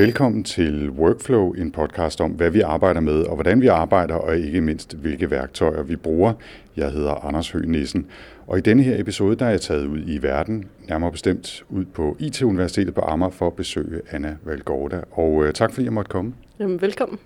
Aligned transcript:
Velkommen 0.00 0.44
til 0.44 0.90
Workflow, 0.90 1.52
en 1.52 1.72
podcast 1.72 2.20
om, 2.20 2.30
hvad 2.30 2.50
vi 2.50 2.60
arbejder 2.60 3.00
med, 3.00 3.22
og 3.22 3.34
hvordan 3.34 3.60
vi 3.60 3.66
arbejder, 3.66 4.14
og 4.14 4.38
ikke 4.38 4.60
mindst, 4.60 4.96
hvilke 4.96 5.30
værktøjer 5.30 5.82
vi 5.82 5.96
bruger. 5.96 6.32
Jeg 6.76 6.90
hedder 6.90 7.24
Anders 7.26 7.50
Høgh 7.50 7.68
Nissen, 7.68 8.06
og 8.46 8.58
i 8.58 8.60
denne 8.60 8.82
her 8.82 9.00
episode, 9.00 9.36
der 9.36 9.46
er 9.46 9.50
jeg 9.50 9.60
taget 9.60 9.86
ud 9.86 10.02
i 10.06 10.22
verden, 10.22 10.64
nærmere 10.88 11.12
bestemt 11.12 11.64
ud 11.68 11.84
på 11.84 12.16
IT-universitetet 12.18 12.94
på 12.94 13.00
Amager 13.00 13.30
for 13.30 13.46
at 13.46 13.52
besøge 13.52 14.00
Anna 14.10 14.36
Valgorda. 14.44 15.00
Og 15.10 15.44
øh, 15.44 15.52
tak 15.52 15.72
fordi 15.72 15.84
jeg 15.84 15.92
måtte 15.92 16.08
komme. 16.08 16.34
Jamen, 16.58 16.80
velkommen. 16.80 17.18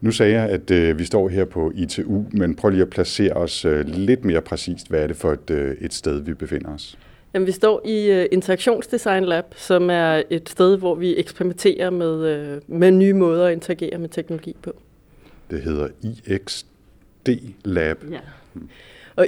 Nu 0.00 0.10
sagde 0.10 0.34
jeg, 0.34 0.48
at 0.48 0.70
øh, 0.70 0.98
vi 0.98 1.04
står 1.04 1.28
her 1.28 1.44
på 1.44 1.72
ITU, 1.74 2.24
men 2.30 2.54
prøv 2.54 2.70
lige 2.70 2.82
at 2.82 2.90
placere 2.90 3.32
os 3.32 3.64
øh, 3.64 3.86
lidt 3.86 4.24
mere 4.24 4.40
præcist. 4.40 4.88
Hvad 4.88 5.02
er 5.02 5.06
det 5.06 5.16
for 5.16 5.32
et, 5.32 5.50
øh, 5.50 5.76
et 5.80 5.94
sted, 5.94 6.20
vi 6.20 6.34
befinder 6.34 6.74
os? 6.74 6.98
Jamen, 7.34 7.46
vi 7.46 7.52
står 7.52 7.86
i 7.86 8.20
uh, 8.20 8.26
Interaktionsdesign 8.32 9.24
Lab, 9.24 9.44
som 9.56 9.90
er 9.90 10.22
et 10.30 10.48
sted, 10.48 10.76
hvor 10.76 10.94
vi 10.94 11.16
eksperimenterer 11.16 11.90
med, 11.90 12.14
uh, 12.56 12.78
med 12.78 12.90
nye 12.90 13.12
måder 13.12 13.46
at 13.46 13.52
interagere 13.52 13.98
med 13.98 14.08
teknologi 14.08 14.56
på. 14.62 14.72
Det 15.50 15.62
hedder 15.62 15.88
IXD 16.02 17.28
Lab. 17.64 18.04
Ja. 18.10 18.20
Og 19.16 19.26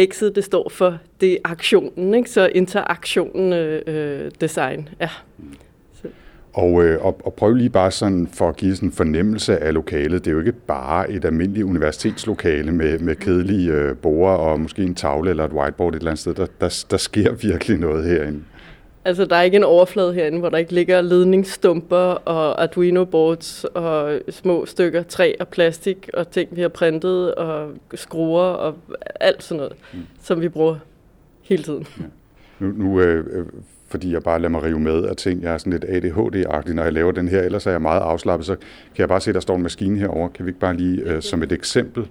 X'et, 0.00 0.32
det 0.34 0.44
står 0.44 0.68
for 0.68 0.98
det 1.20 1.38
aktionen, 1.44 2.14
ikke? 2.14 2.30
så 2.30 2.46
interaktionen 2.46 3.52
uh, 3.52 4.30
design. 4.40 4.88
Ja. 5.00 5.08
Og, 6.52 6.84
øh, 6.84 7.04
og, 7.04 7.20
og 7.24 7.34
prøv 7.34 7.54
lige 7.54 7.70
bare 7.70 7.90
sådan 7.90 8.28
for 8.32 8.48
at 8.48 8.56
give 8.56 8.74
sådan 8.74 8.88
en 8.88 8.92
fornemmelse 8.92 9.58
af 9.58 9.74
lokalet. 9.74 10.24
Det 10.24 10.30
er 10.30 10.34
jo 10.34 10.38
ikke 10.38 10.52
bare 10.52 11.10
et 11.10 11.24
almindeligt 11.24 11.64
universitetslokale 11.64 12.72
med, 12.72 12.98
med 12.98 13.16
kedelige 13.16 13.72
øh, 13.72 13.96
borer 13.96 14.36
og 14.36 14.60
måske 14.60 14.82
en 14.82 14.94
tavle 14.94 15.30
eller 15.30 15.44
et 15.44 15.52
whiteboard 15.52 15.94
et 15.94 15.98
eller 15.98 16.10
andet 16.10 16.20
sted. 16.20 16.34
Der, 16.34 16.46
der, 16.60 16.84
der 16.90 16.96
sker 16.96 17.32
virkelig 17.48 17.78
noget 17.78 18.04
herinde. 18.04 18.42
Altså, 19.04 19.24
der 19.24 19.36
er 19.36 19.42
ikke 19.42 19.56
en 19.56 19.64
overflade 19.64 20.14
herinde, 20.14 20.38
hvor 20.38 20.48
der 20.48 20.58
ikke 20.58 20.72
ligger 20.72 21.00
ledningsstumper 21.00 21.96
og 21.96 22.62
Arduino-boards 22.62 23.64
og 23.64 24.20
små 24.30 24.66
stykker 24.66 25.02
træ 25.02 25.32
og 25.40 25.48
plastik 25.48 26.10
og 26.14 26.30
ting, 26.30 26.56
vi 26.56 26.60
har 26.60 26.68
printet 26.68 27.34
og 27.34 27.70
skruer 27.94 28.42
og 28.42 28.74
alt 29.20 29.42
sådan 29.42 29.56
noget, 29.56 29.72
mm. 29.92 30.00
som 30.22 30.40
vi 30.40 30.48
bruger 30.48 30.76
hele 31.42 31.62
tiden. 31.62 31.86
Ja. 32.00 32.04
Nu, 32.58 32.72
nu 32.72 33.00
øh, 33.00 33.46
fordi 33.92 34.12
jeg 34.12 34.22
bare 34.22 34.38
lader 34.38 34.48
mig 34.48 34.62
rive 34.62 34.80
med 34.80 35.04
af 35.04 35.16
ting. 35.16 35.42
Jeg 35.42 35.54
er 35.54 35.58
sådan 35.58 35.72
lidt 35.72 35.84
ADHD-agtig, 35.84 36.74
når 36.74 36.82
jeg 36.82 36.92
laver 36.92 37.12
den 37.12 37.28
her. 37.28 37.42
Ellers 37.42 37.66
er 37.66 37.70
jeg 37.70 37.82
meget 37.82 38.00
afslappet, 38.00 38.46
så 38.46 38.54
kan 38.54 38.98
jeg 38.98 39.08
bare 39.08 39.20
se, 39.20 39.30
at 39.30 39.34
der 39.34 39.40
står 39.40 39.56
en 39.56 39.62
maskine 39.62 39.98
herover. 39.98 40.28
Kan 40.28 40.46
vi 40.46 40.50
ikke 40.50 40.60
bare 40.60 40.76
lige 40.76 41.02
øh, 41.02 41.22
som 41.22 41.42
et 41.42 41.52
eksempel 41.52 42.06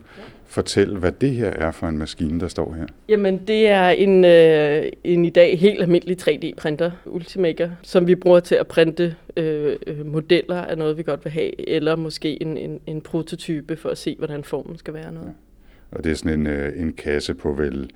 fortælle, 0.46 1.00
hvad 1.00 1.12
det 1.12 1.32
her 1.32 1.50
er 1.50 1.72
for 1.72 1.88
en 1.88 1.98
maskine, 1.98 2.40
der 2.40 2.48
står 2.48 2.74
her? 2.74 2.86
Jamen, 3.10 3.42
det 3.48 3.68
er 3.68 3.90
en, 3.90 4.26
øh, 4.26 4.92
en 5.04 5.26
i 5.26 5.30
dag 5.30 5.60
helt 5.60 5.82
almindelig 5.82 6.18
3D-printer, 6.22 6.92
Ultimaker, 7.06 7.70
som 7.82 8.08
vi 8.08 8.16
bruger 8.16 8.40
til 8.40 8.56
at 8.56 8.68
printe 8.68 9.16
øh, 9.38 9.78
modeller 10.06 10.62
af 10.62 10.78
noget, 10.78 10.98
vi 10.98 11.04
godt 11.04 11.26
vil 11.26 11.32
have, 11.32 11.70
eller 11.70 11.96
måske 11.96 12.42
en, 12.42 12.58
en, 12.58 12.80
en 12.88 13.02
prototype 13.02 13.76
for 13.76 13.90
at 13.90 13.98
se, 13.98 14.16
hvordan 14.18 14.44
formen 14.44 14.78
skal 14.78 14.94
være 14.94 15.12
noget. 15.12 15.28
Ja. 15.28 15.98
Og 15.98 16.04
det 16.04 16.12
er 16.12 16.16
sådan 16.16 16.40
en, 16.40 16.48
øh, 16.48 16.82
en 16.82 16.94
kasse 16.94 17.34
på 17.34 17.52
vel 17.54 17.90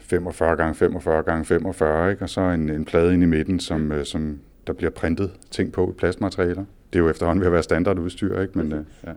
45 0.00 0.56
gange 0.56 0.74
45 0.74 1.22
gange 1.22 1.44
45, 1.44 2.10
ikke? 2.10 2.22
og 2.22 2.28
så 2.28 2.40
en, 2.40 2.70
en 2.70 2.84
plade 2.84 3.14
ind 3.14 3.22
i 3.22 3.26
midten, 3.26 3.60
som, 3.60 3.92
øh, 3.92 4.04
som 4.04 4.40
der 4.66 4.72
bliver 4.72 4.90
printet 4.90 5.30
ting 5.50 5.72
på 5.72 5.90
i 5.90 5.92
plastmaterialer. 5.92 6.64
Det 6.92 6.98
er 6.98 7.02
jo 7.02 7.08
efterhånden 7.08 7.40
ved 7.40 7.46
at 7.46 7.52
være 7.52 7.62
standardudstyr, 7.62 8.40
ikke? 8.40 8.58
Men, 8.58 8.72
øh, 8.72 8.84
ja. 9.06 9.10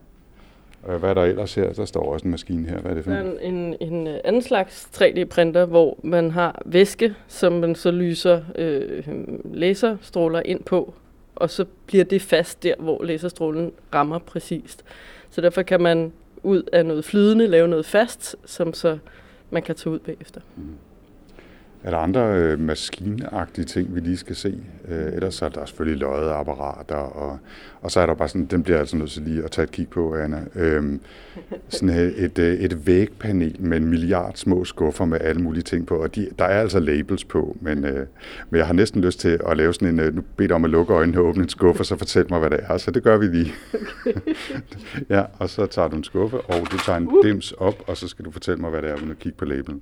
Og 0.84 1.00
hvad 1.00 1.10
er 1.10 1.14
der 1.14 1.24
ellers 1.24 1.56
her? 1.56 1.74
Der 1.74 1.86
står 1.86 2.14
også 2.14 2.26
en 2.26 2.32
maskine 2.32 2.70
her. 2.70 2.80
Hvad 2.80 2.92
er 2.92 2.96
det 2.96 3.04
for 3.04 3.12
er 3.12 3.40
en, 3.42 3.76
en 3.80 4.08
øh, 4.08 4.20
anden 4.24 4.42
slags 4.42 4.90
3D-printer, 4.96 5.66
hvor 5.66 6.00
man 6.04 6.32
har 6.32 6.62
væske, 6.66 7.16
som 7.28 7.54
man 7.54 7.76
så 7.76 7.92
lyser 7.92 8.42
øh, 8.56 9.04
laserstråler 9.54 10.42
ind 10.46 10.64
på, 10.64 10.94
og 11.36 11.50
så 11.50 11.66
bliver 11.86 12.04
det 12.04 12.22
fast 12.22 12.64
der, 12.64 12.74
hvor 12.80 13.04
laserstrålen 13.04 13.72
rammer 13.94 14.20
præcist. 14.20 14.84
Så 15.30 15.42
derfor 15.42 15.62
kan 15.62 15.82
man 15.82 16.12
ud 16.44 16.64
af 16.74 16.86
noget 16.86 17.06
flydende 17.06 17.48
lave 17.48 17.68
noget 17.68 17.86
fast, 17.86 18.36
som 18.46 18.74
så 18.74 18.98
man 19.54 19.64
kan 19.64 19.76
tage 19.76 19.94
ud 19.94 20.00
bagefter. 20.00 20.42
Mm. 20.58 20.76
Er 21.84 21.90
der 21.90 21.98
andre 21.98 22.38
øh, 22.38 22.60
maskinagtige 22.60 23.66
ting, 23.66 23.96
vi 23.96 24.00
lige 24.00 24.18
skal 24.18 24.36
se? 24.36 24.58
Øh, 24.88 25.14
ellers 25.14 25.42
er 25.42 25.50
der 25.50 25.66
selvfølgelig 25.66 26.08
apparater, 26.08 26.96
og, 26.96 27.40
og 27.82 27.92
så 27.92 28.00
er 28.00 28.06
der 28.06 28.14
bare 28.14 28.28
sådan, 28.28 28.46
den 28.46 28.64
bliver 28.64 28.80
altså 28.80 28.98
nødt 28.98 29.12
til 29.12 29.22
lige 29.22 29.44
at 29.44 29.52
tage 29.52 29.64
et 29.64 29.72
kig 29.72 29.90
på, 29.90 30.16
Anna. 30.16 30.44
Øhm, 30.56 31.00
sådan 31.70 31.90
et, 31.90 32.24
et, 32.24 32.40
øh, 32.40 32.54
et 32.54 32.88
vægpanel 32.88 33.56
med 33.60 33.78
en 33.78 33.86
milliard 33.86 34.36
små 34.36 34.66
skuffer 34.66 35.06
med 35.06 35.22
alle 35.22 35.42
mulige 35.42 35.64
ting 35.64 35.88
på, 35.88 35.96
og 35.96 36.16
de, 36.16 36.30
der 36.40 36.46
er 36.46 36.62
altså 36.62 36.80
labels 36.80 37.24
på, 37.24 37.58
men, 37.62 37.86
øh, 37.86 38.08
men 38.50 38.58
jeg 38.58 38.68
har 38.68 38.74
næsten 38.74 39.02
lyst 39.02 39.20
til 39.20 39.40
at 39.48 39.58
lave 39.58 39.74
sådan 39.74 39.88
en, 39.88 40.00
øh, 40.00 40.16
nu 40.16 40.24
dig 40.40 40.52
om 40.52 40.66
at 40.66 40.72
lukke 40.72 40.94
øjnene 40.94 41.20
og 41.20 41.26
åbne 41.26 41.44
en 41.44 41.50
skuffe, 41.50 41.82
og 41.82 41.86
så 41.86 41.98
fortæl 41.98 42.26
mig, 42.30 42.40
hvad 42.40 42.50
det 42.50 42.60
er, 42.64 42.78
så 42.78 42.92
det 42.92 43.04
gør 43.04 43.18
vi 43.18 43.26
lige. 43.26 43.54
ja, 45.16 45.24
og 45.40 45.50
så 45.50 45.66
tager 45.66 45.88
du 45.88 45.96
en 45.96 46.04
skuffe, 46.04 46.42
og 46.42 46.72
du 46.72 46.78
tager 46.78 46.98
en 46.98 47.08
uh. 47.08 47.26
dims 47.26 47.52
op, 47.52 47.84
og 47.88 47.98
så 47.98 48.08
skal 48.08 48.26
du 48.26 48.32
fortælle 48.32 48.62
mig, 48.62 48.70
hvad 48.70 48.82
det 48.82 48.90
er, 48.90 48.96
uden 48.96 49.12
at 49.12 49.20
kigge 49.20 49.38
på 49.38 49.46
labelen 49.46 49.82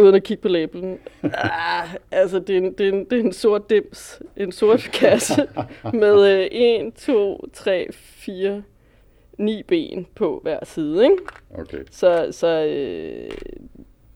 uden 0.00 0.14
at 0.14 0.22
kigge 0.22 0.42
på 0.42 0.48
labelen. 0.48 0.98
Ah, 1.22 1.88
altså, 2.10 2.38
det 2.38 2.54
er, 2.54 2.58
en, 2.58 2.72
det, 2.72 2.88
er 2.88 2.92
en, 2.92 3.04
det 3.04 3.20
er 3.20 3.24
en 3.24 3.32
sort 3.32 3.70
dims. 3.70 4.22
En 4.36 4.52
sort 4.52 4.90
kasse 4.92 5.48
med 5.92 6.40
øh, 6.40 6.48
1, 6.50 6.94
2, 6.94 7.48
3, 7.52 7.88
4, 7.92 8.62
9 9.38 9.62
ben 9.62 10.06
på 10.14 10.40
hver 10.42 10.64
side. 10.64 11.04
Ikke? 11.04 11.16
Okay. 11.54 11.78
Så, 11.90 12.28
så 12.30 12.46
øh, 12.64 13.30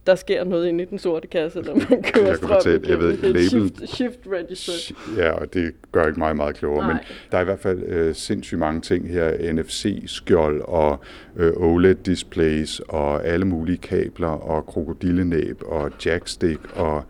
der 0.07 0.15
sker 0.15 0.43
noget 0.43 0.67
inde 0.67 0.83
i 0.83 0.87
den 0.87 0.99
sorte 0.99 1.27
kasse, 1.27 1.61
når 1.61 1.75
man 1.75 2.03
kører 2.03 2.27
jeg 2.27 2.37
strøm 2.37 2.49
fortælle, 2.49 2.89
jeg 2.89 2.99
ved, 2.99 3.17
label, 3.17 3.49
shift, 3.49 3.89
shift 3.89 4.19
register. 4.31 4.95
Ja, 5.17 5.31
og 5.31 5.53
det 5.53 5.73
gør 5.91 6.07
ikke 6.07 6.19
mig 6.19 6.35
meget 6.35 6.55
klogere, 6.55 6.87
Nej. 6.87 6.93
men 6.93 7.01
der 7.31 7.37
er 7.37 7.41
i 7.41 7.45
hvert 7.45 7.59
fald 7.59 7.83
øh, 7.83 8.15
sindssygt 8.15 8.59
mange 8.59 8.81
ting 8.81 9.09
her. 9.09 9.53
NFC-skjold 9.53 10.61
og 10.61 10.99
øh, 11.35 11.53
OLED-displays 11.55 12.79
og 12.79 13.25
alle 13.25 13.45
mulige 13.45 13.77
kabler 13.77 14.27
og 14.27 14.65
krokodillenæb 14.65 15.61
og 15.65 15.91
jackstick 16.05 16.59
og 16.75 17.03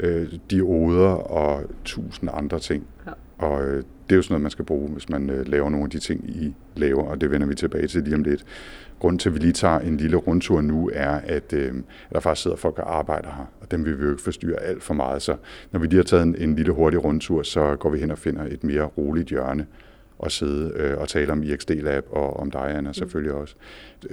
øh, 0.00 0.28
dioder 0.50 1.14
og 1.14 1.62
tusind 1.84 2.30
andre 2.32 2.58
ting. 2.58 2.86
Ja. 3.06 3.12
Og 3.46 3.64
øh, 3.64 3.82
det 4.08 4.14
er 4.14 4.16
jo 4.16 4.22
sådan 4.22 4.32
noget, 4.32 4.42
man 4.42 4.50
skal 4.50 4.64
bruge, 4.64 4.88
hvis 4.88 5.08
man 5.08 5.30
øh, 5.30 5.48
laver 5.48 5.70
nogle 5.70 5.84
af 5.84 5.90
de 5.90 5.98
ting, 5.98 6.30
I 6.30 6.54
laver, 6.76 7.04
og 7.04 7.20
det 7.20 7.30
vender 7.30 7.46
vi 7.46 7.54
tilbage 7.54 7.86
til 7.86 8.02
lige 8.02 8.14
om 8.14 8.22
lidt. 8.22 8.44
Grunden 8.98 9.18
til, 9.18 9.28
at 9.28 9.34
vi 9.34 9.38
lige 9.38 9.52
tager 9.52 9.78
en 9.78 9.96
lille 9.96 10.16
rundtur 10.16 10.60
nu, 10.60 10.90
er, 10.94 11.10
at, 11.10 11.52
øh, 11.52 11.74
der 12.12 12.20
faktisk 12.20 12.42
sidder 12.42 12.56
folk 12.56 12.78
og 12.78 12.98
arbejder 12.98 13.28
her, 13.28 13.44
og 13.60 13.70
dem 13.70 13.84
vil 13.84 13.98
vi 13.98 14.04
jo 14.04 14.10
ikke 14.10 14.22
forstyrre 14.22 14.60
alt 14.60 14.82
for 14.82 14.94
meget. 14.94 15.22
Så 15.22 15.36
når 15.72 15.80
vi 15.80 15.86
lige 15.86 15.96
har 15.96 16.04
taget 16.04 16.22
en, 16.22 16.36
en 16.38 16.56
lille 16.56 16.72
hurtig 16.72 17.04
rundtur, 17.04 17.42
så 17.42 17.76
går 17.76 17.90
vi 17.90 17.98
hen 17.98 18.10
og 18.10 18.18
finder 18.18 18.44
et 18.44 18.64
mere 18.64 18.84
roligt 18.84 19.28
hjørne, 19.28 19.66
at 20.22 20.32
sidde 20.32 20.72
øh, 20.76 20.98
og 20.98 21.08
tale 21.08 21.32
om 21.32 21.42
IXD 21.42 21.70
Lab 21.70 22.04
og 22.10 22.36
om 22.36 22.50
dig, 22.50 22.74
Anna, 22.76 22.92
selvfølgelig 22.92 23.32
også. 23.32 23.54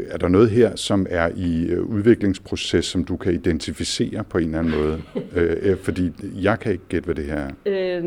Er 0.08 0.18
der 0.18 0.28
noget 0.28 0.50
her, 0.50 0.75
som 0.75 1.08
er 1.09 1.30
i 1.36 1.66
øh, 1.68 1.84
udviklingsproces, 1.84 2.86
som 2.86 3.03
du 3.03 3.18
kan 3.18 3.34
identificere 3.34 4.24
på 4.24 4.38
en 4.38 4.46
eller 4.46 4.59
anden 4.59 4.74
måde? 4.74 5.02
øh, 5.36 5.78
fordi 5.78 6.12
jeg 6.42 6.59
kan 6.59 6.72
ikke 6.72 6.84
gætte, 6.90 7.06
hvad 7.06 7.16
det 7.16 7.25
her 7.25 7.36
er. 7.36 7.97
Øh, 7.97 8.03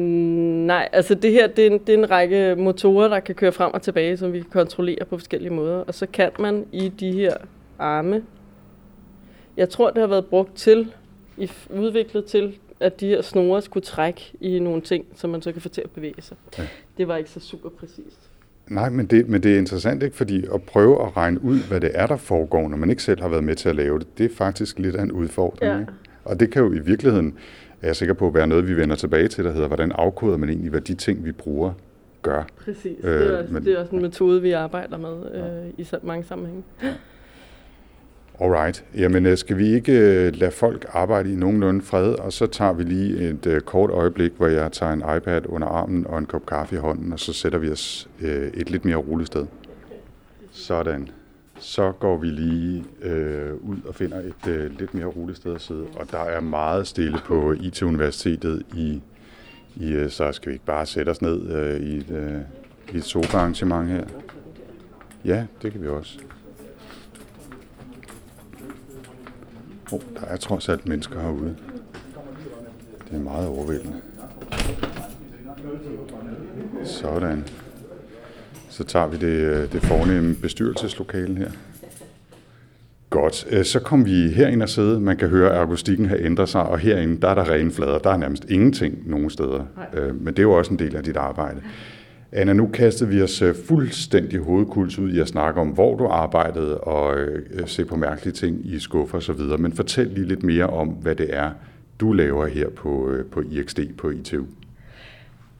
nej, 0.66 0.88
altså 0.92 1.14
det 1.14 1.32
her, 1.32 1.46
det 1.46 1.66
er, 1.66 1.70
en, 1.70 1.78
det 1.78 1.94
er 1.94 1.98
en 1.98 2.10
række 2.10 2.54
motorer, 2.56 3.08
der 3.08 3.20
kan 3.20 3.34
køre 3.34 3.52
frem 3.52 3.74
og 3.74 3.82
tilbage, 3.82 4.16
som 4.16 4.32
vi 4.32 4.40
kan 4.40 4.50
kontrollere 4.50 5.04
på 5.04 5.18
forskellige 5.18 5.52
måder. 5.52 5.76
Og 5.76 5.94
så 5.94 6.06
kan 6.06 6.30
man 6.38 6.66
i 6.72 6.88
de 6.88 7.12
her 7.12 7.34
arme, 7.78 8.22
jeg 9.56 9.68
tror, 9.68 9.90
det 9.90 10.00
har 10.00 10.06
været 10.06 10.26
brugt 10.26 10.56
til, 10.56 10.92
udviklet 11.70 12.24
til 12.24 12.58
at 12.82 13.00
de 13.00 13.06
her 13.06 13.22
snore 13.22 13.62
skulle 13.62 13.84
trække 13.84 14.32
i 14.40 14.58
nogle 14.58 14.82
ting, 14.82 15.04
som 15.16 15.30
man 15.30 15.42
så 15.42 15.52
kan 15.52 15.62
få 15.62 15.68
til 15.68 15.80
at 15.80 15.90
bevæge 15.90 16.14
sig. 16.18 16.36
Ja. 16.58 16.66
Det 16.96 17.08
var 17.08 17.16
ikke 17.16 17.30
så 17.30 17.40
super 17.40 17.68
præcist. 17.68 18.30
Nej, 18.66 18.90
men 18.90 19.06
det, 19.06 19.28
men 19.28 19.42
det 19.42 19.54
er 19.54 19.58
interessant, 19.58 20.02
ikke? 20.02 20.16
fordi 20.16 20.44
at 20.54 20.62
prøve 20.62 21.06
at 21.06 21.16
regne 21.16 21.44
ud, 21.44 21.58
hvad 21.68 21.80
det 21.80 21.90
er, 21.94 22.06
der 22.06 22.16
foregår, 22.16 22.68
når 22.68 22.76
man 22.76 22.90
ikke 22.90 23.02
selv 23.02 23.20
har 23.20 23.28
været 23.28 23.44
med 23.44 23.56
til 23.56 23.68
at 23.68 23.76
lave 23.76 23.98
det, 23.98 24.18
det 24.18 24.30
er 24.30 24.34
faktisk 24.34 24.78
lidt 24.78 24.96
af 24.96 25.02
en 25.02 25.12
udfordring. 25.12 25.72
Ja. 25.72 25.80
Ikke? 25.80 25.92
Og 26.24 26.40
det 26.40 26.50
kan 26.50 26.62
jo 26.62 26.72
i 26.72 26.78
virkeligheden, 26.78 27.34
er 27.82 27.86
jeg 27.86 27.96
sikker 27.96 28.14
på, 28.14 28.30
være 28.30 28.46
noget, 28.46 28.68
vi 28.68 28.76
vender 28.76 28.96
tilbage 28.96 29.28
til, 29.28 29.44
der 29.44 29.52
hedder, 29.52 29.66
hvordan 29.66 29.92
afkoder 29.92 30.36
man 30.36 30.48
egentlig, 30.48 30.70
hvad 30.70 30.80
de 30.80 30.94
ting, 30.94 31.24
vi 31.24 31.32
bruger, 31.32 31.72
gør. 32.22 32.44
Præcis, 32.64 32.96
øh, 33.02 33.12
det, 33.12 33.34
er 33.34 33.38
også, 33.38 33.52
men, 33.52 33.64
det 33.64 33.72
er 33.72 33.78
også 33.78 33.96
en 33.96 34.02
metode, 34.02 34.42
vi 34.42 34.52
arbejder 34.52 34.98
med 34.98 35.34
øh, 35.34 35.72
i 35.78 35.86
mange 36.02 36.24
sammenhænge. 36.24 36.62
Ja. 36.82 36.92
Alright. 38.40 38.84
Jamen, 38.96 39.26
øh, 39.26 39.38
skal 39.38 39.58
vi 39.58 39.74
ikke 39.74 39.92
øh, 39.92 40.34
lade 40.36 40.50
folk 40.50 40.86
arbejde 40.92 41.32
i 41.32 41.36
nogenlunde 41.36 41.82
fred, 41.82 42.14
og 42.14 42.32
så 42.32 42.46
tager 42.46 42.72
vi 42.72 42.82
lige 42.82 43.28
et 43.30 43.46
øh, 43.46 43.60
kort 43.60 43.90
øjeblik, 43.90 44.32
hvor 44.36 44.46
jeg 44.46 44.72
tager 44.72 44.92
en 44.92 45.02
iPad 45.16 45.42
under 45.46 45.68
armen 45.68 46.06
og 46.06 46.18
en 46.18 46.26
kop 46.26 46.46
kaffe 46.46 46.76
i 46.76 46.78
hånden, 46.78 47.12
og 47.12 47.20
så 47.20 47.32
sætter 47.32 47.58
vi 47.58 47.70
os 47.70 48.08
et 48.54 48.70
lidt 48.70 48.84
mere 48.84 48.96
roligt 48.96 49.26
sted. 49.26 49.46
Sådan. 50.50 51.08
Så 51.58 51.92
går 51.92 52.16
vi 52.16 52.26
lige 52.26 52.84
øh, 53.02 53.54
ud 53.54 53.76
og 53.88 53.94
finder 53.94 54.18
et 54.18 54.48
øh, 54.48 54.78
lidt 54.78 54.94
mere 54.94 55.06
roligt 55.06 55.38
sted 55.38 55.54
at 55.54 55.60
sidde, 55.60 55.86
og 55.96 56.10
der 56.10 56.18
er 56.18 56.40
meget 56.40 56.86
stille 56.86 57.18
på 57.24 57.52
IT-universitetet 57.52 58.62
i, 58.74 59.02
i 59.76 60.06
så 60.08 60.32
skal 60.32 60.48
vi 60.48 60.54
ikke 60.54 60.64
bare 60.64 60.86
sætte 60.86 61.10
os 61.10 61.22
ned 61.22 61.50
øh, 61.50 61.80
i 61.80 61.96
et, 61.96 62.10
øh, 62.10 62.40
i 62.94 62.96
et 62.96 63.04
sofa-arrangement 63.04 63.88
her? 63.88 64.04
Ja, 65.24 65.46
det 65.62 65.72
kan 65.72 65.82
vi 65.82 65.88
også. 65.88 66.18
Oh, 69.92 70.00
der 70.20 70.26
er 70.26 70.36
trods 70.36 70.68
alt 70.68 70.88
mennesker 70.88 71.20
herude. 71.20 71.56
Det 73.10 73.18
er 73.18 73.22
meget 73.22 73.48
overvældende. 73.48 73.96
Sådan. 76.84 77.44
Så 78.68 78.84
tager 78.84 79.06
vi 79.06 79.16
det, 79.16 79.72
det 79.72 79.82
fornemme 79.82 80.34
bestyrelseslokale 80.34 81.36
her. 81.36 81.50
Godt. 83.10 83.46
Øh, 83.50 83.64
så 83.64 83.80
kom 83.80 84.04
vi 84.06 84.28
herind 84.28 84.62
og 84.62 84.68
sidde. 84.68 85.00
Man 85.00 85.16
kan 85.16 85.28
høre, 85.28 85.52
at 85.52 85.58
akustikken 85.62 86.06
har 86.06 86.16
ændret 86.20 86.48
sig, 86.48 86.62
og 86.62 86.78
herinde, 86.78 87.20
der 87.20 87.28
er 87.28 87.34
der 87.34 87.50
rene 87.50 87.70
flader. 87.70 87.98
Der 87.98 88.10
er 88.10 88.16
nærmest 88.16 88.44
ingenting 88.48 89.10
nogen 89.10 89.30
steder. 89.30 89.64
Nej. 89.76 90.02
Øh, 90.02 90.14
men 90.20 90.26
det 90.26 90.38
er 90.38 90.42
jo 90.42 90.52
også 90.52 90.70
en 90.72 90.78
del 90.78 90.96
af 90.96 91.04
dit 91.04 91.16
arbejde. 91.16 91.62
Anna, 92.34 92.52
nu 92.52 92.66
kastede 92.66 93.10
vi 93.10 93.22
os 93.22 93.42
øh, 93.42 93.54
fuldstændig 93.54 94.40
hovedkuls 94.40 94.98
ud 94.98 95.12
i 95.12 95.20
at 95.20 95.28
snakke 95.28 95.60
om, 95.60 95.68
hvor 95.68 95.96
du 95.96 96.06
arbejdede, 96.06 96.78
og 96.78 97.18
øh, 97.18 97.66
se 97.66 97.84
på 97.84 97.96
mærkelige 97.96 98.34
ting 98.34 98.60
i 98.66 98.78
skuffer 98.78 99.18
osv. 99.18 99.40
Men 99.58 99.72
fortæl 99.72 100.06
lige 100.06 100.28
lidt 100.28 100.42
mere 100.42 100.66
om, 100.66 100.88
hvad 100.88 101.14
det 101.14 101.36
er, 101.36 101.50
du 102.00 102.12
laver 102.12 102.46
her 102.46 102.68
på, 102.68 103.10
øh, 103.10 103.26
på 103.26 103.42
IXD 103.50 103.80
på 103.98 104.10
ITU. 104.10 104.44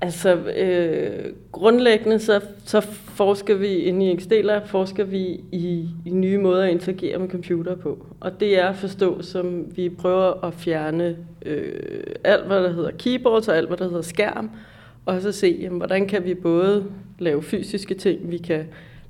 Altså, 0.00 0.36
øh, 0.36 1.32
grundlæggende 1.52 2.18
så, 2.18 2.40
så 2.64 2.80
forsker 3.14 3.54
vi 3.54 3.68
inde 3.68 4.06
i 4.06 4.12
ixd 4.12 4.32
forsker 4.66 5.04
vi 5.04 5.40
i, 5.52 5.88
i 6.06 6.10
nye 6.10 6.38
måder 6.38 6.64
at 6.64 6.70
interagere 6.70 7.18
med 7.18 7.28
computer 7.28 7.76
på. 7.76 8.06
Og 8.20 8.40
det 8.40 8.58
er 8.58 8.66
at 8.66 8.76
forstå, 8.76 9.22
som 9.22 9.76
vi 9.76 9.88
prøver 9.88 10.44
at 10.44 10.54
fjerne 10.54 11.16
øh, 11.46 12.04
alt, 12.24 12.46
hvad 12.46 12.62
der 12.62 12.72
hedder 12.72 12.90
keyboards 12.98 13.48
og 13.48 13.56
alt, 13.56 13.68
hvad 13.68 13.76
der 13.76 13.88
hedder 13.88 14.02
skærm, 14.02 14.50
og 15.06 15.22
så 15.22 15.32
se, 15.32 15.58
jamen, 15.60 15.78
hvordan 15.78 16.06
kan 16.06 16.24
vi 16.24 16.34
både 16.34 16.86
lave 17.18 17.42
fysiske 17.42 17.94
ting, 17.94 18.30
vi 18.30 18.38
kan 18.38 18.64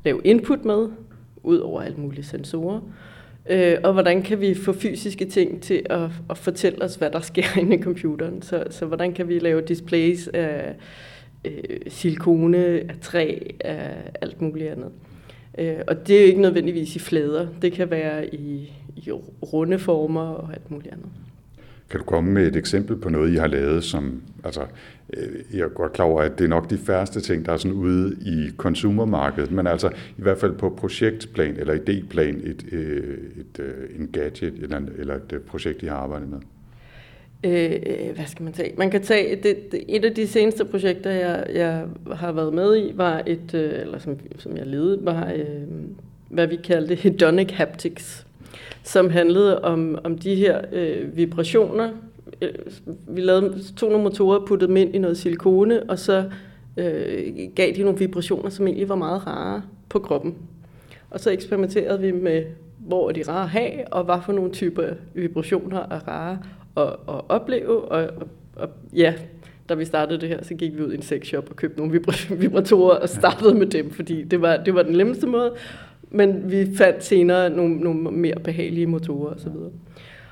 lave 0.04 0.20
input 0.24 0.64
med, 0.64 0.88
ud 1.42 1.58
over 1.58 1.82
alle 1.82 1.96
mulige 1.96 2.24
sensorer, 2.24 2.80
Øh, 3.50 3.76
og 3.84 3.92
hvordan 3.92 4.22
kan 4.22 4.40
vi 4.40 4.54
få 4.54 4.72
fysiske 4.72 5.24
ting 5.24 5.62
til 5.62 5.82
at, 5.90 6.10
at 6.30 6.38
fortælle 6.38 6.82
os, 6.82 6.94
hvad 6.94 7.10
der 7.10 7.20
sker 7.20 7.44
inde 7.60 7.76
i 7.76 7.82
computeren. 7.82 8.42
Så, 8.42 8.64
så 8.70 8.86
hvordan 8.86 9.12
kan 9.12 9.28
vi 9.28 9.38
lave 9.38 9.60
displays 9.60 10.28
af 10.28 10.74
øh, 11.44 11.78
silikone, 11.88 12.66
af 12.66 12.94
træ, 13.00 13.38
af 13.60 13.94
alt 14.20 14.40
muligt 14.40 14.70
andet. 14.70 14.90
Øh, 15.58 15.76
og 15.86 16.08
det 16.08 16.16
er 16.16 16.20
jo 16.20 16.26
ikke 16.26 16.40
nødvendigvis 16.40 16.96
i 16.96 16.98
flader. 16.98 17.48
Det 17.62 17.72
kan 17.72 17.90
være 17.90 18.34
i, 18.34 18.72
i 18.96 19.10
runde 19.52 19.78
former 19.78 20.26
og 20.26 20.52
alt 20.52 20.70
muligt 20.70 20.92
andet. 20.92 21.08
Kan 21.92 22.00
du 22.00 22.04
komme 22.04 22.32
med 22.32 22.46
et 22.46 22.56
eksempel 22.56 22.96
på 22.96 23.08
noget, 23.08 23.32
I 23.32 23.36
har 23.36 23.46
lavet, 23.46 23.84
som, 23.84 24.22
altså, 24.44 24.60
øh, 25.12 25.56
jeg 25.58 25.60
er 25.60 25.68
godt 25.68 25.92
klar 25.92 26.04
over, 26.04 26.22
at 26.22 26.38
det 26.38 26.44
er 26.44 26.48
nok 26.48 26.70
de 26.70 26.78
færreste 26.78 27.20
ting, 27.20 27.46
der 27.46 27.52
er 27.52 27.56
sådan 27.56 27.76
ude 27.76 28.16
i 28.26 28.50
konsumermarkedet, 28.56 29.50
men 29.50 29.66
altså 29.66 29.88
i 30.18 30.22
hvert 30.22 30.38
fald 30.38 30.52
på 30.52 30.68
projektplan 30.68 31.56
eller 31.56 31.74
idéplan, 31.74 32.48
et, 32.48 32.64
øh, 32.72 33.18
et, 33.36 33.58
et, 33.58 33.74
en 33.98 34.08
gadget 34.12 34.54
eller, 34.62 34.80
eller 34.98 35.14
et 35.14 35.42
projekt, 35.46 35.82
I 35.82 35.86
har 35.86 35.96
arbejdet 35.96 36.28
med? 36.28 36.38
Øh, 37.44 38.14
hvad 38.14 38.26
skal 38.26 38.44
man 38.44 38.52
tage? 38.52 38.74
Man 38.78 38.90
kan 38.90 39.02
tage, 39.02 39.36
det, 39.36 39.72
det, 39.72 39.84
et 39.88 40.04
af 40.04 40.14
de 40.14 40.26
seneste 40.26 40.64
projekter, 40.64 41.10
jeg, 41.10 41.46
jeg 41.54 41.86
har 42.12 42.32
været 42.32 42.54
med 42.54 42.76
i, 42.76 42.92
var 42.94 43.22
et, 43.26 43.54
eller 43.54 43.98
som, 43.98 44.18
som 44.38 44.56
jeg 44.56 44.66
ledede, 44.66 44.98
var, 45.02 45.32
øh, 45.36 45.44
hvad 46.28 46.46
vi 46.46 46.56
kaldte 46.56 46.94
hedonic 47.04 47.50
haptics 47.50 48.26
som 48.82 49.10
handlede 49.10 49.60
om, 49.64 49.98
om 50.04 50.18
de 50.18 50.34
her 50.34 50.60
øh, 50.72 51.16
vibrationer. 51.16 51.90
Øh, 52.42 52.50
vi 53.08 53.20
lavede, 53.20 53.62
to 53.76 53.88
nogle 53.88 54.02
motorer, 54.02 54.46
puttede 54.46 54.68
dem 54.68 54.76
ind 54.76 54.94
i 54.94 54.98
noget 54.98 55.16
silikone, 55.16 55.82
og 55.90 55.98
så 55.98 56.24
øh, 56.76 57.22
gav 57.54 57.72
de 57.76 57.82
nogle 57.82 57.98
vibrationer, 57.98 58.50
som 58.50 58.66
egentlig 58.66 58.88
var 58.88 58.94
meget 58.94 59.26
rare 59.26 59.62
på 59.88 59.98
kroppen. 59.98 60.34
Og 61.10 61.20
så 61.20 61.30
eksperimenterede 61.30 62.00
vi 62.00 62.12
med, 62.12 62.44
hvor 62.78 63.08
er 63.08 63.12
de 63.12 63.22
rare 63.28 63.42
at 63.42 63.48
have, 63.48 63.92
og 63.92 64.04
hvad 64.04 64.16
for 64.26 64.32
nogle 64.32 64.50
typer 64.50 64.82
vibrationer 65.14 65.78
er 65.78 66.08
rare 66.08 66.38
at, 66.76 66.96
at 67.08 67.20
opleve. 67.28 67.84
Og, 67.84 68.10
og, 68.16 68.28
og 68.56 68.68
ja, 68.96 69.14
da 69.68 69.74
vi 69.74 69.84
startede 69.84 70.20
det 70.20 70.28
her, 70.28 70.44
så 70.44 70.54
gik 70.54 70.76
vi 70.76 70.82
ud 70.82 70.92
i 70.92 70.94
en 70.94 71.02
sexshop 71.02 71.50
og 71.50 71.56
købte 71.56 71.78
nogle 71.78 71.92
vibratorer 72.42 72.96
og 72.96 73.08
startede 73.08 73.54
med 73.54 73.66
dem, 73.66 73.90
fordi 73.90 74.22
det 74.22 74.42
var, 74.42 74.56
det 74.56 74.74
var 74.74 74.82
den 74.82 74.96
nemmeste 74.96 75.26
måde 75.26 75.52
men 76.12 76.50
vi 76.50 76.76
fandt 76.76 77.04
senere 77.04 77.50
nogle, 77.50 77.76
nogle 77.76 78.10
mere 78.10 78.40
behagelige 78.44 78.86
motorer 78.86 79.34
osv. 79.34 79.52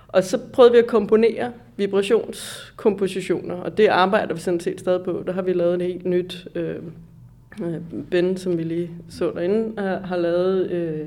Og 0.09 0.25
så 0.25 0.39
prøvede 0.53 0.73
vi 0.73 0.79
at 0.79 0.87
komponere 0.87 1.53
vibrationskompositioner, 1.77 3.55
og 3.55 3.77
det 3.77 3.87
arbejder 3.87 4.35
vi 4.35 4.41
sådan 4.41 4.61
set 4.61 4.81
stadig 4.81 5.05
på. 5.05 5.23
Der 5.27 5.33
har 5.33 5.43
vi 5.43 5.53
lavet 5.53 5.75
et 5.75 5.83
helt 5.83 6.05
nyt, 6.05 6.49
øh, 6.55 6.77
øh 7.63 7.75
Ben, 8.11 8.37
som 8.37 8.59
vi 8.59 8.63
lige 8.63 8.91
så 9.09 9.33
derinde, 9.35 9.81
har, 9.81 9.99
har 9.99 10.17
lavet 10.17 10.71
øh, 10.71 11.07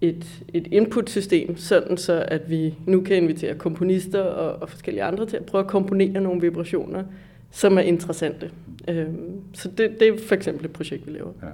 et, 0.00 0.42
et 0.54 0.66
input-system, 0.66 1.56
sådan 1.56 1.96
så 1.96 2.24
at 2.28 2.50
vi 2.50 2.74
nu 2.86 3.00
kan 3.00 3.16
invitere 3.16 3.54
komponister 3.54 4.20
og, 4.20 4.62
og 4.62 4.68
forskellige 4.68 5.02
andre 5.02 5.26
til 5.26 5.36
at 5.36 5.44
prøve 5.44 5.64
at 5.64 5.70
komponere 5.70 6.20
nogle 6.20 6.40
vibrationer, 6.40 7.04
som 7.50 7.78
er 7.78 7.82
interessante. 7.82 8.50
Øh, 8.88 9.06
så 9.52 9.68
det, 9.68 9.90
det 10.00 10.08
er 10.08 10.18
for 10.28 10.34
eksempel 10.34 10.64
et 10.64 10.72
projekt, 10.72 11.06
vi 11.06 11.12
laver. 11.12 11.32
Ja. 11.42 11.48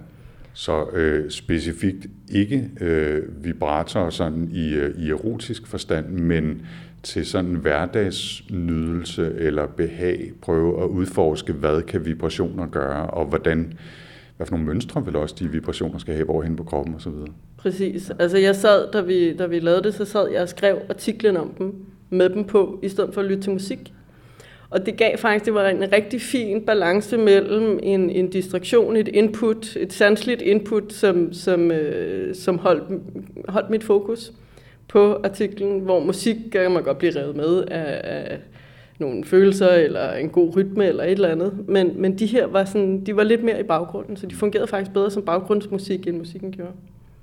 Så 0.59 0.87
øh, 0.93 1.31
specifikt 1.31 2.07
ikke 2.31 2.71
øh, 2.81 3.45
vibrator 3.45 4.11
sådan 4.11 4.49
i, 4.53 4.75
øh, 4.75 4.99
i 4.99 5.11
erotisk 5.11 5.67
forstand, 5.67 6.07
men 6.07 6.67
til 7.03 7.27
sådan 7.27 7.55
hverdagsnydelse 7.55 9.35
eller 9.37 9.67
behag, 9.67 10.33
prøve 10.43 10.83
at 10.83 10.87
udforske, 10.87 11.53
hvad 11.53 11.83
kan 11.83 12.05
vibrationer 12.05 12.67
gøre, 12.67 13.07
og 13.07 13.27
hvordan, 13.27 13.79
hvad 14.37 14.47
for 14.47 14.55
nogle 14.55 14.67
mønstre 14.67 15.05
vil 15.05 15.17
også 15.17 15.35
de 15.39 15.51
vibrationer 15.51 15.99
skal 15.99 16.15
have, 16.15 16.25
hvorhen 16.25 16.57
på 16.57 16.65
kroppen 16.65 16.95
osv. 16.95 17.13
Præcis. 17.57 18.13
Altså 18.19 18.39
jeg 18.39 18.57
sad, 18.57 18.93
da 18.93 19.01
vi, 19.01 19.37
da 19.37 19.47
vi 19.47 19.59
lavede 19.59 19.83
det, 19.83 19.95
så 19.95 20.05
sad 20.05 20.31
jeg 20.31 20.43
og 20.43 20.49
skrev 20.49 20.79
artiklen 20.89 21.37
om 21.37 21.55
dem, 21.59 21.75
med 22.11 22.29
dem 22.29 22.45
på, 22.45 22.81
i 22.83 22.89
stedet 22.89 23.15
for 23.15 23.21
at 23.21 23.27
lytte 23.27 23.43
til 23.43 23.53
musik. 23.53 23.93
Og 24.71 24.87
det 24.87 24.97
gav 24.97 25.19
faktisk, 25.19 25.45
det 25.45 25.55
var 25.55 25.69
en 25.69 25.93
rigtig 25.93 26.21
fin 26.21 26.63
balance 26.63 27.19
mellem 27.19 27.81
en, 27.83 28.11
en 28.11 28.31
distraktion, 28.31 28.97
et 28.97 29.09
input, 29.09 29.77
et 29.77 29.93
sanseligt 29.93 30.43
input, 30.43 30.93
som, 30.93 31.33
som, 31.33 31.71
øh, 31.71 32.35
som 32.35 32.59
holdt, 32.59 33.03
holdt 33.49 33.71
mit 33.71 33.85
fokus 33.85 34.33
på 34.89 35.15
artiklen, 35.25 35.81
hvor 35.81 36.01
musik 36.01 36.37
kan 36.53 36.71
man 36.71 36.83
godt 36.83 36.99
blive 36.99 37.21
revet 37.21 37.37
med 37.37 37.65
af, 37.71 38.01
af 38.05 38.39
nogle 38.99 39.25
følelser, 39.25 39.69
eller 39.69 40.13
en 40.13 40.29
god 40.29 40.57
rytme, 40.57 40.87
eller 40.87 41.05
et 41.05 41.11
eller 41.11 41.29
andet. 41.29 41.69
Men, 41.69 41.93
men 41.97 42.19
de 42.19 42.27
her 42.27 42.47
var, 42.47 42.65
sådan, 42.65 43.05
de 43.05 43.17
var 43.17 43.23
lidt 43.23 43.45
mere 43.45 43.61
i 43.61 43.63
baggrunden, 43.63 44.17
så 44.17 44.27
de 44.27 44.35
fungerede 44.35 44.67
faktisk 44.67 44.93
bedre 44.93 45.11
som 45.11 45.23
baggrundsmusik, 45.23 46.07
end 46.07 46.17
musikken 46.17 46.53
gjorde. 46.53 46.73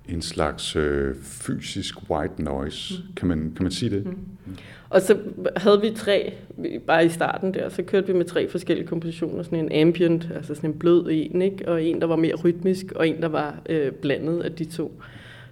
En 0.09 0.21
slags 0.21 0.75
øh, 0.75 1.15
fysisk 1.21 2.09
white 2.09 2.43
noise, 2.43 2.93
mm. 2.93 3.13
kan, 3.15 3.27
man, 3.27 3.53
kan 3.55 3.63
man 3.63 3.71
sige 3.71 3.89
det? 3.89 4.05
Mm. 4.05 4.11
Mm. 4.45 4.57
Og 4.89 5.01
så 5.01 5.17
havde 5.57 5.81
vi 5.81 5.91
tre, 5.95 6.33
bare 6.87 7.05
i 7.05 7.09
starten 7.09 7.53
der, 7.53 7.69
så 7.69 7.83
kørte 7.83 8.07
vi 8.07 8.13
med 8.13 8.25
tre 8.25 8.49
forskellige 8.49 8.87
kompositioner. 8.87 9.43
Sådan 9.43 9.71
en 9.71 9.87
ambient, 9.87 10.29
altså 10.35 10.55
sådan 10.55 10.69
en 10.69 10.79
blød 10.79 11.07
en, 11.11 11.41
ikke? 11.41 11.67
og 11.67 11.83
en, 11.83 12.01
der 12.01 12.07
var 12.07 12.15
mere 12.15 12.35
rytmisk, 12.35 12.85
og 12.95 13.07
en, 13.07 13.21
der 13.21 13.27
var 13.27 13.61
øh, 13.69 13.91
blandet 13.91 14.41
af 14.41 14.51
de 14.51 14.65
to. 14.65 15.01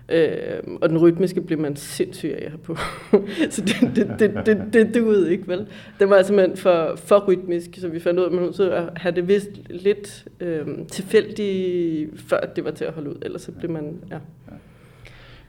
Øh, 0.09 0.77
og 0.81 0.89
den 0.89 0.97
rytmiske 0.97 1.41
blev 1.41 1.59
man 1.59 1.75
sindssyg 1.75 2.33
af 2.37 2.51
her 2.51 2.57
på. 2.57 2.77
så 3.49 3.61
det, 3.61 3.95
det, 3.95 4.15
det, 4.19 4.45
det, 4.45 4.73
det 4.73 4.95
duede 4.95 5.31
ikke, 5.31 5.47
vel? 5.47 5.67
Den 5.99 6.09
var 6.09 6.21
simpelthen 6.21 6.57
for, 6.57 6.95
for 6.95 7.25
rytmisk, 7.27 7.69
så 7.77 7.87
vi 7.87 7.99
fandt 7.99 8.19
ud 8.19 8.23
af, 8.23 8.27
at 8.27 8.33
man 8.33 8.43
nødt 8.43 8.59
at 8.59 8.89
have 8.95 9.15
det 9.15 9.27
vist 9.27 9.49
lidt 9.69 10.25
øh, 10.39 10.67
tilfældigt, 10.91 12.21
før 12.27 12.39
det 12.55 12.65
var 12.65 12.71
til 12.71 12.85
at 12.85 12.93
holde 12.93 13.09
ud. 13.09 13.15
Ellers 13.21 13.41
så 13.41 13.51
blev 13.51 13.71
man, 13.71 13.95
ja. 14.11 14.17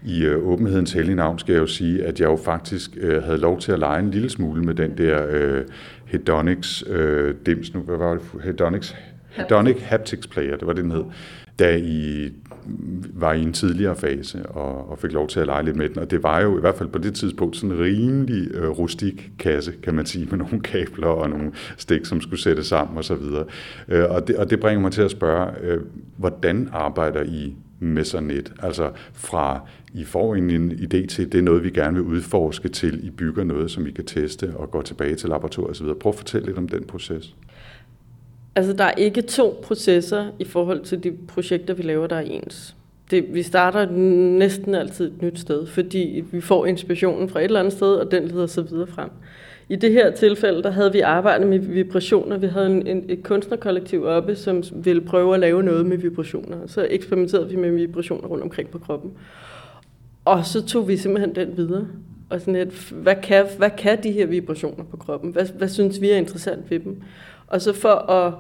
I 0.04 0.24
øh, 0.24 0.46
åbenhedens 0.46 0.92
hellige 0.92 1.16
navn 1.16 1.38
skal 1.38 1.52
jeg 1.52 1.60
jo 1.60 1.66
sige, 1.66 2.04
at 2.04 2.20
jeg 2.20 2.26
jo 2.26 2.36
faktisk 2.36 2.90
øh, 3.00 3.22
havde 3.22 3.38
lov 3.38 3.60
til 3.60 3.72
at 3.72 3.78
lege 3.78 4.00
en 4.00 4.10
lille 4.10 4.30
smule 4.30 4.62
med 4.62 4.74
den 4.74 4.98
der 4.98 5.26
øh, 5.30 5.64
Hedonics 6.06 6.84
øh, 6.86 7.34
dims 7.46 7.74
nu, 7.74 7.80
hvad 7.80 7.96
var 7.96 8.14
det? 8.14 8.22
Hedonics, 8.44 8.96
Hedonic 9.30 9.76
Haptics 9.82 10.26
Player, 10.26 10.56
det 10.56 10.66
var 10.66 10.72
det, 10.72 10.84
den 10.84 10.90
hed, 10.90 11.04
da 11.58 11.76
I 11.76 12.32
var 13.14 13.32
i 13.32 13.42
en 13.42 13.52
tidligere 13.52 13.96
fase 13.96 14.46
og, 14.46 14.90
og 14.90 14.98
fik 14.98 15.12
lov 15.12 15.28
til 15.28 15.40
at 15.40 15.46
lege 15.46 15.64
lidt 15.64 15.76
med 15.76 15.88
den. 15.88 15.98
Og 15.98 16.10
det 16.10 16.22
var 16.22 16.40
jo 16.40 16.58
i 16.58 16.60
hvert 16.60 16.74
fald 16.74 16.88
på 16.88 16.98
det 16.98 17.14
tidspunkt 17.14 17.56
sådan 17.56 17.76
en 17.76 17.82
rimelig 17.82 18.50
øh, 18.54 18.68
rustik 18.68 19.30
kasse, 19.38 19.72
kan 19.82 19.94
man 19.94 20.06
sige, 20.06 20.26
med 20.30 20.38
nogle 20.44 20.60
kabler 20.60 21.06
og 21.06 21.30
nogle 21.30 21.52
stik, 21.76 22.06
som 22.06 22.20
skulle 22.20 22.40
sættes 22.40 22.66
sammen 22.66 22.98
osv. 22.98 23.12
Og, 23.12 23.46
øh, 23.88 24.10
og, 24.10 24.28
det, 24.28 24.36
og 24.36 24.50
det 24.50 24.60
bringer 24.60 24.80
mig 24.80 24.92
til 24.92 25.02
at 25.02 25.10
spørge, 25.10 25.50
øh, 25.62 25.80
hvordan 26.16 26.68
arbejder 26.72 27.22
I 27.22 27.54
med 27.78 28.04
sådan 28.04 28.30
et? 28.30 28.52
Altså 28.62 28.90
fra 29.12 29.60
I 29.94 30.04
får 30.04 30.34
en, 30.34 30.50
en 30.50 30.72
idé 30.72 31.06
til, 31.06 31.32
det 31.32 31.38
er 31.38 31.42
noget, 31.42 31.64
vi 31.64 31.70
gerne 31.70 31.94
vil 31.94 32.02
udforske 32.02 32.68
til, 32.68 33.06
I 33.06 33.10
bygger 33.10 33.44
noget, 33.44 33.70
som 33.70 33.86
I 33.86 33.90
kan 33.90 34.04
teste 34.04 34.52
og 34.56 34.70
gå 34.70 34.82
tilbage 34.82 35.14
til 35.14 35.28
laboratoriet 35.28 35.70
osv. 35.70 35.86
Prøv 36.00 36.10
at 36.10 36.16
fortælle 36.16 36.46
lidt 36.46 36.58
om 36.58 36.68
den 36.68 36.84
proces. 36.84 37.34
Altså, 38.56 38.72
der 38.72 38.84
er 38.84 38.92
ikke 38.96 39.22
to 39.22 39.60
processer 39.62 40.26
i 40.38 40.44
forhold 40.44 40.84
til 40.84 41.04
de 41.04 41.12
projekter, 41.28 41.74
vi 41.74 41.82
laver, 41.82 42.06
der 42.06 42.16
er 42.16 42.20
ens. 42.20 42.76
Det, 43.10 43.34
vi 43.34 43.42
starter 43.42 43.90
næsten 44.38 44.74
altid 44.74 45.06
et 45.06 45.22
nyt 45.22 45.38
sted, 45.38 45.66
fordi 45.66 46.24
vi 46.32 46.40
får 46.40 46.66
inspirationen 46.66 47.28
fra 47.28 47.40
et 47.40 47.44
eller 47.44 47.60
andet 47.60 47.72
sted, 47.72 47.94
og 47.94 48.10
den 48.10 48.28
leder 48.28 48.46
så 48.46 48.62
videre 48.62 48.86
frem. 48.86 49.10
I 49.68 49.76
det 49.76 49.92
her 49.92 50.10
tilfælde, 50.10 50.62
der 50.62 50.70
havde 50.70 50.92
vi 50.92 51.00
arbejdet 51.00 51.46
med 51.46 51.58
vibrationer. 51.58 52.38
Vi 52.38 52.46
havde 52.46 52.66
en, 52.66 52.86
en, 52.86 53.04
et 53.08 53.22
kunstnerkollektiv 53.22 54.04
oppe, 54.04 54.36
som 54.36 54.62
ville 54.74 55.00
prøve 55.00 55.34
at 55.34 55.40
lave 55.40 55.62
noget 55.62 55.86
med 55.86 55.96
vibrationer. 55.96 56.56
Så 56.66 56.86
eksperimenterede 56.90 57.48
vi 57.48 57.56
med 57.56 57.70
vibrationer 57.70 58.28
rundt 58.28 58.42
omkring 58.42 58.70
på 58.70 58.78
kroppen. 58.78 59.12
Og 60.24 60.46
så 60.46 60.66
tog 60.66 60.88
vi 60.88 60.96
simpelthen 60.96 61.34
den 61.34 61.56
videre. 61.56 61.86
Og 62.30 62.40
sådan 62.40 62.56
et, 62.56 62.92
hvad, 62.92 63.14
kan, 63.22 63.46
hvad 63.58 63.70
kan 63.78 64.02
de 64.02 64.12
her 64.12 64.26
vibrationer 64.26 64.84
på 64.84 64.96
kroppen? 64.96 65.30
Hvad, 65.30 65.46
hvad 65.58 65.68
synes 65.68 66.00
vi 66.00 66.10
er 66.10 66.16
interessant 66.16 66.70
ved 66.70 66.80
dem? 66.80 67.02
Og 67.46 67.60
så 67.60 67.72
for 67.72 68.10
at, 68.10 68.34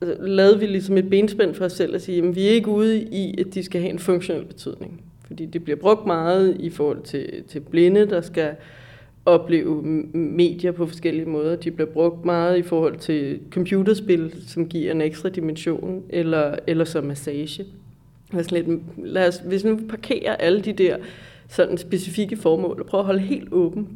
altså, 0.00 0.22
lavede 0.22 0.58
vi 0.58 0.66
ligesom 0.66 0.96
et 0.96 1.10
benspænd 1.10 1.54
for 1.54 1.64
os 1.64 1.72
selv 1.72 1.94
at 1.94 2.02
sige, 2.02 2.22
at 2.22 2.36
vi 2.36 2.46
er 2.46 2.50
ikke 2.50 2.68
ude 2.68 3.02
i, 3.02 3.40
at 3.40 3.54
de 3.54 3.62
skal 3.62 3.80
have 3.80 3.92
en 3.92 3.98
funktionel 3.98 4.44
betydning. 4.44 5.02
Fordi 5.26 5.46
det 5.46 5.64
bliver 5.64 5.76
brugt 5.76 6.06
meget 6.06 6.56
i 6.60 6.70
forhold 6.70 7.02
til, 7.02 7.42
til 7.48 7.60
blinde, 7.60 8.06
der 8.06 8.20
skal 8.20 8.54
opleve 9.26 9.82
medier 10.14 10.72
på 10.72 10.86
forskellige 10.86 11.26
måder. 11.26 11.56
De 11.56 11.70
bliver 11.70 11.90
brugt 11.90 12.24
meget 12.24 12.58
i 12.58 12.62
forhold 12.62 12.98
til 12.98 13.40
computerspil, 13.50 14.34
som 14.46 14.68
giver 14.68 14.92
en 14.92 15.00
ekstra 15.00 15.28
dimension, 15.28 16.02
eller, 16.10 16.56
eller 16.66 16.84
som 16.84 17.04
massage. 17.04 17.64
Altså 18.32 18.54
lidt, 18.54 18.66
lad 19.06 19.28
os, 19.28 19.42
hvis 19.46 19.64
nu 19.64 19.76
vi 19.76 19.84
parkerer 19.84 20.36
alle 20.36 20.60
de 20.60 20.72
der 20.72 20.96
sådan 21.48 21.78
specifikke 21.78 22.36
formål, 22.36 22.80
og 22.80 22.86
prøver 22.86 23.02
at 23.02 23.06
holde 23.06 23.20
helt 23.20 23.52
åben, 23.52 23.88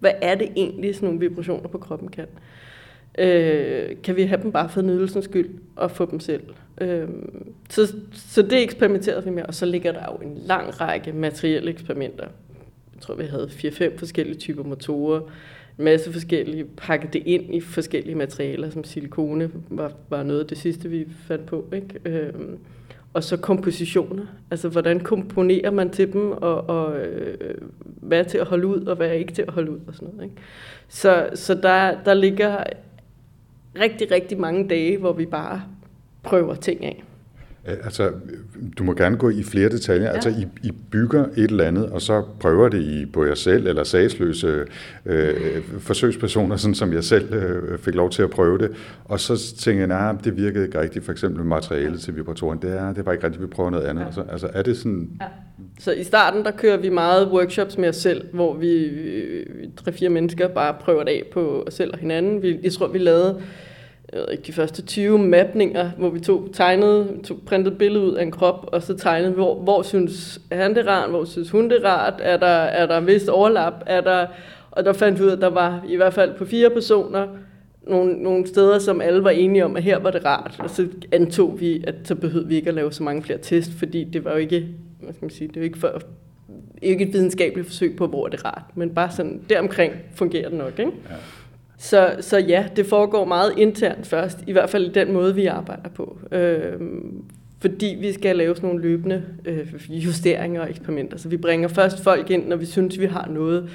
hvad 0.00 0.12
er 0.22 0.34
det 0.34 0.48
egentlig, 0.56 0.94
sådan 0.94 1.06
nogle 1.06 1.20
vibrationer 1.20 1.68
på 1.68 1.78
kroppen 1.78 2.08
kan? 2.08 2.24
Øh, 2.24 2.63
øh, 3.18 3.96
kan 4.02 4.16
vi 4.16 4.22
have 4.22 4.42
dem 4.42 4.52
bare 4.52 4.68
for 4.68 4.82
nydelsens 4.82 5.24
skyld 5.24 5.50
og 5.76 5.90
få 5.90 6.10
dem 6.10 6.20
selv? 6.20 6.42
Øh, 6.80 7.08
så, 7.70 7.94
så 8.12 8.42
det 8.42 8.62
eksperimenterede 8.62 9.24
vi 9.24 9.30
med, 9.30 9.42
og 9.42 9.54
så 9.54 9.66
ligger 9.66 9.92
der 9.92 10.04
jo 10.12 10.28
en 10.28 10.38
lang 10.46 10.80
række 10.80 11.12
materielle 11.12 11.70
eksperimenter. 11.70 12.24
Jeg 12.94 13.02
tror, 13.02 13.14
vi 13.14 13.24
havde 13.24 13.50
4-5 13.52 13.98
forskellige 13.98 14.36
typer 14.36 14.62
motorer, 14.62 15.20
en 15.78 15.84
masse 15.84 16.12
forskellige, 16.12 16.64
pakket 16.64 17.12
det 17.12 17.22
ind 17.26 17.54
i 17.54 17.60
forskellige 17.60 18.14
materialer, 18.14 18.70
som 18.70 18.84
silikone 18.84 19.50
var, 19.68 19.92
var 20.08 20.22
noget 20.22 20.40
af 20.40 20.46
det 20.46 20.58
sidste, 20.58 20.88
vi 20.88 21.06
fandt 21.26 21.46
på. 21.46 21.64
Ikke? 21.72 21.98
Øh, 22.04 22.32
og 23.14 23.24
så 23.24 23.36
kompositioner. 23.36 24.26
Altså, 24.50 24.68
hvordan 24.68 25.00
komponerer 25.00 25.70
man 25.70 25.90
til 25.90 26.12
dem, 26.12 26.32
og, 26.32 26.68
og 26.68 26.98
øh, 26.98 27.54
hvad 27.84 28.18
er 28.18 28.22
til 28.22 28.38
at 28.38 28.46
holde 28.46 28.66
ud, 28.66 28.84
og 28.84 28.96
hvad 28.96 29.08
er 29.08 29.12
ikke 29.12 29.32
til 29.32 29.42
at 29.42 29.50
holde 29.50 29.70
ud, 29.70 29.78
og 29.86 29.94
sådan 29.94 30.08
noget. 30.08 30.24
Ikke? 30.24 30.42
Så, 30.88 31.28
så 31.34 31.54
der, 31.54 32.02
der 32.04 32.14
ligger 32.14 32.64
rigtig, 33.80 34.10
rigtig 34.10 34.38
mange 34.38 34.68
dage, 34.68 34.98
hvor 34.98 35.12
vi 35.12 35.26
bare 35.26 35.62
prøver 36.22 36.54
ting 36.54 36.84
af. 36.84 37.02
Altså, 37.66 38.10
du 38.78 38.84
må 38.84 38.94
gerne 38.94 39.16
gå 39.16 39.30
i 39.30 39.42
flere 39.42 39.68
detaljer. 39.68 40.06
Ja. 40.06 40.12
Altså, 40.12 40.28
I, 40.28 40.46
I 40.62 40.72
bygger 40.90 41.24
et 41.36 41.50
eller 41.50 41.64
andet, 41.64 41.86
og 41.86 42.02
så 42.02 42.22
prøver 42.40 42.68
det 42.68 42.82
i 42.82 43.06
på 43.06 43.24
jer 43.24 43.34
selv, 43.34 43.66
eller 43.66 43.84
sagsløse 43.84 44.64
øh, 45.06 45.34
forsøgspersoner, 45.78 46.56
sådan 46.56 46.74
som 46.74 46.92
jeg 46.92 47.04
selv 47.04 47.34
øh, 47.34 47.78
fik 47.78 47.94
lov 47.94 48.10
til 48.10 48.22
at 48.22 48.30
prøve 48.30 48.58
det. 48.58 48.70
Og 49.04 49.20
så 49.20 49.56
tænker 49.56 49.80
jeg, 49.80 49.88
nej, 49.88 50.14
det 50.24 50.36
virkede 50.36 50.64
ikke 50.64 50.80
rigtigt. 50.80 51.04
For 51.04 51.12
eksempel 51.12 51.44
materialet 51.44 52.00
til 52.00 52.16
vibratoren, 52.16 52.58
det, 52.62 52.70
er, 52.70 52.92
det 52.92 53.06
var 53.06 53.12
ikke 53.12 53.24
rigtigt, 53.24 53.42
vi 53.42 53.46
prøver 53.46 53.70
noget 53.70 53.84
andet. 53.84 54.02
Ja. 54.02 54.06
Altså, 54.06 54.22
altså, 54.32 54.48
er 54.52 54.62
det 54.62 54.76
sådan... 54.76 55.08
Ja. 55.20 55.26
Så 55.78 55.92
i 55.92 56.04
starten, 56.04 56.44
der 56.44 56.50
kører 56.50 56.76
vi 56.76 56.88
meget 56.88 57.28
workshops 57.28 57.78
med 57.78 57.88
os 57.88 57.96
selv, 57.96 58.24
hvor 58.32 58.54
vi, 58.56 58.90
tre-fire 59.76 60.08
mennesker 60.08 60.48
bare 60.48 60.74
prøver 60.80 61.04
det 61.04 61.10
af 61.10 61.22
på 61.32 61.64
os 61.66 61.74
selv 61.74 61.92
og 61.92 61.98
hinanden. 61.98 62.42
Vi, 62.42 62.58
jeg 62.62 62.72
tror, 62.72 62.88
vi 62.88 62.98
lavede 62.98 63.40
jeg 64.14 64.22
ved 64.22 64.32
ikke, 64.32 64.42
de 64.46 64.52
første 64.52 64.82
20 64.82 65.18
mapninger, 65.18 65.90
hvor 65.98 66.10
vi 66.10 66.20
tog 66.20 66.48
tegnede, 66.52 67.08
tog 67.24 67.38
printet 67.46 67.78
billede 67.78 68.04
ud 68.04 68.14
af 68.14 68.22
en 68.22 68.30
krop, 68.30 68.68
og 68.72 68.82
så 68.82 68.96
tegnede, 68.96 69.32
hvor, 69.32 69.54
hvor 69.54 69.82
synes 69.82 70.40
han 70.52 70.74
det 70.74 70.86
rart, 70.86 71.10
hvor 71.10 71.24
synes 71.24 71.50
hun 71.50 71.70
det 71.70 71.84
rart, 71.84 72.14
er 72.18 72.36
der, 72.36 72.46
er 72.46 72.86
der 72.86 73.00
vist 73.00 73.28
overlap, 73.28 73.74
er 73.86 74.00
der, 74.00 74.26
og 74.70 74.84
der 74.84 74.92
fandt 74.92 75.18
vi 75.18 75.24
ud 75.24 75.28
af, 75.28 75.36
at 75.36 75.40
der 75.40 75.50
var 75.50 75.84
i 75.88 75.96
hvert 75.96 76.14
fald 76.14 76.34
på 76.34 76.44
fire 76.44 76.70
personer, 76.70 77.26
nogle, 77.88 78.22
nogle 78.22 78.46
steder, 78.46 78.78
som 78.78 79.00
alle 79.00 79.24
var 79.24 79.30
enige 79.30 79.64
om, 79.64 79.76
at 79.76 79.82
her 79.82 79.98
var 79.98 80.10
det 80.10 80.24
rart. 80.24 80.56
Og 80.58 80.70
så 80.70 80.88
antog 81.12 81.60
vi, 81.60 81.84
at 81.86 81.94
så 82.04 82.14
behøvede 82.14 82.48
vi 82.48 82.54
ikke 82.54 82.68
at 82.68 82.74
lave 82.74 82.92
så 82.92 83.02
mange 83.02 83.22
flere 83.22 83.38
test, 83.38 83.72
fordi 83.72 84.04
det 84.04 84.24
var 84.24 84.30
jo 84.30 84.36
ikke, 84.36 84.66
hvad 85.00 85.12
skal 85.12 85.24
man 85.24 85.30
sige, 85.30 85.48
det 85.48 85.56
var 85.56 85.64
ikke 85.64 85.78
for, 85.78 86.00
ikke 86.82 87.04
et 87.04 87.12
videnskabeligt 87.12 87.66
forsøg 87.66 87.96
på, 87.96 88.06
hvor 88.06 88.28
det 88.28 88.44
rart, 88.44 88.64
men 88.74 88.90
bare 88.90 89.10
sådan, 89.10 89.40
deromkring 89.48 89.92
fungerer 90.14 90.48
det 90.48 90.58
nok, 90.58 90.78
ikke? 90.78 90.92
Ja. 91.10 91.14
Så, 91.78 92.16
så 92.20 92.38
ja, 92.38 92.66
det 92.76 92.86
foregår 92.86 93.24
meget 93.24 93.52
internt 93.56 94.06
først, 94.06 94.38
i 94.46 94.52
hvert 94.52 94.70
fald 94.70 94.90
den 94.90 95.12
måde, 95.12 95.34
vi 95.34 95.46
arbejder 95.46 95.88
på. 95.88 96.18
Øh, 96.32 96.80
fordi 97.60 97.96
vi 98.00 98.12
skal 98.12 98.36
lave 98.36 98.56
sådan 98.56 98.68
nogle 98.68 98.82
løbende 98.82 99.22
øh, 99.44 99.74
justeringer 99.90 100.60
og 100.60 100.70
eksperimenter. 100.70 101.18
Så 101.18 101.28
vi 101.28 101.36
bringer 101.36 101.68
først 101.68 102.02
folk 102.02 102.30
ind, 102.30 102.48
når 102.48 102.56
vi 102.56 102.66
synes, 102.66 103.00
vi 103.00 103.06
har 103.06 103.28
noget, 103.28 103.70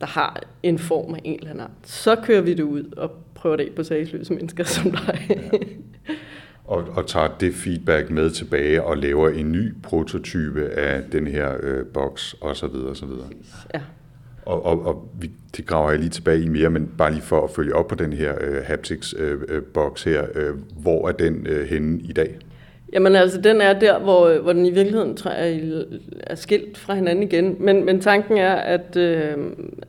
der 0.00 0.06
har 0.06 0.42
en 0.62 0.78
form 0.78 1.14
af 1.14 1.20
en 1.24 1.34
eller 1.34 1.50
anden 1.50 1.60
art. 1.60 1.70
Så 1.84 2.16
kører 2.16 2.40
vi 2.40 2.54
det 2.54 2.62
ud 2.62 2.84
og 2.96 3.10
prøver 3.34 3.56
det 3.56 3.64
af 3.64 3.72
på 3.76 3.82
sagsløse 3.82 4.34
mennesker 4.34 4.64
som 4.64 4.90
dig. 4.90 5.26
Ja. 5.30 5.58
og, 6.64 6.84
og 6.96 7.06
tager 7.06 7.28
det 7.40 7.54
feedback 7.54 8.10
med 8.10 8.30
tilbage 8.30 8.82
og 8.82 8.96
laver 8.96 9.28
en 9.28 9.52
ny 9.52 9.74
prototype 9.82 10.68
af 10.68 11.02
den 11.12 11.26
her 11.26 11.54
øh, 11.62 11.86
boks 11.86 12.34
osv. 12.40 12.64
osv. 12.64 13.08
Ja. 13.74 13.80
Og, 14.46 14.66
og, 14.66 14.86
og 14.86 15.08
vi, 15.20 15.30
det 15.56 15.66
graver 15.66 15.90
jeg 15.90 15.98
lige 15.98 16.10
tilbage 16.10 16.42
i 16.42 16.48
mere, 16.48 16.70
men 16.70 16.90
bare 16.98 17.12
lige 17.12 17.22
for 17.22 17.44
at 17.44 17.50
følge 17.50 17.74
op 17.74 17.88
på 17.88 17.94
den 17.94 18.12
her 18.12 18.34
øh, 18.40 18.62
haptics-boks 18.62 20.06
øh, 20.06 20.14
øh 20.14 20.18
her. 20.18 20.26
Øh, 20.34 20.54
hvor 20.82 21.08
er 21.08 21.12
den 21.12 21.46
øh, 21.46 21.68
henne 21.68 22.00
i 22.00 22.12
dag? 22.12 22.38
Jamen 22.92 23.16
altså, 23.16 23.40
den 23.40 23.60
er 23.60 23.78
der, 23.78 23.98
hvor, 23.98 24.26
øh, 24.26 24.42
hvor 24.42 24.52
den 24.52 24.66
i 24.66 24.70
virkeligheden 24.70 25.16
tror 25.16 25.30
er 26.20 26.34
skilt 26.34 26.78
fra 26.78 26.94
hinanden 26.94 27.22
igen. 27.22 27.56
Men, 27.60 27.84
men 27.84 28.00
tanken 28.00 28.38
er, 28.38 28.54
at, 28.54 28.96
øh, 28.96 29.36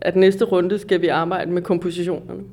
at 0.01 0.15
næste 0.15 0.45
runde 0.45 0.79
skal 0.79 1.01
vi 1.01 1.07
arbejde 1.07 1.51
med 1.51 1.61
kompositionerne. 1.61 2.43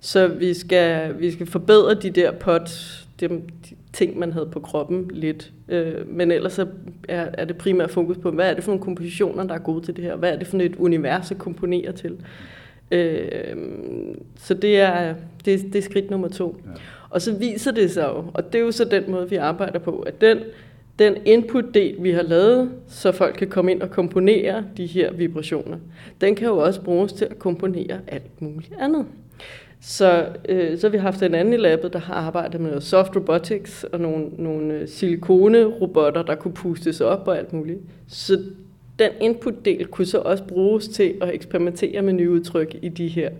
Så 0.00 0.28
vi 0.28 0.54
skal, 0.54 1.18
vi 1.18 1.30
skal 1.30 1.46
forbedre 1.46 1.94
de 1.94 2.10
der 2.10 2.32
pots, 2.32 3.06
dem, 3.20 3.42
de 3.70 3.74
ting, 3.92 4.18
man 4.18 4.32
havde 4.32 4.46
på 4.46 4.60
kroppen 4.60 5.10
lidt. 5.12 5.52
Øh, 5.68 6.08
men 6.08 6.30
ellers 6.30 6.58
er, 6.58 6.66
er 7.08 7.44
det 7.44 7.56
primært 7.56 7.90
fokus 7.90 8.18
på, 8.18 8.30
hvad 8.30 8.50
er 8.50 8.54
det 8.54 8.64
for 8.64 8.70
nogle 8.70 8.84
kompositioner, 8.84 9.44
der 9.44 9.54
er 9.54 9.58
gode 9.58 9.84
til 9.84 9.96
det 9.96 10.04
her? 10.04 10.16
Hvad 10.16 10.32
er 10.32 10.36
det 10.36 10.46
for 10.46 10.58
et 10.58 10.76
univers 10.76 11.30
at 11.30 11.38
komponere 11.38 11.92
til? 11.92 12.16
Øh, 12.90 13.56
så 14.36 14.54
det 14.54 14.80
er, 14.80 15.14
det, 15.44 15.60
det 15.62 15.76
er 15.76 15.82
skridt 15.82 16.10
nummer 16.10 16.28
to. 16.28 16.56
Ja. 16.66 16.70
Og 17.10 17.22
så 17.22 17.34
viser 17.34 17.72
det 17.72 17.90
sig 17.90 18.02
jo, 18.02 18.24
og 18.34 18.52
det 18.52 18.58
er 18.58 18.62
jo 18.62 18.72
så 18.72 18.84
den 18.84 19.10
måde, 19.10 19.30
vi 19.30 19.36
arbejder 19.36 19.78
på, 19.78 19.98
at 19.98 20.20
den, 20.20 20.38
den 20.98 21.14
input-del, 21.24 21.96
vi 22.02 22.10
har 22.10 22.22
lavet, 22.22 22.70
så 22.88 23.12
folk 23.12 23.34
kan 23.38 23.48
komme 23.48 23.70
ind 23.70 23.82
og 23.82 23.90
komponere 23.90 24.64
de 24.76 24.86
her 24.86 25.12
vibrationer, 25.12 25.78
den 26.20 26.34
kan 26.34 26.48
jo 26.48 26.58
også 26.58 26.80
bruges 26.80 27.12
til 27.12 27.24
at 27.24 27.38
komponere 27.38 27.98
alt 28.06 28.42
muligt 28.42 28.72
andet. 28.80 29.06
Så, 29.84 30.28
øh, 30.48 30.78
så 30.78 30.86
har 30.86 30.92
vi 30.92 30.98
haft 30.98 31.22
en 31.22 31.34
anden 31.34 31.54
i 31.54 31.56
labbet, 31.56 31.92
der 31.92 31.98
har 31.98 32.14
arbejdet 32.14 32.60
med 32.60 32.68
noget 32.70 32.82
soft 32.82 33.16
robotics 33.16 33.84
og 33.84 34.00
nogle, 34.00 34.26
nogle 34.38 34.74
øh, 34.74 34.88
silikone-robotter, 34.88 36.22
der 36.22 36.34
kunne 36.34 36.54
pustes 36.54 37.00
op 37.00 37.28
og 37.28 37.38
alt 37.38 37.52
muligt. 37.52 37.80
Så 38.08 38.40
den 38.98 39.10
input-del 39.20 39.86
kunne 39.86 40.06
så 40.06 40.18
også 40.18 40.44
bruges 40.44 40.88
til 40.88 41.14
at 41.20 41.34
eksperimentere 41.34 42.02
med 42.02 42.12
nye 42.12 42.30
udtryk 42.30 42.76
i 42.82 42.88
de 42.88 43.08
her 43.08 43.30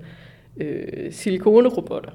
øh, 0.57 1.13
silikone-robotter. 1.13 2.11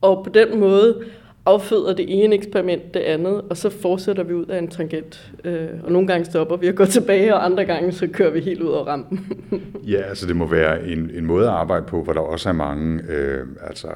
Og 0.00 0.24
på 0.24 0.30
den 0.30 0.60
måde 0.60 1.04
afføder 1.46 1.94
det 1.94 2.24
ene 2.24 2.34
eksperiment 2.34 2.94
det 2.94 3.00
andet, 3.00 3.42
og 3.50 3.56
så 3.56 3.70
fortsætter 3.70 4.22
vi 4.22 4.34
ud 4.34 4.46
af 4.46 4.58
en 4.58 4.68
tangent. 4.68 5.32
Øh, 5.44 5.68
og 5.82 5.92
nogle 5.92 6.08
gange 6.08 6.24
stopper 6.24 6.56
vi 6.56 6.68
og 6.68 6.74
går 6.74 6.84
tilbage, 6.96 7.34
og 7.34 7.44
andre 7.44 7.64
gange 7.64 7.92
så 7.92 8.06
kører 8.06 8.30
vi 8.30 8.40
helt 8.40 8.62
ud 8.62 8.68
over 8.68 8.84
rampen. 8.84 9.26
ja, 9.92 10.02
altså 10.02 10.26
det 10.26 10.36
må 10.36 10.46
være 10.46 10.88
en, 10.88 11.10
en 11.14 11.26
måde 11.26 11.46
at 11.46 11.52
arbejde 11.52 11.86
på, 11.86 12.02
hvor 12.02 12.12
der 12.12 12.20
også 12.20 12.48
er 12.48 12.52
mange 12.52 13.02
øh, 13.08 13.46
altså, 13.66 13.88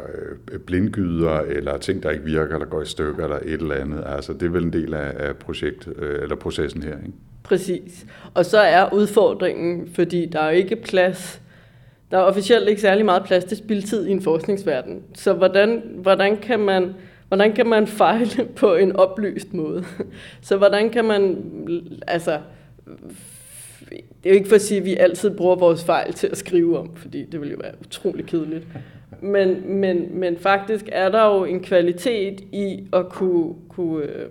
øh, 0.52 0.59
blindgyder, 0.59 1.40
eller 1.40 1.78
ting, 1.78 2.02
der 2.02 2.11
ikke 2.11 2.25
virker, 2.25 2.54
eller 2.54 2.66
går 2.66 2.83
i 2.83 2.87
stykker, 2.87 3.25
eller 3.25 3.38
et 3.45 3.61
eller 3.61 3.75
andet. 3.75 4.04
Altså 4.07 4.33
det 4.33 4.42
er 4.42 4.50
vel 4.50 4.64
en 4.64 4.73
del 4.73 4.95
af, 4.95 5.12
af 5.16 5.37
projekt, 5.37 5.88
øh, 5.99 6.23
eller 6.23 6.37
processen 6.37 6.83
her, 6.83 6.97
ikke? 6.97 7.19
Præcis. 7.42 8.07
Og 8.35 8.47
så 8.47 8.59
er 8.59 8.95
udfordringen, 8.95 9.88
fordi 9.95 10.26
der 10.26 10.40
er 10.40 10.50
ikke 10.50 10.76
plads 10.76 11.40
der 12.11 12.19
er 12.19 12.23
officielt 12.23 12.69
ikke 12.69 12.80
særlig 12.80 13.04
meget 13.04 13.25
plads 13.25 13.45
til 13.45 13.57
spildtid 13.57 14.07
i 14.07 14.11
en 14.11 14.23
forskningsverden. 14.23 15.02
Så 15.14 15.33
hvordan, 15.33 15.83
hvordan 16.02 16.37
kan 16.37 16.61
man 16.61 16.95
hvordan 17.31 17.53
kan 17.53 17.67
man 17.67 17.87
fejle 17.87 18.45
på 18.57 18.75
en 18.75 18.97
oplyst 18.97 19.55
måde? 19.55 19.85
Så 20.41 20.57
hvordan 20.57 20.91
kan 20.91 21.05
man, 21.05 21.39
altså, 22.07 22.39
det 23.91 24.03
er 24.25 24.31
jo 24.31 24.35
ikke 24.35 24.49
for 24.49 24.55
at 24.55 24.63
sige, 24.63 24.79
at 24.79 24.85
vi 24.85 24.97
altid 24.97 25.31
bruger 25.31 25.57
vores 25.57 25.85
fejl 25.85 26.13
til 26.13 26.27
at 26.27 26.37
skrive 26.37 26.79
om, 26.79 26.95
fordi 26.95 27.25
det 27.25 27.41
ville 27.41 27.53
jo 27.53 27.59
være 27.63 27.73
utrolig 27.81 28.27
kedeligt. 28.27 28.67
Men, 29.21 29.77
men, 29.77 30.19
men 30.19 30.39
faktisk 30.39 30.89
er 30.93 31.09
der 31.09 31.27
jo 31.27 31.45
en 31.45 31.61
kvalitet 31.61 32.41
i 32.41 32.85
at 32.93 33.09
kunne, 33.09 33.55
kunne, 33.69 34.05
øh, 34.05 34.27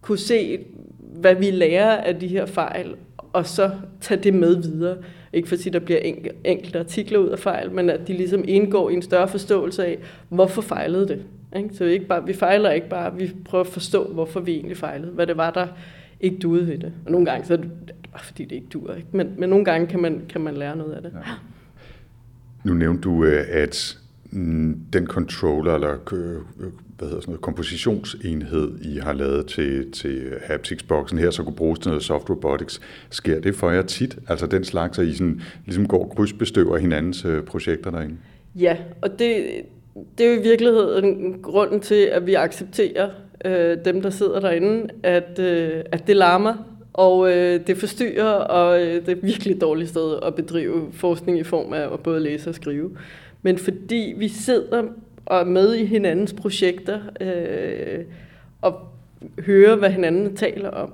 kunne 0.00 0.18
se, 0.18 0.58
hvad 0.98 1.34
vi 1.34 1.50
lærer 1.50 1.96
af 1.96 2.18
de 2.18 2.26
her 2.26 2.46
fejl, 2.46 2.94
og 3.32 3.46
så 3.46 3.70
tage 4.00 4.22
det 4.22 4.34
med 4.34 4.56
videre. 4.56 4.96
Ikke 5.32 5.48
for 5.48 5.56
at 5.56 5.60
sige, 5.60 5.70
at 5.70 5.80
der 5.80 5.86
bliver 5.86 6.00
enkelte 6.44 6.78
artikler 6.78 7.18
ud 7.18 7.28
af 7.28 7.38
fejl, 7.38 7.70
men 7.70 7.90
at 7.90 8.08
de 8.08 8.12
ligesom 8.12 8.44
indgår 8.48 8.90
i 8.90 8.94
en 8.94 9.02
større 9.02 9.28
forståelse 9.28 9.86
af, 9.86 9.98
hvorfor 10.28 10.62
fejlede 10.62 11.08
det. 11.08 11.22
Ikke? 11.56 11.74
Så 11.74 11.84
vi, 11.84 11.90
ikke 11.90 12.06
bare, 12.06 12.26
vi 12.26 12.32
fejler 12.32 12.70
ikke 12.70 12.88
bare, 12.88 13.16
vi 13.16 13.32
prøver 13.44 13.64
at 13.64 13.70
forstå, 13.70 14.12
hvorfor 14.12 14.40
vi 14.40 14.52
egentlig 14.52 14.76
fejlede. 14.76 15.12
Hvad 15.12 15.26
det 15.26 15.36
var, 15.36 15.50
der 15.50 15.66
ikke 16.20 16.38
duede 16.38 16.66
ved 16.66 16.78
det. 16.78 16.92
Og 17.04 17.12
nogle 17.12 17.26
gange 17.26 17.46
så 17.46 17.52
er 17.52 17.56
det 17.56 17.70
bare 18.12 18.24
fordi, 18.24 18.44
det 18.44 18.52
ikke 18.52 18.68
duer. 18.72 18.94
Ikke? 18.94 19.08
Men, 19.12 19.34
men 19.38 19.48
nogle 19.48 19.64
gange 19.64 19.86
kan 19.86 20.00
man, 20.02 20.22
kan 20.28 20.40
man 20.40 20.54
lære 20.54 20.76
noget 20.76 20.92
af 20.92 21.02
det. 21.02 21.12
Ja. 21.14 21.32
Nu 22.64 22.74
nævnte 22.74 23.02
du, 23.02 23.24
øh, 23.24 23.44
at 23.50 23.98
mm, 24.30 24.80
den 24.92 25.06
controller, 25.06 25.74
eller 25.74 26.12
øh, 26.12 26.36
hvad 26.98 27.08
hedder 27.08 27.20
sådan 27.20 27.30
noget, 27.30 27.40
kompositionsenhed, 27.40 28.78
I 28.82 28.98
har 28.98 29.12
lavet 29.12 29.46
til, 29.46 29.92
til 29.92 30.32
haptics-boksen 30.42 31.18
her, 31.18 31.30
så 31.30 31.42
kunne 31.42 31.56
bruges 31.56 31.78
til 31.78 31.88
noget 31.88 32.04
soft 32.04 32.30
robotics. 32.30 32.80
Sker 33.10 33.40
det 33.40 33.54
for 33.54 33.70
jer 33.70 33.82
tit? 33.82 34.18
Altså 34.28 34.46
den 34.46 34.64
slags, 34.64 34.98
at 34.98 35.06
I 35.06 35.14
sådan, 35.14 35.40
ligesom 35.64 35.88
går 35.88 36.14
krydsbestøver 36.16 36.78
hinandens 36.78 37.24
øh, 37.24 37.42
projekter 37.42 37.90
derinde? 37.90 38.16
Ja, 38.54 38.76
og 39.02 39.18
det, 39.18 39.46
det 40.18 40.26
er 40.26 40.34
jo 40.34 40.40
i 40.40 40.42
virkeligheden 40.42 41.42
grunden 41.42 41.80
til, 41.80 41.94
at 41.94 42.26
vi 42.26 42.34
accepterer 42.34 43.10
øh, 43.44 43.78
dem, 43.84 44.02
der 44.02 44.10
sidder 44.10 44.40
derinde, 44.40 44.88
at, 45.02 45.38
øh, 45.38 45.84
at 45.92 46.06
det 46.06 46.16
larmer, 46.16 46.54
og 46.92 47.32
øh, 47.32 47.66
det 47.66 47.76
forstyrrer, 47.76 48.30
og 48.30 48.82
øh, 48.82 48.94
det 48.94 49.08
er 49.08 49.12
et 49.12 49.22
virkelig 49.22 49.60
dårligt 49.60 49.88
sted 49.88 50.18
at 50.22 50.34
bedrive 50.34 50.88
forskning 50.92 51.38
i 51.38 51.42
form 51.42 51.72
af 51.72 51.92
at 51.92 52.00
både 52.00 52.20
læse 52.20 52.50
og 52.50 52.54
skrive. 52.54 52.96
Men 53.42 53.58
fordi 53.58 54.14
vi 54.16 54.28
sidder 54.28 54.84
og 55.26 55.40
er 55.40 55.44
med 55.44 55.74
i 55.74 55.84
hinandens 55.84 56.32
projekter, 56.32 57.00
øh, 57.20 58.04
og 58.62 58.80
hører, 59.40 59.76
hvad 59.76 59.90
hinanden 59.90 60.36
taler 60.36 60.70
om, 60.70 60.92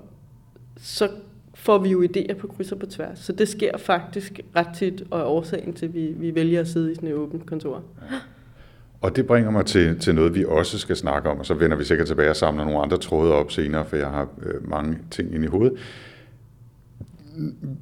så 0.77 1.09
får 1.55 1.79
vi 1.79 1.89
jo 1.89 2.03
idéer 2.03 2.35
på 2.35 2.47
kryds 2.47 2.73
og 2.73 2.79
på 2.79 2.87
tværs. 2.87 3.19
Så 3.19 3.33
det 3.33 3.49
sker 3.49 3.79
faktisk 3.79 4.41
ret 4.57 4.69
tit, 4.77 5.03
og 5.11 5.21
er 5.21 5.25
årsagen 5.25 5.73
til, 5.73 5.87
at 5.87 5.95
vi, 5.95 6.07
vi 6.17 6.35
vælger 6.35 6.61
at 6.61 6.69
sidde 6.69 6.93
i 6.93 6.95
sådan 6.95 7.09
et 7.09 7.15
åbent 7.15 7.47
kontor. 7.47 7.83
Og 9.03 9.17
det 9.17 9.27
bringer 9.27 9.51
mig 9.51 9.67
til, 9.67 9.99
til 9.99 10.15
noget, 10.15 10.35
vi 10.35 10.45
også 10.45 10.79
skal 10.79 10.97
snakke 10.97 11.29
om, 11.29 11.39
og 11.39 11.47
så 11.47 11.55
vender 11.55 11.77
vi 11.77 11.85
sikkert 11.85 12.07
tilbage 12.07 12.31
og 12.31 12.37
samler 12.37 12.65
nogle 12.65 12.81
andre 12.81 12.97
tråde 12.97 13.35
op 13.35 13.51
senere, 13.51 13.85
for 13.87 13.97
jeg 13.97 14.09
har 14.09 14.29
øh, 14.43 14.71
mange 14.71 14.99
ting 15.11 15.35
ind 15.35 15.45
i 15.45 15.47
hovedet. 15.47 15.79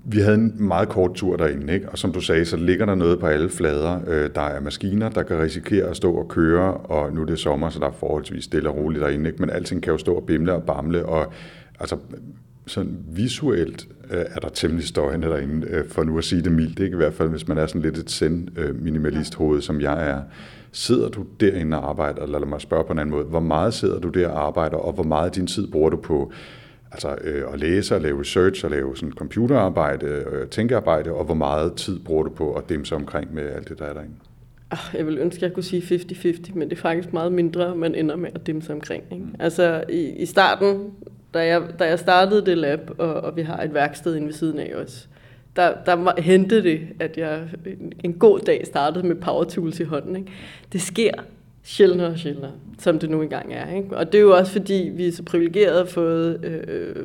Vi 0.05 0.21
havde 0.21 0.35
en 0.35 0.55
meget 0.59 0.89
kort 0.89 1.15
tur 1.15 1.37
derinde, 1.37 1.73
ikke? 1.73 1.89
og 1.89 1.99
som 1.99 2.13
du 2.13 2.21
sagde, 2.21 2.45
så 2.45 2.57
ligger 2.57 2.87
der 2.87 2.95
noget 2.95 3.21
på 3.21 3.27
alle 3.27 3.51
flader. 3.51 4.01
Øh, 4.07 4.31
der 4.35 4.41
er 4.41 4.61
maskiner, 4.61 5.09
der 5.09 5.23
kan 5.23 5.39
risikere 5.39 5.87
at 5.87 5.97
stå 5.97 6.15
og 6.15 6.29
køre, 6.29 6.75
og 6.75 7.13
nu 7.13 7.23
er 7.23 7.27
det 7.27 7.39
sommer, 7.39 7.71
så 7.71 7.79
der 7.79 7.87
er 7.87 7.93
forholdsvis 7.93 8.45
stille 8.45 8.69
og 8.69 8.77
roligt 8.77 9.03
derinde, 9.03 9.31
ikke? 9.31 9.43
men 9.43 9.51
alting 9.51 9.83
kan 9.83 9.93
jo 9.93 9.99
stå 9.99 10.15
og 10.15 10.25
bimle 10.27 10.53
og 10.55 10.63
bamle, 10.63 11.07
og 11.07 11.33
altså, 11.81 11.97
sådan 12.71 12.99
visuelt 13.09 13.89
øh, 14.11 14.25
er 14.31 14.41
der 14.41 14.49
temmelig 14.49 14.87
støjende 14.87 15.29
derinde, 15.29 15.67
øh, 15.71 15.89
for 15.89 16.05
nu 16.05 16.19
at 16.19 16.25
sige 16.25 16.43
det 16.43 16.53
mildt, 16.53 16.79
ikke? 16.79 16.95
i 16.95 16.97
hvert 16.97 17.15
fald 17.15 17.29
hvis 17.29 17.49
man 17.49 17.59
er 17.59 17.67
sådan 17.67 17.83
lidt 17.83 17.99
et 17.99 18.11
send-minimalist 18.11 19.35
hoved, 19.35 19.61
som 19.61 19.81
jeg 19.81 20.11
er. 20.11 20.23
Sidder 20.73 21.09
du 21.09 21.25
derinde 21.41 21.79
og 21.79 21.89
arbejder, 21.89 22.23
eller 22.23 22.39
lad 22.39 22.49
mig 22.49 22.61
spørge 22.61 22.85
på 22.85 22.93
en 22.93 22.99
anden 22.99 23.15
måde, 23.15 23.25
hvor 23.25 23.41
meget 23.41 23.75
sidder 23.75 24.01
du 24.01 24.09
der 24.09 24.29
og 24.29 24.47
arbejder, 24.47 24.77
og 24.77 24.93
hvor 24.93 25.05
meget 25.05 25.27
af 25.27 25.33
din 25.33 25.47
tid 25.47 25.67
bruger 25.67 25.91
du 25.91 25.97
på 25.97 26.33
altså, 26.93 27.17
øh, 27.25 27.53
at 27.53 27.61
læse 27.61 27.95
og 27.95 28.01
lave 28.01 28.21
research 28.21 28.65
og 28.65 28.71
lave 28.71 28.97
sådan 28.97 29.13
computerarbejde, 29.13 30.07
øh, 30.07 30.49
tænkearbejde, 30.49 31.13
og 31.13 31.25
hvor 31.25 31.35
meget 31.35 31.75
tid 31.75 31.99
bruger 31.99 32.23
du 32.23 32.31
på 32.31 32.53
at 32.53 32.69
dæmme 32.69 32.87
sig 32.87 32.97
omkring 32.97 33.35
med 33.35 33.43
alt 33.43 33.69
det, 33.69 33.79
der 33.79 33.85
er 33.85 33.93
derinde? 33.93 34.15
Jeg 34.95 35.07
vil 35.07 35.19
ønske, 35.19 35.39
at 35.39 35.43
jeg 35.43 35.53
kunne 35.53 35.63
sige 35.63 35.83
50-50, 35.83 36.55
men 36.55 36.71
det 36.71 36.77
er 36.77 36.81
faktisk 36.81 37.13
meget 37.13 37.33
mindre, 37.33 37.77
man 37.77 37.95
ender 37.95 38.17
med 38.17 38.31
at 38.35 38.47
dæmme 38.47 38.63
sig 38.63 38.75
omkring. 38.75 39.05
Ikke? 39.13 39.25
Mm. 39.25 39.35
Altså 39.39 39.85
i, 39.89 40.01
i 40.01 40.27
starten, 40.27 40.91
da 41.35 41.47
jeg, 41.47 41.63
da 41.79 41.85
jeg 41.85 41.99
startede 41.99 42.47
det 42.47 42.59
lab, 42.59 42.91
og, 42.99 43.15
og 43.15 43.37
vi 43.37 43.43
har 43.43 43.63
et 43.63 43.75
værksted 43.75 44.17
inde 44.17 44.27
ved 44.27 44.35
siden 44.35 44.59
af 44.59 44.75
os, 44.75 45.09
der, 45.57 45.75
der 45.87 46.21
hentede 46.21 46.63
det, 46.63 46.81
at 47.01 47.17
jeg 47.17 47.41
en 48.05 48.13
god 48.13 48.39
dag 48.39 48.67
startede 48.67 49.07
med 49.07 49.17
power 49.17 49.45
tools 49.45 49.81
i 49.81 49.85
hånden. 49.85 50.17
Ikke? 50.17 50.33
Det 50.73 50.81
sker 50.81 51.13
sjældnere 51.63 52.09
og 52.09 52.19
sjældnere, 52.19 52.53
som 52.79 52.99
det 52.99 53.11
nu 53.11 53.23
engang 53.23 53.53
er. 53.53 53.75
Ikke? 53.77 53.97
Og 53.97 54.13
det 54.13 54.19
er 54.19 54.23
jo 54.23 54.37
også 54.37 54.53
fordi, 54.53 54.91
vi 54.95 55.07
er 55.07 55.13
så 55.13 55.23
privilegerede 55.23 55.81
at 55.81 55.89
få 55.89 56.03
øh, 56.03 56.97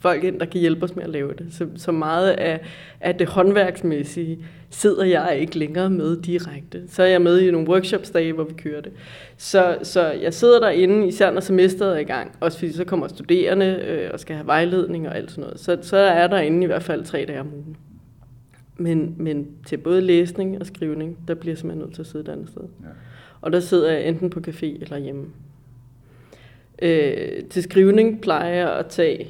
folk 0.00 0.24
ind, 0.24 0.40
der 0.40 0.46
kan 0.46 0.60
hjælpe 0.60 0.84
os 0.84 0.96
med 0.96 1.04
at 1.04 1.10
lave 1.10 1.32
det. 1.38 1.46
Så, 1.50 1.66
så 1.76 1.92
meget 1.92 2.30
af, 2.30 2.60
af 3.00 3.14
det 3.14 3.28
håndværksmæssige 3.28 4.38
sidder 4.76 5.04
jeg 5.04 5.38
ikke 5.40 5.58
længere 5.58 5.90
med 5.90 6.22
direkte. 6.22 6.82
Så 6.88 7.02
er 7.02 7.06
jeg 7.06 7.22
med 7.22 7.40
i 7.40 7.50
nogle 7.50 7.68
workshopsdage, 7.68 8.32
hvor 8.32 8.44
vi 8.44 8.54
kører 8.54 8.80
det. 8.80 8.92
Så, 9.36 9.78
så 9.82 10.10
jeg 10.10 10.34
sidder 10.34 10.60
derinde, 10.60 11.08
især 11.08 11.30
når 11.30 11.40
semesteret 11.40 11.94
er 11.94 11.98
i 11.98 12.04
gang, 12.04 12.36
også 12.40 12.58
fordi 12.58 12.72
så 12.72 12.84
kommer 12.84 13.08
studerende 13.08 13.66
øh, 13.66 14.10
og 14.12 14.20
skal 14.20 14.36
have 14.36 14.46
vejledning 14.46 15.08
og 15.08 15.16
alt 15.16 15.30
sådan 15.30 15.42
noget. 15.42 15.60
Så, 15.60 15.78
så 15.82 15.96
er 15.96 16.26
der 16.26 16.38
inde 16.38 16.62
i 16.62 16.66
hvert 16.66 16.82
fald 16.82 17.04
tre 17.04 17.24
dage 17.28 17.40
om 17.40 17.54
ugen. 17.54 17.76
Men, 18.76 19.14
men 19.18 19.48
til 19.66 19.76
både 19.76 20.00
læsning 20.00 20.60
og 20.60 20.66
skrivning, 20.66 21.18
der 21.28 21.34
bliver 21.34 21.52
jeg 21.52 21.58
simpelthen 21.58 21.84
nødt 21.84 21.94
til 21.94 22.02
at 22.02 22.06
sidde 22.06 22.24
et 22.24 22.28
andet 22.28 22.48
sted. 22.48 22.62
Ja. 22.62 22.88
Og 23.40 23.52
der 23.52 23.60
sidder 23.60 23.92
jeg 23.92 24.08
enten 24.08 24.30
på 24.30 24.40
café 24.46 24.82
eller 24.82 24.98
hjemme. 24.98 25.26
Øh, 26.82 27.44
til 27.50 27.62
skrivning 27.62 28.20
plejer 28.20 28.54
jeg 28.54 28.72
at 28.78 28.86
tage 28.86 29.28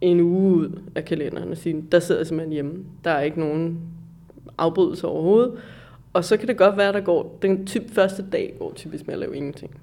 en 0.00 0.20
uge 0.20 0.54
ud 0.56 0.80
af 0.94 1.04
kalenderen 1.04 1.50
og 1.50 1.56
sige, 1.56 1.84
der 1.92 1.98
sidder 2.00 2.20
jeg 2.20 2.26
simpelthen 2.26 2.52
hjemme. 2.52 2.84
Der 3.04 3.10
er 3.10 3.20
ikke 3.20 3.40
nogen 3.40 3.80
afbrydelse 4.58 5.06
overhovedet. 5.06 5.52
Og 6.12 6.24
så 6.24 6.36
kan 6.36 6.48
det 6.48 6.56
godt 6.56 6.76
være, 6.76 6.92
der 6.92 7.00
går, 7.00 7.38
den 7.42 7.66
typ 7.66 7.90
første 7.90 8.24
dag 8.32 8.54
går 8.58 8.72
typisk 8.74 9.06
med 9.06 9.14
at 9.14 9.20
lave 9.20 9.36
ingenting. 9.36 9.80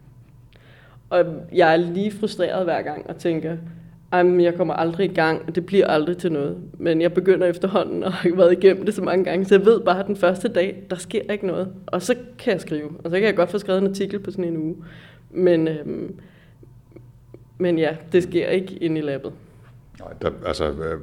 Og 1.09 1.25
jeg 1.53 1.73
er 1.73 1.77
lige 1.77 2.11
frustreret 2.11 2.63
hver 2.63 2.81
gang 2.81 3.09
og 3.09 3.17
tænker, 3.17 3.57
Jamen, 4.13 4.41
jeg 4.41 4.55
kommer 4.55 4.73
aldrig 4.73 5.11
i 5.11 5.13
gang, 5.13 5.41
og 5.47 5.55
det 5.55 5.65
bliver 5.65 5.87
aldrig 5.87 6.17
til 6.17 6.31
noget. 6.31 6.57
Men 6.77 7.01
jeg 7.01 7.13
begynder 7.13 7.47
efterhånden, 7.47 8.03
og 8.03 8.13
har 8.13 8.35
været 8.35 8.51
igennem 8.51 8.85
det 8.85 8.93
så 8.93 9.01
mange 9.01 9.25
gange, 9.25 9.45
så 9.45 9.55
jeg 9.55 9.65
ved 9.65 9.81
bare, 9.81 9.99
at 9.99 10.07
den 10.07 10.15
første 10.15 10.47
dag, 10.47 10.83
der 10.89 10.95
sker 10.95 11.31
ikke 11.31 11.47
noget. 11.47 11.73
Og 11.85 12.01
så 12.01 12.15
kan 12.39 12.53
jeg 12.53 12.61
skrive, 12.61 12.89
og 13.03 13.09
så 13.11 13.15
kan 13.15 13.23
jeg 13.23 13.35
godt 13.35 13.51
få 13.51 13.57
skrevet 13.57 13.81
en 13.81 13.87
artikel 13.87 14.19
på 14.19 14.31
sådan 14.31 14.45
en 14.45 14.57
uge. 14.57 14.75
Men, 15.31 15.67
øhm, 15.67 16.19
men 17.57 17.77
ja, 17.77 17.95
det 18.11 18.23
sker 18.23 18.47
ikke 18.47 18.75
inde 18.75 18.97
i 18.99 19.01
labbet. 19.01 19.33
Nej, 19.99 20.13
der, 20.21 20.31
altså, 20.45 20.65
øh, 20.65 20.99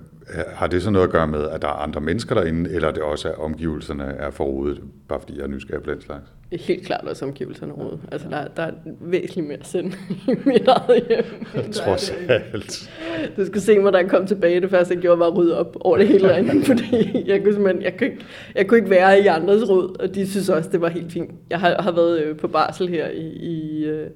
har 0.55 0.67
det 0.67 0.83
så 0.83 0.91
noget 0.91 1.07
at 1.07 1.13
gøre 1.13 1.27
med, 1.27 1.49
at 1.49 1.63
der 1.63 1.69
er 1.69 1.73
andre 1.73 2.01
mennesker 2.01 2.35
derinde, 2.35 2.71
eller 2.71 2.89
er 2.89 2.93
det 2.93 3.03
også, 3.03 3.29
at 3.29 3.39
omgivelserne 3.39 4.05
er 4.05 4.31
forrodet, 4.31 4.81
bare 5.09 5.21
fordi 5.21 5.37
jeg 5.37 5.43
er 5.43 5.49
nysgerrig 5.49 5.83
på 5.83 5.91
den 5.91 6.01
slags? 6.01 6.23
Helt 6.53 6.87
klart 6.87 7.05
også 7.05 7.25
omgivelserne 7.25 7.73
rodet. 7.73 8.01
Altså, 8.13 8.29
der, 8.29 8.49
der 8.57 8.63
er 8.63 8.73
væsentligt 9.01 9.49
mere 9.49 9.59
sind 9.63 9.93
i 10.29 10.35
mit 10.45 10.69
eget 10.69 11.05
hjem. 11.09 11.25
Trods 11.73 12.13
alt. 12.29 12.91
Du 13.37 13.47
skulle 13.47 13.63
se 13.63 13.79
mig, 13.79 13.93
da 13.93 13.99
jeg 13.99 14.09
kom 14.09 14.27
tilbage. 14.27 14.61
Det 14.61 14.71
første, 14.71 14.95
jeg 14.95 15.03
gjorde, 15.03 15.19
var 15.19 15.27
at 15.27 15.37
rydde 15.37 15.59
op 15.59 15.77
over 15.81 15.99
det 15.99 16.09
hele 16.09 16.29
derinde, 16.29 16.65
fordi 16.73 17.25
jeg 17.27 17.43
kunne 17.43 17.53
simpelthen, 17.53 17.83
jeg 17.83 17.99
kunne, 17.99 18.11
ikke, 18.11 18.25
jeg 18.55 18.67
kunne 18.67 18.79
ikke 18.79 18.91
være 18.91 19.21
i 19.21 19.27
andres 19.27 19.69
råd, 19.69 20.01
og 20.01 20.15
de 20.15 20.31
synes 20.31 20.49
også, 20.49 20.71
det 20.71 20.81
var 20.81 20.89
helt 20.89 21.13
fint. 21.13 21.31
Jeg 21.51 21.61
har, 21.61 21.83
har 21.83 21.93
været 21.93 22.23
øh, 22.23 22.37
på 22.37 22.49
barsel 22.49 22.89
her 22.89 23.09
i, 23.09 23.27
i 23.27 23.85
øh, 23.85 24.11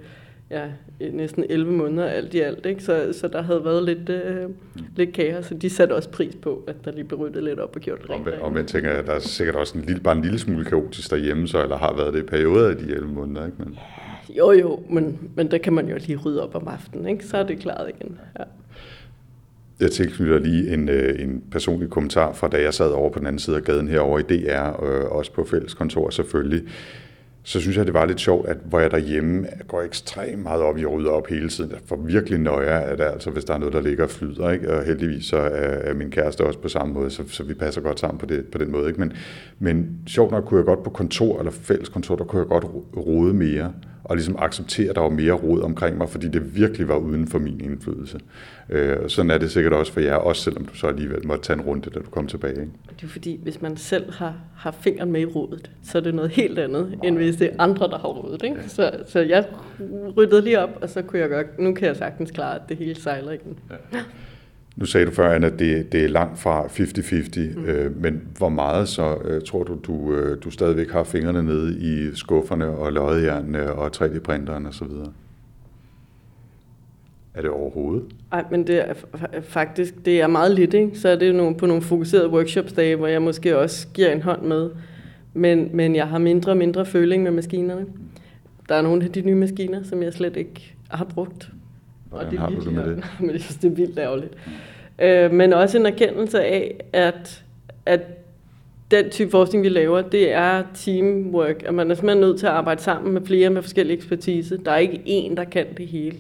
ja, 0.51 0.67
næsten 1.13 1.45
11 1.49 1.73
måneder 1.73 2.09
alt 2.09 2.35
i 2.35 2.41
alt, 2.41 2.67
ikke? 2.67 2.83
Så, 2.83 3.13
så 3.21 3.29
der 3.29 3.43
havde 3.43 3.65
været 3.65 3.85
lidt, 3.85 4.09
øh, 4.09 4.51
lidt 4.97 5.13
kaos, 5.13 5.47
så 5.47 5.55
de 5.55 5.71
satte 5.71 5.95
også 5.95 6.11
pris 6.11 6.35
på, 6.43 6.65
at 6.67 6.77
der 6.85 6.93
lige 6.93 7.05
blev 7.05 7.21
ryddet 7.21 7.43
lidt 7.43 7.59
op 7.59 7.77
og 7.77 7.81
gjort 7.83 8.03
det 8.03 8.11
rent. 8.11 8.29
Og 8.29 8.53
man 8.53 8.67
tænker, 8.67 8.91
at 8.91 9.07
der 9.07 9.13
er 9.13 9.19
sikkert 9.19 9.57
også 9.57 9.79
en 9.79 9.85
lille, 9.85 10.01
bare 10.01 10.17
en 10.17 10.23
lille 10.23 10.39
smule 10.39 10.65
kaotisk 10.65 11.11
derhjemme, 11.11 11.49
så, 11.49 11.63
eller 11.63 11.77
har 11.77 11.97
været 11.97 12.15
det 12.15 12.21
i 12.21 12.27
perioder 12.27 12.69
af 12.69 12.77
de 12.77 12.85
11 12.85 13.09
måneder, 13.09 13.47
ikke? 13.47 13.57
Men... 13.59 13.79
Jo, 14.29 14.53
jo, 14.53 14.83
men, 14.91 15.19
men 15.35 15.51
der 15.51 15.59
kan 15.59 15.73
man 15.73 15.89
jo 15.89 15.97
lige 15.97 16.17
rydde 16.17 16.43
op 16.43 16.55
om 16.55 16.69
aftenen, 16.69 17.09
ikke? 17.09 17.27
Så 17.27 17.37
er 17.37 17.43
det 17.43 17.59
klaret 17.59 17.93
igen, 18.01 18.19
ja. 18.39 18.45
Jeg 19.81 19.91
tilknytter 19.91 20.39
lige 20.39 20.73
en, 20.75 20.89
øh, 20.89 21.23
en 21.23 21.43
personlig 21.51 21.91
kommentar 21.91 22.33
fra 22.33 22.49
da 22.49 22.63
jeg 22.63 22.75
sad 22.75 22.91
over 22.91 23.11
på 23.11 23.19
den 23.19 23.27
anden 23.27 23.39
side 23.39 23.57
af 23.57 23.63
gaden 23.63 23.89
herovre 23.89 24.21
i 24.21 24.25
DR, 24.25 24.85
øh, 24.85 25.05
også 25.05 25.33
på 25.33 25.45
fælleskontor 25.45 26.11
selvfølgelig 26.11 26.63
så 27.47 27.61
synes 27.61 27.77
jeg, 27.77 27.87
det 27.87 27.95
var 27.95 28.05
lidt 28.05 28.21
sjovt, 28.21 28.49
at 28.49 28.57
hvor 28.65 28.81
jeg 28.81 28.91
derhjemme 28.91 29.47
går 29.69 29.83
ekstremt 29.83 30.43
meget 30.43 30.63
op 30.63 30.79
i 30.79 30.83
at 30.83 30.93
rydde 30.93 31.11
op 31.11 31.27
hele 31.27 31.49
tiden. 31.49 31.71
Jeg 31.71 31.79
får 31.87 31.97
virkelig 31.97 32.39
nøje 32.39 32.67
af 32.67 32.97
det, 32.97 33.05
altså 33.05 33.31
hvis 33.31 33.45
der 33.45 33.55
er 33.55 33.59
noget, 33.59 33.75
der 33.75 33.81
ligger 33.81 34.05
og 34.05 34.11
flyder. 34.11 34.51
Ikke? 34.51 34.73
Og 34.73 34.85
heldigvis 34.85 35.25
så 35.25 35.37
er 35.37 35.95
min 35.95 36.11
kæreste 36.11 36.45
også 36.45 36.59
på 36.59 36.69
samme 36.69 36.95
måde, 36.95 37.11
så, 37.11 37.23
så 37.29 37.45
vi 37.45 37.55
passer 37.55 37.81
godt 37.81 38.01
sammen 38.01 38.19
på, 38.19 38.27
det, 38.27 38.47
på 38.47 38.59
den 38.59 38.73
måde. 38.73 38.89
Ikke? 38.89 39.01
Men, 39.01 39.13
men 39.59 39.99
sjovt 40.07 40.31
nok 40.31 40.45
kunne 40.45 40.59
jeg 40.59 40.65
godt 40.67 40.83
på 40.83 40.91
kontor 40.91 41.39
eller 41.39 41.53
fælles 41.53 41.89
kontor, 41.89 42.17
der 42.17 42.25
kunne 42.25 42.41
jeg 42.41 42.49
godt 42.49 42.65
rode 42.97 43.35
mere 43.35 43.73
og 44.09 44.17
ligesom 44.17 44.37
acceptere, 44.39 44.91
at 44.91 44.97
der 44.97 45.03
var 45.03 45.09
mere 45.11 45.33
råd 45.33 45.63
omkring 45.63 45.99
mig, 45.99 46.09
fordi 46.09 46.29
det 46.29 46.57
virkelig 46.57 46.89
var 46.89 46.97
uden 46.97 47.27
for 47.27 47.39
min 47.39 47.61
indflydelse. 47.61 48.21
Øh, 48.69 48.97
sådan 49.09 49.31
er 49.31 49.39
det 49.39 49.51
sikkert 49.51 49.73
også 49.73 49.93
for 49.93 50.01
jer, 50.01 50.15
også 50.15 50.43
selvom 50.43 50.65
du 50.65 50.75
så 50.75 50.87
alligevel 50.87 51.27
måtte 51.27 51.45
tage 51.45 51.59
en 51.59 51.63
runde, 51.63 51.91
da 51.91 52.01
du 52.01 52.11
kom 52.11 52.27
tilbage. 52.27 52.61
Ikke? 52.61 52.73
Det 53.01 53.05
er 53.05 53.09
fordi, 53.09 53.41
hvis 53.43 53.63
man 53.63 53.77
selv 53.77 54.13
har, 54.13 54.35
har 54.57 54.71
fingeren 54.71 55.13
med 55.13 55.21
i 55.21 55.25
rådet, 55.25 55.71
så 55.85 55.99
er 55.99 56.03
det 56.03 56.15
noget 56.15 56.31
helt 56.31 56.59
andet, 56.59 56.89
Nej. 56.91 57.09
end 57.09 57.17
hvis 57.17 57.37
det 57.37 57.47
er 57.47 57.57
andre, 57.59 57.89
der 57.89 57.99
har 57.99 58.09
rådet. 58.09 58.43
Ikke? 58.43 58.57
Ja. 58.57 58.69
Så, 58.69 58.91
så 59.07 59.21
jeg 59.21 59.45
ryddede 60.17 60.43
lige 60.43 60.61
op, 60.61 60.79
og 60.83 60.91
så 60.91 61.03
kunne 61.03 61.19
jeg 61.19 61.29
godt, 61.29 61.59
nu 61.59 61.75
kan 61.75 61.89
jeg 61.89 61.97
sagtens 61.97 62.31
klare, 62.31 62.55
at 62.55 62.63
det 62.69 62.77
hele 62.77 62.95
sejler 62.95 63.33
igen. 63.33 63.59
Ja. 63.71 63.99
Nu 64.77 64.87
sagde 64.87 65.07
du 65.07 65.11
før, 65.11 65.33
Anna, 65.33 65.47
at 65.47 65.59
det, 65.59 65.93
det 65.93 66.05
er 66.05 66.09
langt 66.09 66.39
fra 66.39 66.65
50-50, 66.65 67.59
mm. 67.59 67.65
øh, 67.65 68.03
men 68.03 68.23
hvor 68.39 68.49
meget 68.49 68.89
så 68.89 69.17
øh, 69.25 69.43
tror 69.43 69.63
du, 69.63 69.79
du, 69.87 70.15
øh, 70.15 70.43
du 70.45 70.51
stadigvæk 70.51 70.91
har 70.91 71.05
fingrene 71.05 71.43
nede 71.43 71.79
i 71.79 72.15
skufferne 72.15 72.69
og 72.69 72.93
løjejernene 72.93 73.73
og 73.73 73.91
3D-printeren 73.97 74.67
osv.? 74.67 74.91
Er 77.35 77.43
det 77.43 77.51
overhovedet? 77.51 78.05
Nej, 78.31 78.45
men 78.51 78.67
det 78.67 78.89
er 78.89 78.95
faktisk 79.43 79.95
det 80.05 80.21
er 80.21 80.27
meget 80.27 80.55
lidt, 80.55 80.75
ikke? 80.75 80.99
Så 80.99 81.09
er 81.09 81.17
det 81.17 81.35
nogle, 81.35 81.57
på 81.57 81.67
nogle 81.67 81.83
fokuserede 81.83 82.29
workshopsdage, 82.29 82.97
hvor 82.97 83.07
jeg 83.07 83.23
måske 83.23 83.59
også 83.59 83.89
giver 83.95 84.13
en 84.13 84.23
hånd 84.23 84.43
med. 84.43 84.71
Men, 85.35 85.71
men 85.73 85.97
jeg 85.97 86.09
har 86.09 86.19
mindre 86.19 86.53
og 86.53 86.57
mindre 86.57 86.87
føling 86.87 87.23
med 87.23 87.31
maskinerne. 87.31 87.87
Der 88.69 88.75
er 88.75 88.83
nogle 88.83 89.05
af 89.05 89.13
de 89.13 89.21
nye 89.21 89.35
maskiner, 89.35 89.83
som 89.83 90.03
jeg 90.03 90.13
slet 90.13 90.37
ikke 90.37 90.75
har 90.89 91.05
brugt 91.05 91.51
Hvordan 92.09 92.27
og 92.27 92.33
det 92.33 92.41
har 92.41 92.49
du 92.49 92.61
det 92.65 92.73
med 92.73 92.85
det? 92.87 93.05
Men 93.21 93.31
jeg 93.31 93.41
synes, 93.41 93.57
det 93.57 93.73
er 93.73 93.75
vildt 93.75 93.99
ærgerligt. 93.99 94.33
Øh, 94.99 95.33
men 95.33 95.53
også 95.53 95.79
en 95.79 95.87
erkendelse 95.87 96.45
af, 96.45 96.85
at, 96.93 97.45
at 97.87 98.01
den 98.91 99.11
type 99.11 99.31
forskning, 99.31 99.65
vi 99.65 99.69
laver, 99.69 100.03
det 100.03 100.33
er 100.33 100.63
teamwork. 100.75 101.63
At 101.67 101.75
man 101.75 101.91
er 101.91 101.95
simpelthen 101.95 102.21
nødt 102.21 102.39
til 102.39 102.47
at 102.47 102.53
arbejde 102.53 102.83
sammen 102.83 103.15
med 103.15 103.27
flere 103.27 103.51
med 103.51 103.63
forskellige 103.63 103.97
ekspertise. 103.97 104.57
Der 104.57 104.71
er 104.71 104.77
ikke 104.77 105.03
én, 105.07 105.35
der 105.35 105.45
kan 105.45 105.67
det 105.77 105.87
hele. 105.87 106.17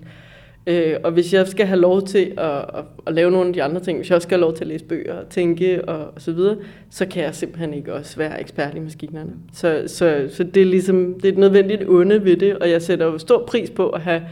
Øh, 0.66 0.96
og 1.05 1.12
hvis 1.12 1.35
jeg 1.35 1.46
skal 1.46 1.66
have 1.66 1.81
lov 1.81 2.03
til 2.03 2.33
at, 2.37 2.57
at, 2.57 2.85
at 3.07 3.14
lave 3.14 3.31
nogle 3.31 3.46
af 3.46 3.53
de 3.53 3.62
andre 3.62 3.81
ting, 3.81 3.99
hvis 3.99 4.11
jeg 4.11 4.16
også 4.16 4.27
skal 4.27 4.38
have 4.38 4.40
lov 4.40 4.55
til 4.55 4.64
at 4.64 4.68
læse 4.68 4.85
bøger 4.85 5.14
og 5.14 5.29
tænke 5.29 5.88
og, 5.88 5.99
og 6.14 6.22
så 6.22 6.33
videre, 6.33 6.57
så 6.90 7.07
kan 7.07 7.22
jeg 7.22 7.35
simpelthen 7.35 7.75
ikke 7.75 7.94
også 7.94 8.16
være 8.16 8.40
ekspert 8.40 8.75
i 8.75 8.79
maskinerne. 8.79 9.33
Så, 9.53 9.83
så, 9.87 10.29
så 10.31 10.44
det 10.44 10.62
er 10.62 10.66
ligesom, 10.66 11.14
det 11.14 11.25
er 11.25 11.33
et 11.33 11.38
nødvendigt 11.38 11.88
onde 11.88 12.25
ved 12.25 12.37
det, 12.37 12.57
og 12.59 12.70
jeg 12.70 12.83
sætter 12.83 13.07
jo 13.07 13.18
stor 13.18 13.44
pris 13.46 13.70
på 13.70 13.88
at 13.88 14.01
have 14.01 14.22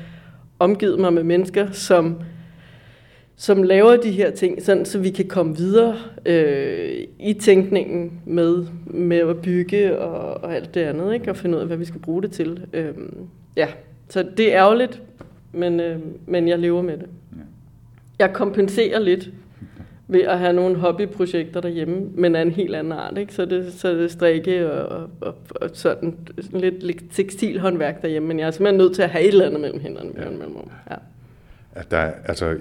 omgivet 0.59 0.99
mig 0.99 1.12
med 1.12 1.23
mennesker, 1.23 1.71
som, 1.73 2.17
som 3.37 3.62
laver 3.62 3.97
de 3.97 4.11
her 4.11 4.31
ting, 4.31 4.62
sådan, 4.62 4.85
så 4.85 4.99
vi 4.99 5.11
kan 5.11 5.29
komme 5.29 5.57
videre 5.57 5.97
øh, 6.27 7.05
i 7.21 7.33
tænkningen 7.33 8.21
med, 8.27 8.67
med 8.87 9.19
at 9.19 9.43
bygge 9.43 9.99
og, 9.99 10.45
og 10.45 10.55
alt 10.55 10.75
det 10.75 10.81
andet, 10.81 11.14
ikke? 11.14 11.31
og 11.31 11.37
finde 11.37 11.57
ud 11.57 11.61
af, 11.61 11.67
hvad 11.67 11.77
vi 11.77 11.85
skal 11.85 12.01
bruge 12.01 12.23
det 12.23 12.33
til. 12.33 12.67
Øh, 12.73 12.95
ja, 13.57 13.69
så 14.09 14.27
det 14.37 14.55
er 14.55 14.59
ærgerligt, 14.59 15.03
men, 15.53 15.81
øh, 15.81 15.99
men 16.27 16.49
jeg 16.49 16.59
lever 16.59 16.83
med 16.83 16.97
det. 16.99 17.07
Jeg 18.19 18.33
kompenserer 18.33 18.99
lidt 18.99 19.31
ved 20.09 20.21
at 20.21 20.38
have 20.38 20.53
nogle 20.53 20.77
hobbyprojekter 20.77 21.61
derhjemme, 21.61 22.09
men 22.14 22.37
af 22.37 22.43
en 22.43 22.51
helt 22.51 22.75
anden 22.75 22.93
art. 22.93 23.19
Ikke? 23.19 23.35
Så, 23.35 23.45
det, 23.45 23.73
så 23.73 23.90
det 23.95 24.11
strikke 24.11 24.73
og, 24.73 25.11
og, 25.21 25.35
og 25.51 25.71
sådan, 25.73 26.17
lidt, 26.53 26.83
lidt 26.83 27.03
tekstilhåndværk 27.12 28.03
derhjemme, 28.03 28.29
men 28.29 28.38
jeg 28.38 28.47
er 28.47 28.51
simpelthen 28.51 28.79
nødt 28.79 28.95
til 28.95 29.03
at 29.03 29.11
have 29.11 29.25
et 29.25 29.29
eller 29.29 29.47
andet 29.47 29.61
mellem 29.61 29.81
hænderne. 29.81 30.11
Ja. 30.17 30.31
Mellem, 30.31 30.57
ja. 30.90 30.97
At 31.75 31.90
der, 31.90 32.11
altså, 32.25 32.57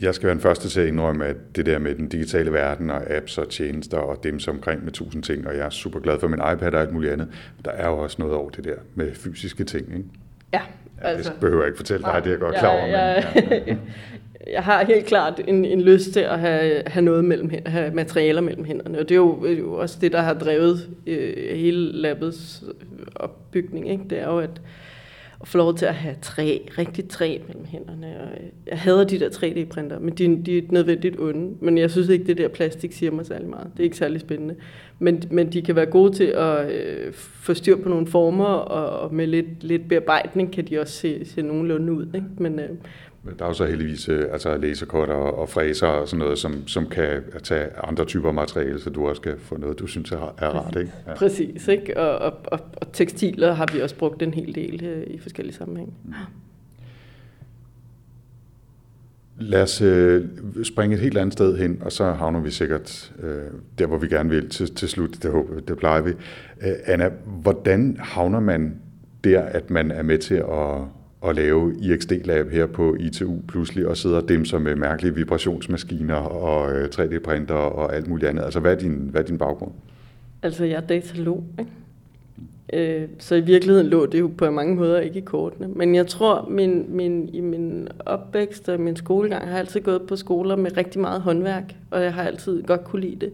jeg 0.00 0.14
skal 0.14 0.26
være 0.26 0.34
den 0.34 0.42
første 0.42 0.68
til 0.68 0.80
at 0.80 0.86
indrømme, 0.86 1.26
at 1.26 1.36
det 1.56 1.66
der 1.66 1.78
med 1.78 1.94
den 1.94 2.08
digitale 2.08 2.52
verden 2.52 2.90
og 2.90 3.10
apps 3.10 3.38
og 3.38 3.48
tjenester 3.48 3.98
og 3.98 4.24
dem 4.24 4.40
som 4.40 4.56
omkring 4.56 4.84
med 4.84 4.92
tusind 4.92 5.22
ting, 5.22 5.46
og 5.48 5.56
jeg 5.56 5.66
er 5.66 5.70
super 5.70 6.00
glad 6.00 6.20
for 6.20 6.28
min 6.28 6.40
iPad 6.52 6.74
og 6.74 6.80
alt 6.80 6.92
muligt 6.92 7.12
andet, 7.12 7.28
der 7.64 7.70
er 7.70 7.88
jo 7.88 7.98
også 7.98 8.16
noget 8.18 8.34
over 8.34 8.50
det 8.50 8.64
der 8.64 8.76
med 8.94 9.14
fysiske 9.14 9.64
ting, 9.64 9.86
ikke? 9.96 10.08
Ja, 10.52 10.60
Ja, 11.02 11.08
altså, 11.08 11.32
det 11.32 11.40
behøver 11.40 11.62
jeg 11.62 11.68
ikke 11.68 11.76
fortælle 11.76 12.04
dig, 12.04 12.20
det 12.24 12.26
er 12.26 12.30
jeg 12.30 12.40
godt 12.40 12.56
klar 12.56 12.68
over. 12.68 12.86
Jeg, 12.86 13.24
jeg, 13.34 13.62
ja. 13.66 13.76
jeg 14.46 14.62
har 14.62 14.84
helt 14.84 15.06
klart 15.06 15.40
en, 15.48 15.64
en 15.64 15.80
lyst 15.80 16.12
til 16.12 16.20
at 16.20 16.38
have, 16.38 16.82
have 16.86 17.04
noget 17.04 17.24
mellem 17.24 17.50
have 17.66 17.94
materialer 17.94 18.40
mellem 18.40 18.64
hænderne, 18.64 18.98
og 18.98 19.08
det 19.08 19.14
er 19.14 19.18
jo, 19.18 19.46
jo 19.46 19.74
også 19.74 19.98
det, 20.00 20.12
der 20.12 20.20
har 20.20 20.34
drevet 20.34 20.88
øh, 21.06 21.56
hele 21.58 21.92
labbets 21.92 22.64
opbygning. 23.14 23.90
Ikke? 23.90 24.04
Det 24.10 24.18
er 24.18 24.26
jo 24.26 24.38
at, 24.38 24.60
at 25.40 25.48
få 25.48 25.58
lov 25.58 25.74
til 25.76 25.86
at 25.86 25.94
have 25.94 26.14
træ, 26.22 26.58
rigtig 26.78 27.08
træ 27.08 27.38
mellem 27.46 27.64
hænderne. 27.64 28.06
Og 28.20 28.28
øh, 28.28 28.46
jeg 28.66 28.78
hader 28.78 29.04
de 29.04 29.20
der 29.20 29.28
3D-printer, 29.28 29.98
men 29.98 30.14
de, 30.14 30.42
de 30.46 30.58
er 30.58 30.62
nødvendigt 30.68 31.20
onde. 31.20 31.54
Men 31.60 31.78
jeg 31.78 31.90
synes 31.90 32.08
ikke, 32.08 32.26
det 32.26 32.38
der 32.38 32.48
plastik 32.48 32.92
siger 32.92 33.12
mig 33.12 33.26
særlig 33.26 33.48
meget. 33.48 33.66
Det 33.72 33.80
er 33.80 33.84
ikke 33.84 33.96
særlig 33.96 34.20
spændende. 34.20 34.54
Men, 34.98 35.22
men 35.30 35.52
de 35.52 35.62
kan 35.62 35.76
være 35.76 35.86
gode 35.86 36.12
til 36.12 36.24
at 36.24 36.70
øh, 36.72 37.12
få 37.12 37.54
styr 37.54 37.76
på 37.76 37.88
nogle 37.88 38.06
former, 38.06 38.44
og, 38.44 39.00
og 39.00 39.14
med 39.14 39.26
lidt, 39.26 39.64
lidt 39.64 39.88
bearbejdning 39.88 40.52
kan 40.52 40.66
de 40.66 40.80
også 40.80 40.92
se, 40.92 41.24
se 41.24 41.42
nogenlunde 41.42 41.92
ud. 41.92 42.06
Ikke? 42.14 42.26
Men, 42.38 42.58
øh, 42.58 42.68
der 43.38 43.44
er 43.44 43.48
jo 43.48 43.54
så 43.54 43.64
heldigvis 43.64 44.08
øh, 44.08 44.26
altså 44.32 44.56
laserkorter 44.56 45.14
og 45.14 45.48
fræser 45.48 45.86
og 45.86 46.08
sådan 46.08 46.18
noget, 46.18 46.38
som, 46.38 46.66
som 46.66 46.86
kan 46.86 47.22
tage 47.42 47.66
andre 47.84 48.04
typer 48.04 48.32
materiale, 48.32 48.80
så 48.80 48.90
du 48.90 49.08
også 49.08 49.22
kan 49.22 49.34
få 49.38 49.56
noget, 49.56 49.78
du 49.78 49.86
synes 49.86 50.12
er, 50.12 50.34
er 50.38 50.48
rart. 50.48 50.76
Ikke? 50.76 50.92
Ja. 51.06 51.14
Præcis, 51.14 51.68
ikke? 51.68 51.96
Og, 51.96 52.18
og, 52.18 52.32
og, 52.44 52.60
og 52.76 52.92
tekstiler 52.92 53.52
har 53.52 53.68
vi 53.72 53.80
også 53.80 53.96
brugt 53.96 54.22
en 54.22 54.34
hel 54.34 54.54
del 54.54 54.84
øh, 54.84 55.02
i 55.06 55.18
forskellige 55.18 55.54
sammenhænge. 55.54 55.92
Mm. 56.04 56.12
Lad 59.40 59.62
os 59.62 59.80
øh, 59.80 60.24
springe 60.64 60.96
et 60.96 61.02
helt 61.02 61.18
andet 61.18 61.32
sted 61.32 61.58
hen, 61.58 61.82
og 61.84 61.92
så 61.92 62.12
havner 62.12 62.40
vi 62.40 62.50
sikkert 62.50 63.12
øh, 63.22 63.42
der, 63.78 63.86
hvor 63.86 63.98
vi 63.98 64.08
gerne 64.08 64.30
vil 64.30 64.48
til, 64.48 64.74
til 64.74 64.88
slut. 64.88 65.22
Det, 65.22 65.30
håber, 65.30 65.60
det 65.60 65.78
plejer 65.78 66.02
vi. 66.02 66.10
Øh, 66.10 66.72
Anna, 66.86 67.10
hvordan 67.42 67.96
havner 68.00 68.40
man 68.40 68.80
der, 69.24 69.42
at 69.42 69.70
man 69.70 69.90
er 69.90 70.02
med 70.02 70.18
til 70.18 70.34
at, 70.34 70.82
at 71.26 71.36
lave 71.36 71.74
IXD-lab 71.80 72.50
her 72.50 72.66
på 72.66 72.96
ITU 73.00 73.40
pludselig, 73.48 73.86
og 73.86 73.96
sidder 73.96 74.20
dem 74.20 74.44
som 74.44 74.62
med 74.62 74.76
mærkelige 74.76 75.14
vibrationsmaskiner 75.14 76.14
og 76.14 76.72
øh, 76.72 76.88
3D-printer 76.94 77.54
og 77.54 77.96
alt 77.96 78.08
muligt 78.08 78.28
andet? 78.28 78.44
Altså, 78.44 78.60
hvad 78.60 78.72
er 78.72 78.78
din, 78.78 79.08
hvad 79.10 79.20
er 79.20 79.26
din 79.26 79.38
baggrund? 79.38 79.72
Altså, 80.42 80.64
jeg 80.64 80.76
er 80.76 80.86
datalog, 80.86 81.44
ikke? 81.58 81.70
Øh, 82.72 83.08
så 83.18 83.34
i 83.34 83.40
virkeligheden 83.40 83.86
lå 83.86 84.06
det 84.06 84.20
jo 84.20 84.30
på 84.38 84.50
mange 84.50 84.76
måder 84.76 85.00
ikke 85.00 85.18
i 85.18 85.22
kortene. 85.22 85.68
Men 85.68 85.94
jeg 85.94 86.06
tror, 86.06 86.48
min, 86.50 86.86
min, 86.88 87.28
i 87.28 87.40
min 87.40 87.88
opvækst 88.06 88.68
og 88.68 88.80
min 88.80 88.96
skolegang 88.96 89.44
har 89.44 89.50
jeg 89.50 89.58
altid 89.58 89.80
gået 89.80 90.02
på 90.02 90.16
skoler 90.16 90.56
med 90.56 90.76
rigtig 90.76 91.00
meget 91.00 91.20
håndværk, 91.20 91.74
og 91.90 92.02
jeg 92.02 92.14
har 92.14 92.22
altid 92.22 92.62
godt 92.62 92.84
kunne 92.84 93.02
lide 93.02 93.16
det. 93.16 93.32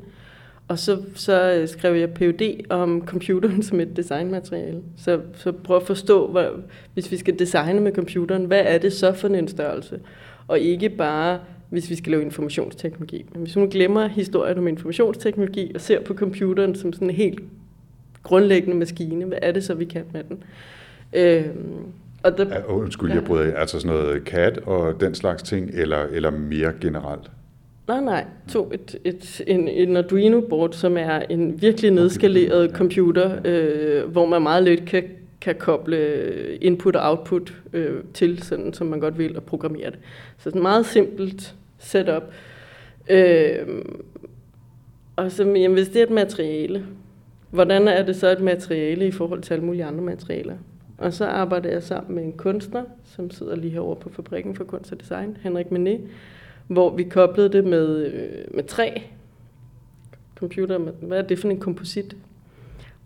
Og 0.68 0.78
så, 0.78 1.02
så 1.14 1.52
øh, 1.52 1.68
skrev 1.68 1.94
jeg 1.94 2.10
PhD 2.10 2.70
om 2.70 3.02
computeren 3.06 3.62
som 3.62 3.80
et 3.80 3.96
designmateriale. 3.96 4.82
Så, 4.96 5.20
så 5.34 5.52
prøv 5.52 5.76
at 5.76 5.82
forstå, 5.82 6.30
hvad, 6.30 6.48
hvis 6.94 7.10
vi 7.10 7.16
skal 7.16 7.38
designe 7.38 7.80
med 7.80 7.92
computeren, 7.92 8.44
hvad 8.44 8.62
er 8.66 8.78
det 8.78 8.92
så 8.92 9.12
for 9.12 9.28
en 9.28 9.48
størrelse? 9.48 10.00
Og 10.48 10.58
ikke 10.58 10.88
bare, 10.88 11.40
hvis 11.70 11.90
vi 11.90 11.94
skal 11.94 12.10
lave 12.10 12.22
informationsteknologi. 12.22 13.24
Men 13.32 13.42
hvis 13.42 13.56
man 13.56 13.68
glemmer 13.68 14.06
historien 14.06 14.58
om 14.58 14.68
informationsteknologi 14.68 15.72
og 15.74 15.80
ser 15.80 16.00
på 16.00 16.14
computeren 16.14 16.74
som 16.74 16.92
sådan 16.92 17.10
en 17.10 17.14
helt 17.14 17.40
grundlæggende 18.22 18.76
maskine. 18.76 19.24
Hvad 19.24 19.38
er 19.42 19.52
det 19.52 19.64
så, 19.64 19.74
vi 19.74 19.84
kan 19.84 20.04
med 20.12 20.24
den? 20.24 20.42
Øh, 21.12 21.46
og 22.22 22.38
der, 22.38 22.48
ja, 22.48 22.64
undskyld, 22.64 23.12
jeg 23.12 23.24
bryder 23.24 23.56
Altså 23.56 23.80
sådan 23.80 23.96
noget 23.96 24.22
CAD 24.22 24.58
og 24.66 25.00
den 25.00 25.14
slags 25.14 25.42
ting, 25.42 25.70
eller, 25.74 25.98
eller 25.98 26.30
mere 26.30 26.72
generelt? 26.80 27.30
Nej, 27.88 28.00
nej. 28.00 28.24
To 28.48 28.70
et, 28.72 28.96
et, 29.04 29.42
en, 29.46 29.68
en 29.68 29.96
Arduino-board, 29.96 30.72
som 30.72 30.96
er 30.96 31.18
en 31.30 31.62
virkelig 31.62 31.90
nedskaleret 31.90 32.64
okay. 32.64 32.76
computer, 32.76 33.40
øh, 33.44 34.10
hvor 34.10 34.26
man 34.26 34.42
meget 34.42 34.62
let 34.62 34.84
kan, 34.86 35.04
kan 35.40 35.54
koble 35.54 36.56
input 36.56 36.96
og 36.96 37.10
output 37.10 37.54
øh, 37.72 38.02
til, 38.14 38.42
sådan 38.42 38.72
som 38.72 38.86
man 38.86 39.00
godt 39.00 39.18
vil, 39.18 39.36
og 39.36 39.42
programmere 39.42 39.90
det. 39.90 39.98
Så 40.38 40.50
det 40.50 40.56
er 40.56 40.62
meget 40.62 40.86
simpelt 40.86 41.54
setup. 41.78 42.22
Øh, 43.10 43.66
og 45.16 45.30
så, 45.30 45.42
jamen, 45.42 45.72
hvis 45.72 45.88
det 45.88 45.96
er 45.96 46.06
et 46.06 46.10
materiale, 46.10 46.86
hvordan 47.50 47.88
er 47.88 48.02
det 48.02 48.16
så 48.16 48.28
et 48.28 48.40
materiale 48.40 49.06
i 49.06 49.10
forhold 49.10 49.42
til 49.42 49.54
alle 49.54 49.64
mulige 49.64 49.84
andre 49.84 50.04
materialer? 50.04 50.54
Og 50.98 51.12
så 51.12 51.26
arbejder 51.26 51.70
jeg 51.70 51.82
sammen 51.82 52.14
med 52.14 52.24
en 52.24 52.32
kunstner, 52.32 52.82
som 53.04 53.30
sidder 53.30 53.56
lige 53.56 53.70
herovre 53.70 53.96
på 53.96 54.08
Fabrikken 54.08 54.54
for 54.54 54.64
Kunst 54.64 54.92
og 54.92 55.00
Design, 55.00 55.36
Henrik 55.42 55.70
Menet, 55.70 56.00
hvor 56.66 56.96
vi 56.96 57.02
koblede 57.02 57.48
det 57.48 57.64
med, 57.64 58.06
øh, 58.06 58.54
med 58.54 58.64
træ, 58.64 58.90
computer, 60.34 60.78
med, 60.78 60.92
hvad 60.92 61.18
er 61.18 61.22
det 61.22 61.38
for 61.38 61.48
en 61.48 61.60
komposit? 61.60 62.16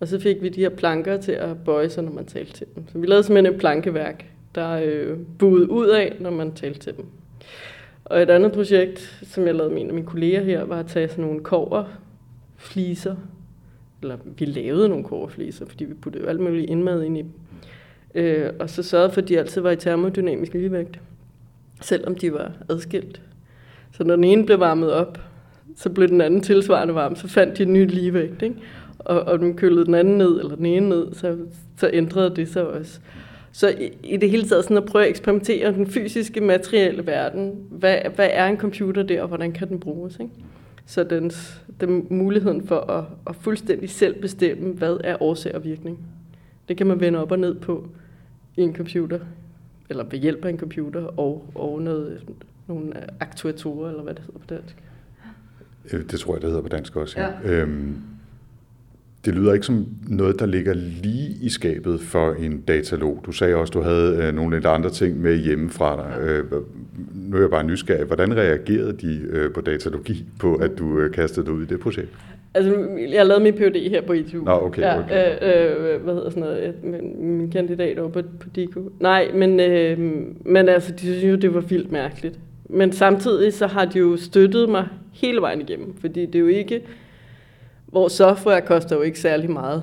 Og 0.01 0.09
så 0.09 0.21
fik 0.21 0.42
vi 0.42 0.49
de 0.49 0.61
her 0.61 0.68
planker 0.68 1.16
til 1.16 1.33
at 1.33 1.64
bøje 1.64 1.90
sig, 1.90 2.05
når 2.05 2.12
man 2.12 2.27
talte 2.27 2.53
til 2.53 2.66
dem. 2.75 2.85
Så 2.92 2.99
vi 2.99 3.07
lavede 3.07 3.23
simpelthen 3.23 3.55
et 3.55 3.61
plankeværk, 3.61 4.25
der 4.55 4.81
øh, 4.85 5.18
buede 5.38 5.71
ud 5.71 5.87
af, 5.87 6.16
når 6.21 6.31
man 6.31 6.53
talte 6.53 6.81
til 6.81 6.97
dem. 6.97 7.05
Og 8.05 8.23
et 8.23 8.31
andet 8.31 8.53
projekt, 8.53 9.21
som 9.23 9.47
jeg 9.47 9.55
lavede 9.55 9.75
med 9.75 9.83
en 9.83 9.88
af 9.88 9.94
mine 9.94 10.07
kolleger 10.07 10.42
her, 10.42 10.64
var 10.64 10.79
at 10.79 10.87
tage 10.87 11.09
sådan 11.09 11.25
nogle 11.25 11.40
kover, 11.40 11.85
fliser, 12.57 13.16
eller 14.03 14.16
vi 14.38 14.44
lavede 14.44 14.88
nogle 14.88 15.05
koverfliser, 15.05 15.66
fordi 15.66 15.85
vi 15.85 15.94
puttede 15.94 16.25
jo 16.25 16.31
alt 16.31 16.40
muligt 16.40 16.71
indmad 16.71 17.03
ind 17.03 17.18
i 17.18 17.23
dem. 17.23 17.31
Øh, 18.14 18.53
og 18.59 18.71
så 18.71 18.83
sørgede 18.83 19.11
for, 19.11 19.21
at 19.21 19.29
de 19.29 19.38
altid 19.38 19.61
var 19.61 19.71
i 19.71 19.77
termodynamisk 19.77 20.55
ligevægt, 20.55 21.01
selvom 21.81 22.14
de 22.14 22.33
var 22.33 22.53
adskilt. 22.68 23.23
Så 23.92 24.05
når 24.05 24.14
den 24.14 24.24
ene 24.24 24.46
blev 24.46 24.61
varmet 24.61 24.92
op, 24.92 25.18
så 25.77 25.90
blev 25.90 26.09
den 26.09 26.20
anden 26.20 26.40
tilsvarende 26.40 26.94
varm, 26.94 27.16
så 27.16 27.29
fandt 27.29 27.59
de 27.59 27.62
en 27.62 27.72
ny 27.72 27.90
ligevægt, 27.90 28.42
ikke? 28.42 28.57
Og, 28.98 29.20
og 29.20 29.38
den 29.38 29.55
kølede 29.55 29.87
den 29.87 29.94
anden 29.94 30.18
ned, 30.18 30.40
eller 30.40 30.57
den 30.57 30.66
ene 30.66 30.88
ned, 30.88 31.14
så, 31.14 31.37
så 31.77 31.90
ændrede 31.92 32.37
det 32.37 32.48
sig 32.48 32.66
også. 32.66 33.01
Så 33.53 33.68
i, 33.68 33.90
i 34.05 34.16
det 34.16 34.31
hele 34.31 34.48
taget 34.48 34.64
sådan 34.64 34.77
at 34.77 34.85
prøve 34.85 35.05
at 35.05 35.11
eksperimentere 35.11 35.72
den 35.72 35.87
fysiske, 35.87 36.40
materielle 36.40 37.07
verden. 37.07 37.53
Hvad, 37.70 37.96
hvad 38.14 38.29
er 38.33 38.46
en 38.46 38.57
computer 38.57 39.03
der, 39.03 39.22
og 39.22 39.29
hvordan 39.29 39.53
kan 39.53 39.68
den 39.68 39.81
bruges? 39.81 40.18
Ikke? 40.20 40.33
Så 40.87 41.05
dens, 41.05 41.62
den 41.81 42.07
muligheden 42.11 42.66
for 42.66 42.81
at, 42.81 43.05
at 43.27 43.37
fuldstændig 43.37 43.90
selv 43.90 44.20
bestemme, 44.20 44.74
hvad 44.74 44.96
er 45.05 45.22
årsag 45.22 45.55
og 45.55 45.64
virkning. 45.64 45.98
Det 46.68 46.77
kan 46.77 46.87
man 46.87 47.01
vende 47.01 47.18
op 47.22 47.33
og 47.33 47.38
ned 47.38 47.55
på 47.55 47.88
i 48.57 48.62
en 48.62 48.74
computer, 48.74 49.18
eller 49.90 50.05
ved 50.05 50.18
hjælp 50.18 50.44
af 50.44 50.51
en 50.51 50.59
computer, 50.59 51.05
og, 51.05 51.44
og 51.55 51.83
noget, 51.83 52.22
nogle 52.68 52.92
aktuatorer, 53.20 53.88
eller 53.88 54.02
hvad 54.02 54.14
det 54.14 54.22
hedder 54.22 54.38
på 54.38 54.54
dansk. 54.54 54.76
Øh, 55.92 56.11
det 56.11 56.20
tror 56.20 56.35
jeg, 56.35 56.42
det 56.42 56.50
hedder 56.50 56.62
på 56.62 56.68
dansk 56.68 56.96
også, 56.96 57.20
ja. 57.20 57.28
ja. 57.44 57.62
Øhm, 57.62 57.96
det 59.24 59.35
lyder 59.35 59.52
ikke 59.52 59.66
som 59.66 59.87
noget, 60.09 60.38
der 60.38 60.46
ligger 60.46 60.74
lige 60.74 61.37
i 61.40 61.48
skabet 61.48 62.00
for 62.00 62.33
en 62.33 62.61
datalog. 62.61 63.22
Du 63.26 63.33
sagde 63.33 63.54
også, 63.54 63.70
du 63.70 63.81
havde 63.81 64.16
øh, 64.22 64.35
nogle 64.35 64.62
de 64.62 64.68
andre 64.68 64.90
ting 64.90 65.20
med 65.20 65.37
hjemmefra 65.37 65.96
dig. 65.96 66.20
Øh, 66.20 66.44
nu 67.14 67.37
er 67.37 67.40
jeg 67.40 67.50
bare 67.50 67.64
nysgerrig. 67.64 68.04
Hvordan 68.04 68.37
reagerede 68.37 68.92
de 68.92 69.20
øh, 69.31 69.52
på 69.52 69.61
datalogi, 69.61 70.24
på 70.38 70.54
at 70.54 70.70
du 70.78 70.98
øh, 70.98 71.12
kastede 71.12 71.46
dig 71.46 71.54
ud 71.54 71.62
i 71.62 71.66
det 71.66 71.81
projekt? 71.81 72.09
Altså, 72.54 72.88
jeg 73.11 73.26
lavede 73.26 73.42
min 73.42 73.54
PhD 73.54 73.90
her 73.90 74.02
på 74.02 74.12
ITU. 74.12 74.44
Nå, 74.44 74.52
okay. 74.52 74.83
Ja, 74.83 74.98
okay. 74.98 75.37
Øh, 75.42 75.94
øh, 75.94 76.02
hvad 76.02 76.14
hedder 76.14 76.31
sådan 76.31 76.42
noget? 76.42 76.74
Min 77.18 77.50
kandidat 77.50 77.98
over 77.98 78.11
på, 78.11 78.22
på 78.40 78.48
DICO. 78.54 78.90
Nej, 79.00 79.31
men, 79.35 79.61
øh, 79.61 79.98
men 80.44 80.68
altså, 80.68 80.92
de 80.92 81.00
synes 81.00 81.24
jo, 81.24 81.37
det 81.37 81.54
var 81.54 81.61
vildt 81.61 81.92
mærkeligt. 81.92 82.38
Men 82.68 82.92
samtidig 82.92 83.52
så 83.52 83.66
har 83.66 83.85
de 83.85 83.98
jo 83.98 84.16
støttet 84.16 84.68
mig 84.68 84.88
hele 85.12 85.40
vejen 85.40 85.61
igennem, 85.61 85.94
fordi 86.00 86.26
det 86.26 86.35
er 86.35 86.38
jo 86.38 86.46
ikke 86.46 86.83
hvor 87.90 88.09
software 88.09 88.61
koster 88.61 88.96
jo 88.96 89.02
ikke 89.02 89.20
særlig 89.20 89.50
meget. 89.50 89.83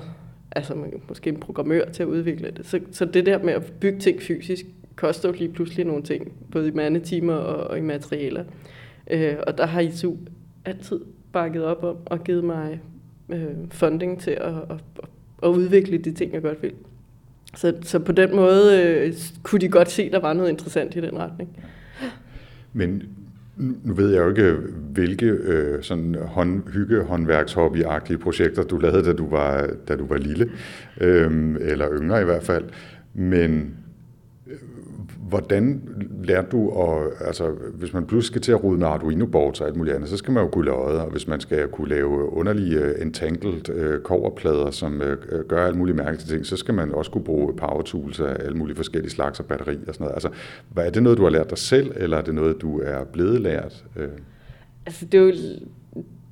Altså 0.52 0.76
man, 0.76 1.02
måske 1.08 1.30
en 1.30 1.40
programmør 1.40 1.86
til 1.86 2.04
at 2.04 2.08
udvikle 2.08 2.52
det. 2.58 2.66
Så, 2.66 2.80
så 2.92 3.06
det 3.06 3.26
der 3.26 3.44
med 3.44 3.54
at 3.54 3.74
bygge 3.80 4.00
ting 4.00 4.22
fysisk, 4.22 4.66
koster 4.96 5.30
jo 5.30 5.36
lige 5.38 5.54
pludselig 5.54 5.86
nogle 5.86 6.04
ting, 6.04 6.34
både 6.52 6.68
i 6.68 6.72
mandetimer 6.72 7.34
og, 7.34 7.68
og 7.68 7.78
i 7.78 7.82
materialer. 7.82 8.44
Øh, 9.12 9.36
og 9.48 9.58
der 9.58 9.66
har 9.66 9.82
ISU 9.82 10.14
altid 10.66 11.00
bakket 11.32 11.64
op 11.64 11.84
om 11.84 11.98
og 12.06 12.24
givet 12.24 12.44
mig 12.44 12.82
øh, 13.30 13.48
funding 13.72 14.22
til 14.22 14.32
at, 14.32 14.54
at, 14.54 15.06
at 15.44 15.48
udvikle 15.48 15.98
de 15.98 16.12
ting, 16.12 16.34
jeg 16.34 16.42
godt 16.42 16.64
vil. 16.64 16.74
Så, 17.56 17.74
så 17.82 18.00
på 18.00 18.12
den 18.12 18.36
måde 18.36 18.84
øh, 18.84 19.14
kunne 19.44 19.62
de 19.62 19.70
godt 19.70 19.92
se, 19.92 20.04
at 20.04 20.12
der 20.12 20.20
var 20.20 20.34
noget 20.34 20.50
interessant 20.50 20.96
i 20.96 21.02
den 21.02 21.18
retning. 21.18 21.60
Men 22.76 23.04
nu 23.84 23.94
ved 23.94 24.10
jeg 24.14 24.24
jo 24.24 24.30
ikke, 24.30 24.58
hvilke 24.94 25.26
øh, 25.26 25.84
sådan 25.84 26.16
hånd, 26.16 26.70
hygge 26.70 27.04
håndværkshobbyagtige 27.04 28.18
projekter 28.18 28.64
du 28.64 28.78
lavede, 28.78 29.04
da 29.06 29.14
du 29.14 29.30
var, 29.30 29.70
da 29.88 29.96
du 29.96 30.06
var 30.06 30.18
lille, 30.18 30.50
øh, 31.02 31.56
eller 31.62 31.88
yngre 31.92 32.22
i 32.22 32.26
hvert 32.26 32.44
fald. 32.44 32.64
Men 33.14 33.74
Hvordan 35.30 35.82
lærte 36.24 36.48
du, 36.52 36.70
at, 36.82 37.12
altså, 37.28 37.50
hvis 37.74 37.94
man 37.94 38.06
pludselig 38.06 38.28
skal 38.28 38.42
til 38.42 38.52
at 38.52 38.64
rode 38.64 38.78
med 38.78 38.88
Arduino-boards 38.88 39.62
og 39.62 39.68
alt 39.68 39.76
muligt 39.76 39.96
andet, 39.96 40.10
så 40.10 40.18
skal 40.18 40.34
man 40.34 40.44
jo 40.44 40.50
kunne 40.50 40.66
lodde, 40.66 41.02
og 41.02 41.12
hvis 41.12 41.28
man 41.28 41.40
skal 41.40 41.68
kunne 41.68 41.90
lave 41.90 42.34
underlige 42.34 42.82
uh, 42.82 43.02
entangled 43.02 43.70
uh, 43.70 44.04
coverplader, 44.04 44.72
som 44.72 45.02
uh, 45.02 45.40
gør 45.48 45.66
alt 45.66 45.78
muligt 45.78 45.98
mærkelige 45.98 46.36
ting, 46.36 46.46
så 46.46 46.58
skal 46.58 46.74
man 46.74 46.92
også 46.92 47.12
kunne 47.12 47.24
bruge 47.24 47.54
power 47.56 47.82
tools 47.82 48.20
af 48.20 48.36
alle 48.40 48.58
mulige 48.58 48.76
forskellige 48.76 49.12
slags 49.12 49.40
og 49.40 49.46
batterier 49.46 49.80
og 49.88 49.94
sådan 49.94 50.04
noget. 50.04 50.14
Altså, 50.14 50.30
hvad, 50.74 50.86
er 50.86 50.90
det 50.90 51.04
noget, 51.04 51.18
du 51.18 51.24
har 51.24 51.30
lært 51.30 51.50
dig 51.50 51.58
selv, 51.58 51.92
eller 51.96 52.18
er 52.18 52.22
det 52.22 52.36
noget, 52.36 52.62
du 52.62 52.80
er 52.80 53.04
blevet 53.04 53.42
lært? 53.42 53.86
Uh? 53.96 54.04
Altså, 54.86 55.06
det 55.06 55.18
er 55.18 55.24
jo 55.24 55.34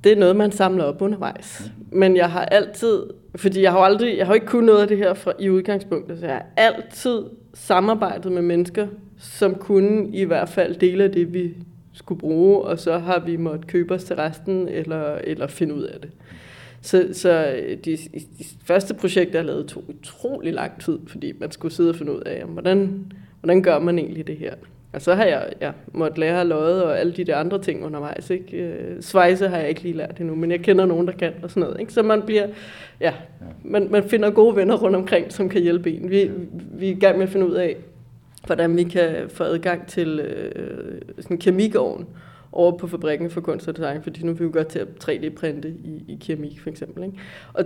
det 0.04 0.12
er 0.12 0.16
noget, 0.16 0.36
man 0.36 0.52
samler 0.52 0.84
op 0.84 1.02
undervejs. 1.02 1.70
Men 1.92 2.16
jeg 2.16 2.30
har 2.30 2.44
altid, 2.44 3.02
fordi 3.36 3.62
jeg 3.62 3.72
har 3.72 3.78
aldrig, 3.78 4.18
jeg 4.18 4.26
har 4.26 4.34
ikke 4.34 4.46
kunnet 4.46 4.66
noget 4.66 4.82
af 4.82 4.88
det 4.88 4.96
her 4.96 5.14
fra, 5.14 5.32
i 5.38 5.50
udgangspunktet, 5.50 6.18
så 6.18 6.26
jeg 6.26 6.34
har 6.34 6.46
altid 6.56 7.22
samarbejdet 7.54 8.32
med 8.32 8.42
mennesker, 8.42 8.86
som 9.18 9.54
kunne 9.54 10.08
i 10.08 10.24
hvert 10.24 10.48
fald 10.48 10.74
dele 10.74 11.04
af 11.04 11.12
det, 11.12 11.34
vi 11.34 11.54
skulle 11.92 12.18
bruge, 12.18 12.60
og 12.60 12.78
så 12.78 12.98
har 12.98 13.18
vi 13.18 13.36
måttet 13.36 13.66
købe 13.66 13.94
os 13.94 14.04
til 14.04 14.16
resten, 14.16 14.68
eller, 14.68 15.14
eller 15.14 15.46
finde 15.46 15.74
ud 15.74 15.82
af 15.82 16.00
det. 16.00 16.10
Så, 16.80 17.08
så 17.12 17.56
øh, 17.58 17.78
de, 17.84 17.96
de 18.14 18.44
første 18.64 18.94
projekter, 18.94 19.38
jeg 19.38 19.46
lavede, 19.46 19.64
tog 19.64 19.84
utrolig 19.88 20.52
lang 20.52 20.80
tid, 20.80 20.98
fordi 21.06 21.32
man 21.40 21.50
skulle 21.50 21.74
sidde 21.74 21.90
og 21.90 21.96
finde 21.96 22.12
ud 22.12 22.20
af, 22.20 22.44
hvordan, 22.44 23.12
hvordan 23.40 23.62
gør 23.62 23.78
man 23.78 23.98
egentlig 23.98 24.26
det 24.26 24.36
her. 24.36 24.54
Og 24.94 25.02
så 25.02 25.14
har 25.14 25.24
jeg 25.24 25.52
ja, 25.60 25.70
måttet 25.92 26.18
lære 26.18 26.40
at 26.40 26.46
lodde 26.46 26.84
og 26.84 27.00
alle 27.00 27.12
de 27.12 27.24
der 27.24 27.36
andre 27.36 27.62
ting 27.62 27.84
undervejs. 27.84 28.30
Ikke? 28.30 28.56
Øh, 28.56 29.02
svejse 29.02 29.48
har 29.48 29.58
jeg 29.58 29.68
ikke 29.68 29.82
lige 29.82 29.96
lært 29.96 30.20
endnu, 30.20 30.34
men 30.34 30.50
jeg 30.50 30.60
kender 30.60 30.86
nogen, 30.86 31.06
der 31.06 31.12
kan 31.12 31.32
og 31.42 31.50
sådan 31.50 31.60
noget. 31.60 31.80
Ikke? 31.80 31.92
Så 31.92 32.02
man 32.02 32.22
bliver, 32.22 32.46
ja, 33.00 33.12
man, 33.64 33.88
man 33.90 34.04
finder 34.08 34.30
gode 34.30 34.56
venner 34.56 34.76
rundt 34.76 34.96
omkring, 34.96 35.32
som 35.32 35.48
kan 35.48 35.62
hjælpe 35.62 35.92
en. 35.92 36.10
Vi, 36.10 36.30
vi 36.52 36.88
er 36.88 36.92
i 36.92 36.98
gang 37.00 37.18
med 37.18 37.26
at 37.26 37.32
finde 37.32 37.46
ud 37.46 37.54
af, 37.54 37.76
hvordan 38.46 38.76
vi 38.76 38.84
kan 38.84 39.14
få 39.28 39.44
adgang 39.44 39.86
til 39.86 40.20
øh, 40.20 41.00
sådan 41.16 41.36
en 41.36 41.40
kemikovn 41.40 42.06
over 42.52 42.78
på 42.78 42.86
fabrikken 42.86 43.30
for 43.30 43.40
kunst 43.40 43.68
og 43.68 43.76
design, 43.76 44.02
fordi 44.02 44.24
nu 44.24 44.32
vil 44.32 44.46
vi 44.46 44.52
godt 44.52 44.68
til 44.68 44.78
at 44.78 44.88
3D-printe 45.04 45.68
i, 45.68 46.04
i 46.08 46.18
keramik 46.20 46.60
for 46.60 46.70
eksempel. 46.70 47.04
Ikke? 47.04 47.18
Og 47.52 47.64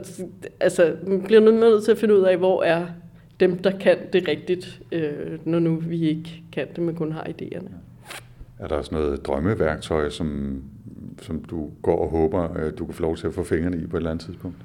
altså, 0.60 0.92
man 1.06 1.22
bliver 1.22 1.40
nødt 1.40 1.84
til 1.84 1.92
at 1.92 1.98
finde 1.98 2.18
ud 2.18 2.22
af, 2.22 2.36
hvor 2.36 2.62
er 2.62 2.86
dem, 3.40 3.58
der 3.58 3.78
kan 3.78 3.96
det 4.12 4.28
rigtigt, 4.28 4.80
øh, 4.92 5.38
når 5.44 5.58
nu 5.58 5.74
vi 5.74 6.08
ikke 6.08 6.42
kan 6.52 6.66
det, 6.76 6.84
men 6.84 6.94
kun 6.94 7.12
har 7.12 7.22
idéerne. 7.22 7.70
Er 8.58 8.66
der 8.68 8.76
også 8.76 8.94
noget 8.94 9.26
drømmeværktøj, 9.26 10.10
som, 10.10 10.62
som 11.22 11.44
du 11.44 11.70
går 11.82 11.98
og 11.98 12.10
håber, 12.10 12.42
at 12.42 12.78
du 12.78 12.84
kan 12.84 12.94
få 12.94 13.02
lov 13.02 13.16
til 13.16 13.26
at 13.26 13.34
få 13.34 13.44
fingrene 13.44 13.76
i 13.76 13.86
på 13.86 13.96
et 13.96 14.00
eller 14.00 14.10
andet 14.10 14.26
tidspunkt? 14.26 14.56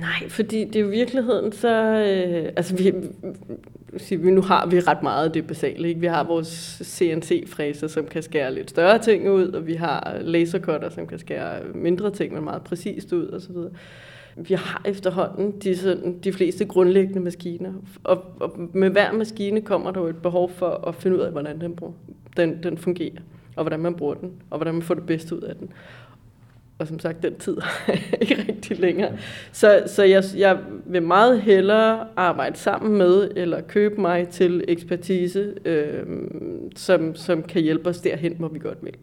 Nej, 0.00 0.28
fordi 0.28 0.64
det 0.64 0.76
er 0.76 0.80
jo 0.80 0.88
virkeligheden, 0.88 1.52
så... 1.52 1.68
Øh, 1.68 2.52
altså, 2.56 2.76
vi, 2.76 2.92
vi, 4.16 4.30
nu 4.30 4.42
har 4.42 4.66
vi 4.66 4.80
ret 4.80 5.02
meget 5.02 5.24
af 5.24 5.32
det 5.32 5.46
basale. 5.46 5.88
Ikke? 5.88 6.00
Vi 6.00 6.06
har 6.06 6.24
vores 6.24 6.82
CNC-fræser, 6.84 7.88
som 7.88 8.06
kan 8.06 8.22
skære 8.22 8.54
lidt 8.54 8.70
større 8.70 8.98
ting 8.98 9.30
ud, 9.30 9.48
og 9.48 9.66
vi 9.66 9.74
har 9.74 10.18
lasercutter, 10.20 10.90
som 10.90 11.06
kan 11.06 11.18
skære 11.18 11.60
mindre 11.74 12.10
ting, 12.10 12.34
men 12.34 12.44
meget 12.44 12.62
præcist 12.62 13.12
ud, 13.12 13.26
og 13.26 13.40
så 13.40 13.52
videre 13.52 13.70
vi 14.36 14.54
har 14.54 14.82
efterhånden 14.84 15.52
de, 15.62 15.76
sådan, 15.76 16.18
de 16.18 16.32
fleste 16.32 16.64
grundlæggende 16.64 17.20
maskiner. 17.20 17.72
Og, 18.04 18.24
og 18.40 18.60
med 18.72 18.90
hver 18.90 19.12
maskine 19.12 19.60
kommer 19.60 19.90
der 19.90 20.00
jo 20.00 20.06
et 20.06 20.22
behov 20.22 20.50
for 20.50 20.88
at 20.88 20.94
finde 20.94 21.16
ud 21.16 21.22
af, 21.22 21.32
hvordan 21.32 21.60
den, 21.60 21.76
bruger, 21.76 21.92
den, 22.36 22.62
den 22.62 22.78
fungerer, 22.78 23.20
og 23.56 23.62
hvordan 23.62 23.80
man 23.80 23.94
bruger 23.94 24.14
den, 24.14 24.32
og 24.50 24.58
hvordan 24.58 24.74
man 24.74 24.82
får 24.82 24.94
det 24.94 25.06
bedste 25.06 25.36
ud 25.36 25.40
af 25.40 25.56
den. 25.56 25.70
Og 26.78 26.86
som 26.86 26.98
sagt, 26.98 27.22
den 27.22 27.34
tid 27.34 27.56
er 27.88 28.16
ikke 28.20 28.44
rigtig 28.48 28.80
længere. 28.80 29.12
Så, 29.52 29.82
så 29.86 30.02
jeg, 30.02 30.24
jeg 30.36 30.58
vil 30.86 31.02
meget 31.02 31.40
hellere 31.40 32.06
arbejde 32.16 32.56
sammen 32.56 32.98
med, 32.98 33.30
eller 33.36 33.60
købe 33.60 34.00
mig 34.00 34.28
til 34.28 34.64
ekspertise, 34.68 35.54
øh, 35.64 36.06
som, 36.76 37.14
som 37.14 37.42
kan 37.42 37.62
hjælpe 37.62 37.88
os 37.88 38.00
derhen, 38.00 38.34
hvor 38.38 38.48
vi 38.48 38.58
godt 38.58 38.78
vil. 38.82 38.94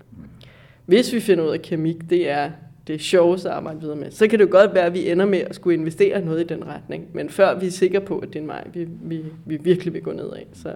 Hvis 0.86 1.14
vi 1.14 1.20
finder 1.20 1.44
ud 1.44 1.50
af 1.50 1.62
kemik, 1.62 2.10
det 2.10 2.30
er 2.30 2.52
det 2.92 3.02
sjoveste 3.02 3.50
at 3.50 3.56
arbejde 3.56 3.80
videre 3.80 3.96
med. 3.96 4.12
Så 4.12 4.28
kan 4.28 4.40
det 4.40 4.46
jo 4.46 4.52
godt 4.52 4.74
være, 4.74 4.86
at 4.86 4.94
vi 4.94 5.12
ender 5.12 5.26
med 5.26 5.40
at 5.40 5.56
skulle 5.56 5.78
investere 5.78 6.26
noget 6.26 6.42
i 6.42 6.44
den 6.44 6.68
retning. 6.68 7.08
Men 7.14 7.30
før 7.30 7.60
vi 7.60 7.68
er 7.68 7.72
sikre 7.72 8.02
på, 8.02 8.20
at 8.20 8.28
det 8.28 8.36
er 8.36 8.42
en 8.42 8.48
vej, 8.48 8.68
vi, 8.74 8.88
vi, 9.02 9.26
vi 9.46 9.58
virkelig 9.58 9.94
vil 9.94 10.02
gå 10.02 10.12
ned 10.12 10.30
af. 10.30 10.48
Så. 10.54 10.74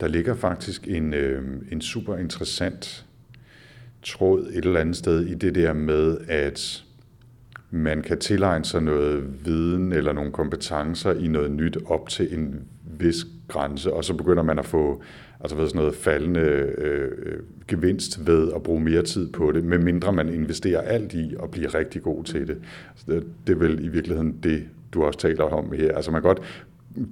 Der 0.00 0.08
ligger 0.08 0.34
faktisk 0.34 0.88
en, 0.88 1.14
øh, 1.14 1.42
en 1.72 1.80
super 1.80 2.16
interessant 2.16 3.06
tråd 4.02 4.46
et 4.46 4.64
eller 4.64 4.80
andet 4.80 4.96
sted 4.96 5.26
i 5.26 5.34
det 5.34 5.54
der 5.54 5.72
med, 5.72 6.18
at 6.28 6.84
man 7.70 8.02
kan 8.02 8.18
tilegne 8.18 8.64
sig 8.64 8.82
noget 8.82 9.46
viden 9.46 9.92
eller 9.92 10.12
nogle 10.12 10.32
kompetencer 10.32 11.12
i 11.12 11.28
noget 11.28 11.50
nyt 11.50 11.78
op 11.86 12.08
til 12.08 12.34
en 12.34 12.60
vis 12.98 13.16
grænse, 13.48 13.92
og 13.92 14.04
så 14.04 14.14
begynder 14.14 14.42
man 14.42 14.58
at 14.58 14.66
få 14.66 15.02
altså 15.44 15.56
ved 15.56 15.68
sådan 15.68 15.78
noget 15.78 15.94
faldende 15.94 16.40
øh, 16.40 17.10
øh, 17.18 17.38
gevinst 17.68 18.26
ved 18.26 18.52
at 18.54 18.62
bruge 18.62 18.80
mere 18.80 19.02
tid 19.02 19.32
på 19.32 19.52
det, 19.52 19.64
medmindre 19.64 20.12
man 20.12 20.28
investerer 20.28 20.80
alt 20.80 21.14
i 21.14 21.34
at 21.42 21.50
blive 21.50 21.68
rigtig 21.68 22.02
god 22.02 22.24
til 22.24 22.48
det. 22.48 22.56
Så 22.96 23.04
det, 23.08 23.24
det 23.46 23.52
er 23.52 23.58
vel 23.58 23.84
i 23.84 23.88
virkeligheden 23.88 24.38
det, 24.42 24.62
du 24.94 25.04
også 25.04 25.18
taler 25.18 25.44
om 25.44 25.72
her. 25.72 25.94
Altså 25.94 26.10
man 26.10 26.22
kan 26.22 26.28
godt 26.28 26.42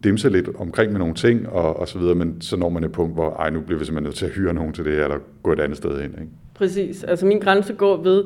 dimse 0.05 0.29
lidt 0.29 0.49
omkring 0.59 0.92
med 0.92 0.99
nogle 0.99 1.14
ting 1.14 1.49
og, 1.49 1.77
og 1.77 1.88
så 1.88 1.99
videre, 1.99 2.14
men 2.14 2.40
så 2.40 2.57
når 2.57 2.68
man 2.68 2.85
et 2.85 2.92
punkt, 2.92 3.14
hvor 3.14 3.31
ej, 3.31 3.51
nu 3.51 3.61
bliver 3.61 3.79
vi 3.79 3.85
simpelthen 3.85 4.05
nødt 4.05 4.16
til 4.16 4.27
at 4.27 4.33
hyre 4.33 4.55
nogen 4.55 4.73
til 4.73 4.85
det, 4.85 4.92
eller 4.92 5.18
gå 5.42 5.53
et 5.53 5.61
andet 5.61 5.77
sted 5.77 6.01
hen. 6.01 6.11
Ikke? 6.11 6.33
Præcis. 6.55 7.05
Altså 7.05 7.27
min 7.27 7.38
grænse 7.38 7.73
går 7.73 8.03
ved, 8.03 8.25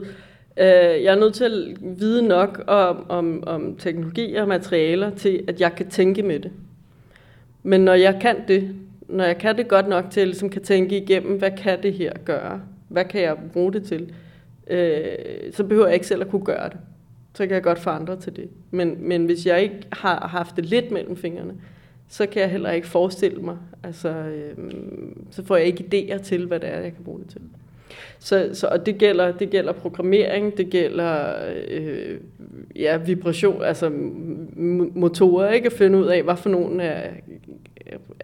øh, 0.56 1.04
jeg 1.04 1.14
er 1.14 1.20
nødt 1.20 1.34
til 1.34 1.44
at 1.44 1.76
vide 1.98 2.28
nok 2.28 2.64
om, 2.66 3.06
om, 3.08 3.42
om 3.46 3.76
teknologi 3.76 4.34
og 4.34 4.48
materialer 4.48 5.10
til, 5.10 5.44
at 5.48 5.60
jeg 5.60 5.74
kan 5.74 5.88
tænke 5.88 6.22
med 6.22 6.40
det. 6.40 6.50
Men 7.62 7.80
når 7.80 7.94
jeg 7.94 8.18
kan 8.20 8.36
det, 8.48 8.74
når 9.08 9.24
jeg 9.24 9.38
kan 9.38 9.56
det 9.56 9.68
godt 9.68 9.88
nok 9.88 10.04
til, 10.10 10.20
at 10.20 10.26
ligesom 10.26 10.50
kan 10.50 10.62
tænke 10.62 10.96
igennem, 10.96 11.38
hvad 11.38 11.50
kan 11.50 11.82
det 11.82 11.92
her 11.92 12.12
gøre? 12.24 12.60
Hvad 12.88 13.04
kan 13.04 13.22
jeg 13.22 13.36
bruge 13.52 13.72
det 13.72 13.84
til? 13.84 14.12
Øh, 14.66 15.02
så 15.52 15.64
behøver 15.64 15.86
jeg 15.86 15.94
ikke 15.94 16.06
selv 16.06 16.22
at 16.22 16.28
kunne 16.28 16.44
gøre 16.44 16.68
det. 16.68 16.78
Så 17.34 17.46
kan 17.46 17.54
jeg 17.54 17.62
godt 17.62 17.78
forandre 17.78 18.12
andre 18.12 18.22
til 18.22 18.36
det. 18.36 18.48
Men, 18.70 18.96
men 19.00 19.24
hvis 19.24 19.46
jeg 19.46 19.62
ikke 19.62 19.80
har 19.92 20.28
haft 20.28 20.56
det 20.56 20.66
lidt 20.66 20.90
mellem 20.90 21.16
fingrene, 21.16 21.54
så 22.08 22.26
kan 22.26 22.42
jeg 22.42 22.50
heller 22.50 22.70
ikke 22.70 22.86
forestille 22.86 23.40
mig. 23.42 23.56
Altså, 23.82 24.08
øh, 24.08 24.54
så 25.30 25.44
får 25.44 25.56
jeg 25.56 25.66
ikke 25.66 25.84
idéer 25.94 26.22
til, 26.22 26.46
hvad 26.46 26.60
det 26.60 26.68
er, 26.68 26.80
jeg 26.80 26.94
kan 26.94 27.04
bruge 27.04 27.20
det 27.20 27.28
til. 27.28 27.40
Så, 28.18 28.50
så 28.52 28.66
og 28.66 28.86
det 28.86 28.98
gælder, 28.98 29.32
det 29.32 29.50
gælder 29.50 29.72
programmering, 29.72 30.56
det 30.56 30.70
gælder 30.70 31.34
øh, 31.68 32.18
ja, 32.76 32.96
vibration, 32.96 33.62
altså 33.62 33.90
motorer, 34.94 35.52
ikke 35.52 35.66
at 35.66 35.72
finde 35.72 35.98
ud 35.98 36.06
af, 36.06 36.22
hvad 36.22 36.36
for 36.36 36.48
nogen 36.48 36.80
er, 36.80 37.10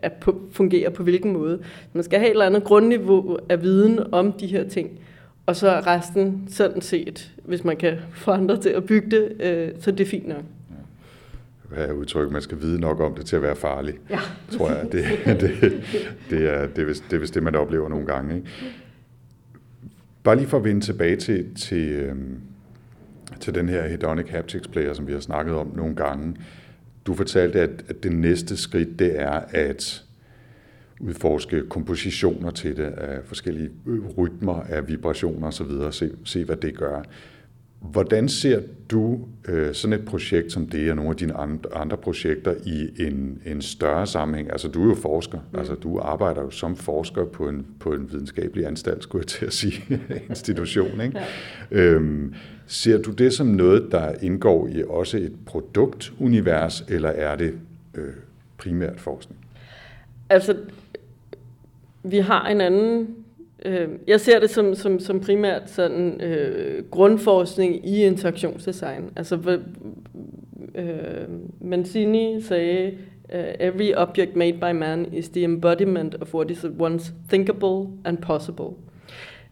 er 0.03 0.09
på, 0.21 0.41
fungerer 0.53 0.91
på 0.91 1.03
hvilken 1.03 1.33
måde. 1.33 1.63
Man 1.93 2.05
skal 2.05 2.19
have 2.19 2.29
et 2.29 2.33
eller 2.33 2.47
andet 2.47 2.65
grundniveau 2.65 3.39
af 3.49 3.63
viden 3.63 4.01
om 4.13 4.33
de 4.33 4.47
her 4.47 4.69
ting, 4.69 4.91
og 5.47 5.57
så 5.57 5.83
resten 5.87 6.45
sådan 6.49 6.83
set, 6.83 7.33
hvis 7.45 7.65
man 7.65 7.77
kan 7.77 7.97
få 8.13 8.31
andre 8.31 8.61
til 8.61 8.71
at 8.71 8.85
bygge 8.85 9.11
det, 9.11 9.33
øh, 9.41 9.69
så 9.81 9.91
det 9.91 10.01
er 10.01 10.09
fint 10.09 10.29
nok 10.29 10.43
hvad 11.73 11.89
er 11.89 11.93
udtryk, 11.93 12.31
man 12.31 12.43
skal 12.43 12.61
vide 12.61 12.81
nok 12.81 13.01
om 13.01 13.15
det 13.15 13.27
til 13.27 13.37
at 13.37 13.43
være 13.43 13.57
farlig, 13.57 13.95
ja. 14.11 14.19
tror 14.51 14.71
jeg. 14.71 14.93
Det, 14.93 15.05
det, 15.27 15.41
det, 16.31 16.55
er, 16.55 16.67
det, 16.67 16.79
er 16.79 16.85
vist, 16.85 17.05
det 17.11 17.17
er 17.17 17.21
vist 17.21 17.35
det, 17.35 17.43
man 17.43 17.55
oplever 17.55 17.89
nogle 17.89 18.07
gange. 18.07 18.37
Ikke? 18.37 18.49
Bare 20.25 20.37
lige 20.37 20.47
for 20.47 20.57
at 20.57 20.65
vende 20.65 20.81
tilbage 20.81 21.17
til, 21.17 21.55
til, 21.55 21.89
øhm, 21.89 22.41
til 23.41 23.55
den 23.55 23.69
her 23.69 23.89
hedonic 23.89 24.29
haptics 24.29 24.69
player, 24.69 24.95
som 24.95 25.07
vi 25.07 25.13
har 25.13 25.21
snakket 25.21 25.55
om 25.55 25.73
nogle 25.77 25.97
gange. 25.97 26.37
Du 27.07 27.15
fortalte, 27.15 27.61
at, 27.61 27.85
at 27.89 28.03
det 28.03 28.13
næste 28.13 28.57
skridt, 28.57 28.99
det 28.99 29.21
er 29.21 29.41
at 29.49 30.05
udforske 31.01 31.63
kompositioner 31.69 32.51
til 32.51 32.77
det, 32.77 32.83
af 32.83 33.19
forskellige 33.25 33.71
rytmer, 34.19 34.63
af 34.63 34.89
vibrationer 34.89 35.49
osv., 35.49 35.67
og 35.67 35.95
se, 35.95 36.11
se 36.25 36.45
hvad 36.45 36.57
det 36.57 36.77
gør. 36.77 37.03
Hvordan 37.81 38.29
ser 38.29 38.61
du 38.91 39.21
øh, 39.49 39.75
sådan 39.75 40.01
et 40.01 40.05
projekt 40.05 40.53
som 40.53 40.67
det, 40.67 40.91
og 40.91 40.97
nogle 40.97 41.11
af 41.11 41.17
dine 41.17 41.35
andre 41.75 41.97
projekter 41.97 42.55
i 42.67 43.07
en, 43.07 43.43
en 43.47 43.63
større 43.63 44.07
sammenhæng? 44.07 44.51
Altså, 44.51 44.69
du 44.69 44.83
er 44.83 44.89
jo 44.89 44.95
forsker. 44.95 45.39
Mm. 45.53 45.59
Altså, 45.59 45.75
du 45.75 45.99
arbejder 45.99 46.43
jo 46.43 46.51
som 46.51 46.77
forsker 46.77 47.25
på 47.25 47.49
en, 47.49 47.67
på 47.81 47.93
en 47.93 48.13
videnskabelig 48.13 48.67
anstalt, 48.67 49.03
skulle 49.03 49.23
jeg 49.23 49.27
til 49.27 49.47
at 49.47 49.53
sige, 49.53 49.99
institution. 50.31 51.01
Ikke? 51.01 51.19
Ja. 51.71 51.79
Øhm, 51.79 52.35
ser 52.73 53.03
du 53.03 53.11
det 53.11 53.33
som 53.33 53.47
noget, 53.47 53.89
der 53.91 54.15
indgår 54.23 54.69
i 54.69 54.83
også 54.89 55.17
et 55.17 55.33
produktunivers, 55.47 56.85
eller 56.89 57.09
er 57.09 57.37
det 57.37 57.59
øh, 57.95 58.13
primært 58.59 59.01
forskning? 59.01 59.43
altså, 60.33 60.57
vi 62.03 62.19
har 62.19 62.49
en 62.49 62.61
anden... 62.61 63.17
Øh, 63.65 63.89
jeg 64.07 64.21
ser 64.21 64.41
det 64.41 64.51
som, 64.51 64.75
som, 64.75 65.01
som 65.01 65.21
primært 65.21 65.71
sådan 65.71 66.21
øh, 66.21 66.85
grundforskning 66.91 67.89
i 67.89 68.05
interaktionsdesign. 68.05 69.11
Altså, 69.17 69.59
øh, 70.75 71.29
Mancini 71.61 72.41
sagde, 72.41 72.99
øh, 73.33 73.45
every 73.61 73.93
object 73.97 74.37
made 74.37 74.53
by 74.53 74.77
man 74.79 75.07
is 75.13 75.29
the 75.29 75.45
embodiment 75.45 76.15
of 76.21 76.35
what 76.35 76.51
is 76.51 76.65
at 76.65 76.71
once 76.79 77.13
thinkable 77.29 77.89
and 78.05 78.19
possible. 78.19 78.71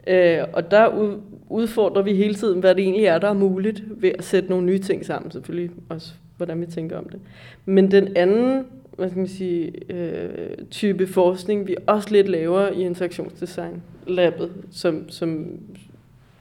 Øh, 0.06 0.38
og 0.52 0.70
der 0.70 1.16
udfordrer 1.48 2.02
vi 2.02 2.14
hele 2.14 2.34
tiden, 2.34 2.60
hvad 2.60 2.74
det 2.74 2.82
egentlig 2.82 3.04
er, 3.04 3.18
der 3.18 3.28
er 3.28 3.32
muligt 3.32 3.82
ved 3.88 4.12
at 4.18 4.24
sætte 4.24 4.48
nogle 4.48 4.66
nye 4.66 4.78
ting 4.78 5.06
sammen. 5.06 5.30
Selvfølgelig 5.30 5.70
også, 5.88 6.12
hvordan 6.36 6.60
vi 6.60 6.66
tænker 6.66 6.98
om 6.98 7.08
det. 7.08 7.20
Men 7.64 7.90
den 7.90 8.16
anden 8.16 8.64
hvad 9.00 9.08
skal 9.08 9.18
man 9.18 9.28
sige, 9.28 9.72
øh, 9.88 10.48
type 10.70 11.06
forskning, 11.06 11.68
vi 11.68 11.76
også 11.86 12.08
lidt 12.10 12.28
laver 12.28 12.68
i 12.68 12.80
interaktionsdesign 12.80 13.82
labbet, 14.06 14.50
som, 14.70 15.08
som 15.08 15.58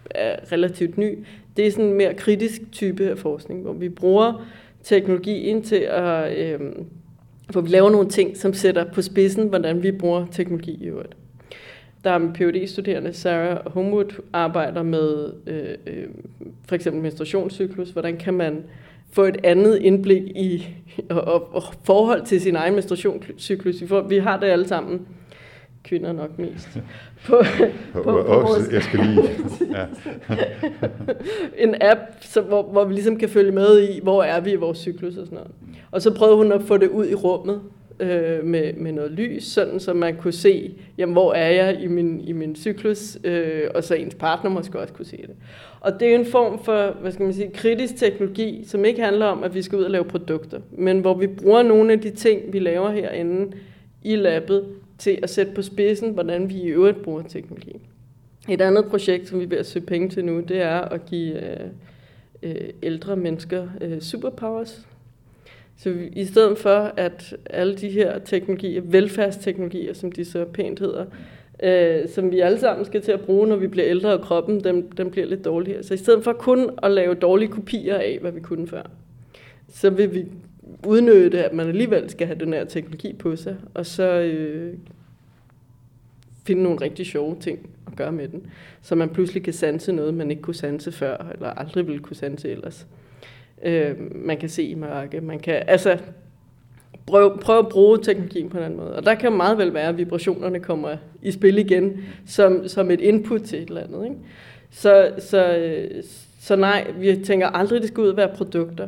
er 0.10 0.52
relativt 0.52 0.98
ny, 0.98 1.18
det 1.58 1.68
er 1.68 1.72
sådan 1.72 1.86
en 1.86 1.94
mere 1.94 2.14
kritisk 2.14 2.62
type 2.72 3.10
af 3.10 3.18
forskning, 3.18 3.62
hvor 3.62 3.74
vi 3.74 3.90
bruger 3.90 4.48
teknologien 4.84 5.62
til 5.62 5.88
at, 5.90 6.38
øh, 6.38 6.60
hvor 7.52 7.62
vi 7.62 7.70
laver 7.70 7.90
nogle 7.90 8.10
ting, 8.10 8.38
som 8.38 8.54
sætter 8.54 8.86
på 8.94 9.02
spidsen, 9.02 9.48
hvordan 9.48 9.84
vi 9.84 9.92
bruger 9.92 10.26
teknologi 10.32 10.84
i 10.84 10.86
øvrigt. 10.86 11.16
Der 12.04 12.10
er 12.10 12.16
en 12.16 12.34
phd 12.34 12.68
studerende 12.68 13.14
Sarah 13.14 13.72
Homewood, 13.74 14.22
arbejder 14.34 14.84
med 14.84 15.34
øh, 15.48 15.78
øh, 15.88 16.08
for 16.68 16.76
eksempel 16.76 17.02
menstruationscyklus. 17.02 17.90
Hvordan 17.90 18.18
kan 18.18 18.34
man 18.34 18.64
få 19.12 19.24
et 19.24 19.38
andet 19.44 19.78
indblik 19.78 20.24
i 20.24 20.68
og, 21.10 21.22
og, 21.22 21.56
og 21.56 21.64
forhold 21.84 22.26
til 22.26 22.42
sin 22.42 22.56
egen 22.56 22.74
menstruationscyklus. 22.74 23.76
Vi 24.10 24.18
har 24.18 24.40
det 24.40 24.48
alle 24.48 24.68
sammen 24.68 25.08
kvinder 25.84 26.14
nok 26.14 26.40
mest. 26.40 26.80
På, 27.26 27.44
på, 27.94 28.02
på 28.04 28.12
vores... 28.12 28.72
Jeg 28.72 28.84
skal 28.84 29.00
lige... 29.00 29.30
Ja. 29.72 29.86
en 31.66 31.76
app, 31.82 32.00
så, 32.22 32.42
hvor, 32.42 32.64
hvor 32.64 32.86
vi 32.86 32.94
ligesom 32.94 33.18
kan 33.18 33.30
følge 33.30 33.52
med 33.52 33.90
i, 33.90 34.00
hvor 34.04 34.24
er 34.24 34.40
vi 34.40 34.52
i 34.52 34.56
vores 34.56 34.78
cyklus 34.78 35.18
og 35.18 35.26
sådan 35.26 35.36
noget. 35.36 35.52
Og 35.92 36.02
så 36.02 36.14
prøvede 36.14 36.38
hun 36.38 36.52
at 36.52 36.62
få 36.62 36.78
det 36.78 36.90
ud 36.90 37.08
i 37.08 37.16
rummet 37.16 37.62
øh, 38.00 38.46
med, 38.46 38.74
med 38.74 38.92
noget 38.92 39.12
lys, 39.12 39.44
sådan 39.44 39.80
så 39.80 39.94
man 39.94 40.16
kunne 40.16 40.34
se, 40.34 40.74
jamen, 40.98 41.14
hvor 41.14 41.34
er 41.34 41.50
jeg 41.50 41.82
i 41.82 41.88
min, 41.88 42.22
i 42.22 42.32
min 42.32 42.56
cyklus, 42.56 43.18
øh, 43.24 43.64
og 43.76 43.84
så 43.84 43.96
ens 43.96 44.16
partner 44.16 44.50
måske 44.50 44.80
også 44.80 44.94
kunne 44.94 45.06
se 45.06 45.18
det. 45.18 45.36
Og 45.80 46.00
det 46.00 46.08
er 46.08 46.16
en 46.16 46.26
form 46.26 46.64
for, 46.64 46.98
hvad 47.02 47.12
skal 47.12 47.24
man 47.24 47.34
sige, 47.34 47.52
kritisk 47.54 47.96
teknologi, 47.96 48.64
som 48.68 48.86
ikke 48.86 49.04
handler 49.04 49.26
om, 49.26 49.44
at 49.44 49.56
vi 49.56 49.62
skal 49.62 49.78
ud 49.78 49.84
og 49.84 49.92
lave 49.92 50.04
produkter, 50.04 50.60
men 50.72 51.00
hvor 51.00 51.14
vi 51.14 51.28
bruger 51.28 51.64
nogle 51.64 51.94
af 51.94 52.02
de 52.02 52.10
ting, 52.10 52.54
vi 52.54 52.60
laver 52.60 52.92
herinde 52.92 53.52
i 54.04 54.16
labbet, 54.16 54.66
til 54.98 55.20
at 55.24 55.30
sætte 55.30 55.52
på 55.52 55.62
spidsen, 55.62 56.12
hvordan 56.14 56.50
vi 56.50 56.62
i 56.62 56.68
øvrigt 56.68 57.02
bruger 57.02 57.22
teknologi. 57.22 57.76
Et 58.50 58.62
andet 58.62 58.86
projekt, 58.86 59.28
som 59.28 59.40
vi 59.40 59.46
vil 59.46 59.66
søge 59.66 59.86
penge 59.86 60.10
til 60.10 60.26
nu, 60.26 60.40
det 60.40 60.62
er 60.62 60.80
at 60.80 61.06
give 61.06 61.52
øh, 61.52 61.68
øh, 62.44 62.70
ældre 62.84 63.16
mennesker 63.16 63.68
øh, 63.82 64.02
superpowers. 64.02 64.88
Så 65.80 65.90
vi, 65.90 66.08
i 66.08 66.26
stedet 66.26 66.58
for, 66.58 66.94
at 66.98 67.36
alle 67.50 67.76
de 67.76 67.90
her 67.90 68.20
teknologier, 68.20 68.82
velfærdsteknologier, 68.82 69.94
som 69.94 70.12
de 70.12 70.26
så 70.26 70.46
pænt 70.46 70.80
hedder, 70.80 71.06
øh, 71.64 72.10
som 72.10 72.32
vi 72.32 72.40
alle 72.40 72.60
sammen 72.60 72.86
skal 72.86 73.02
til 73.02 73.12
at 73.12 73.22
bruge, 73.22 73.48
når 73.48 73.56
vi 73.56 73.68
bliver 73.68 73.88
ældre, 73.88 74.14
og 74.14 74.22
kroppen 74.22 74.64
den, 74.64 74.88
den 74.98 75.12
bliver 75.12 75.28
lidt 75.28 75.46
dårligere. 75.46 75.84
Så 75.84 75.94
i 75.94 75.98
stedet 75.98 76.24
for 76.24 76.34
kun 76.34 76.70
at 76.84 76.92
lave 76.92 77.14
dårlige 77.14 77.50
kopier 77.50 77.96
af, 77.96 78.18
hvad 78.22 78.32
vi 78.32 78.40
kunne 78.40 78.68
før, 78.68 78.84
så 79.70 79.90
vil 79.90 80.14
vi 80.14 80.26
udnytte, 80.88 81.46
at 81.46 81.54
man 81.54 81.68
alligevel 81.68 82.10
skal 82.10 82.28
have 82.28 82.40
den 82.40 82.54
her 82.54 82.66
teknologi 82.66 83.14
på 83.14 83.36
sig, 83.36 83.56
og 83.74 83.86
så 83.86 84.04
øh, 84.04 84.74
finde 86.44 86.64
nogle 86.64 86.82
rigtig 86.82 87.06
sjove 87.06 87.38
ting 87.40 87.70
at 87.88 87.96
gøre 87.96 88.12
med 88.12 88.28
den, 88.28 88.48
så 88.82 88.96
man 88.96 89.10
pludselig 89.10 89.44
kan 89.44 89.54
sanse 89.54 89.92
noget, 89.92 90.14
man 90.14 90.32
ikke 90.32 90.42
kunne 90.42 90.56
sanse 90.56 90.92
før, 90.92 91.18
eller 91.34 91.50
aldrig 91.50 91.88
ville 91.88 92.00
kunne 92.00 92.16
sanse 92.16 92.50
ellers. 92.50 92.88
Øh, 93.64 93.96
man 94.26 94.38
kan 94.38 94.50
se 94.50 94.64
i 94.64 94.76
mørke, 94.76 95.22
man 95.22 95.40
kan, 95.40 95.64
altså, 95.68 95.98
prøve, 97.06 97.38
prøve 97.42 97.60
at 97.60 97.70
bruge 97.70 97.98
teknologien 97.98 98.50
på 98.50 98.58
en 98.58 98.64
anden 98.64 98.80
måde. 98.80 98.96
Og 98.96 99.06
der 99.06 99.16
kan 99.16 99.34
meget 99.34 99.58
vel 99.58 99.74
være, 99.74 99.88
at 99.88 99.98
vibrationerne 99.98 100.60
kommer 100.60 100.98
i 101.22 101.32
spil 101.32 101.58
igen, 101.58 102.04
som, 102.26 102.68
som 102.68 102.92
et 102.92 103.02
input 103.02 103.42
til 103.42 103.62
et 103.62 103.68
eller 103.68 103.84
andet. 103.84 104.04
Ikke? 104.04 104.16
Så, 104.72 105.12
så, 105.18 105.58
så 106.40 106.56
nej, 106.56 106.92
vi 107.00 107.16
tænker 107.16 107.48
aldrig, 107.48 107.76
at 107.76 107.82
det 107.82 107.90
skal 107.90 108.02
ud 108.02 108.10
at 108.10 108.18
være 108.18 108.36
produkter 108.36 108.88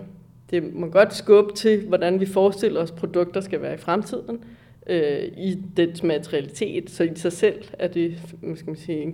det 0.52 0.74
må 0.74 0.88
godt 0.88 1.14
skubbe 1.14 1.54
til, 1.54 1.88
hvordan 1.88 2.20
vi 2.20 2.26
forestiller 2.26 2.82
os, 2.82 2.92
produkter 2.92 3.42
skal 3.42 3.62
være 3.62 3.74
i 3.74 3.78
fremtiden, 3.78 4.44
øh, 4.88 5.24
i 5.38 5.58
dens 5.78 6.04
materialitet. 6.04 6.90
Så 6.90 7.04
i 7.04 7.10
sig 7.16 7.32
selv 7.32 7.64
er 7.80 7.88
det 7.88 8.18
skal 8.56 8.68
man 8.68 8.76
sige, 8.76 9.02
en 9.02 9.14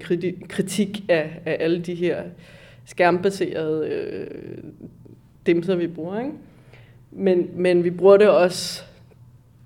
kritik 0.50 1.04
af, 1.10 1.42
af 1.46 1.58
alle 1.60 1.82
de 1.82 1.96
her 1.96 2.24
skærmbaserede 2.86 3.88
øh, 3.88 4.28
dimser, 5.48 5.76
vi 5.76 5.88
bruger. 5.88 6.20
Ikke? 6.20 6.32
Men, 7.12 7.50
men 7.54 7.84
vi 7.84 7.90
bruger 7.90 8.18
det 8.18 8.30
også 8.30 8.84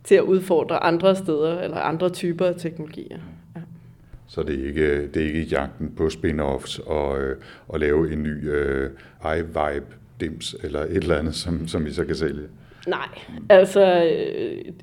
til 0.04 0.16
at 0.16 0.22
udfordre 0.22 0.84
andre 0.84 1.16
steder, 1.16 1.62
eller 1.62 1.78
andre 1.78 2.10
typer 2.10 2.46
af 2.46 2.56
teknologier. 2.58 3.20
Ja. 3.56 3.62
Så 4.28 4.44
det 4.44 4.60
er 4.60 4.68
ikke, 4.68 5.08
det 5.08 5.22
er 5.22 5.26
ikke 5.26 5.42
jagten 5.42 5.94
på 5.98 6.10
spin-offs 6.10 6.80
og, 6.90 7.22
øh, 7.22 7.38
og 7.68 7.80
lave 7.80 8.14
en 8.14 8.24
ny 8.24 8.50
øh, 8.50 8.90
iVibe 9.26 9.86
dims 10.22 10.56
eller 10.64 10.80
et 10.80 10.98
eller 10.98 11.18
andet, 11.18 11.36
som, 11.36 11.68
som 11.68 11.86
vi 11.86 11.94
så 11.94 12.06
kan 12.06 12.16
sælge? 12.16 12.48
Nej, 12.88 13.08
altså 13.50 14.04
øh, 14.04 14.74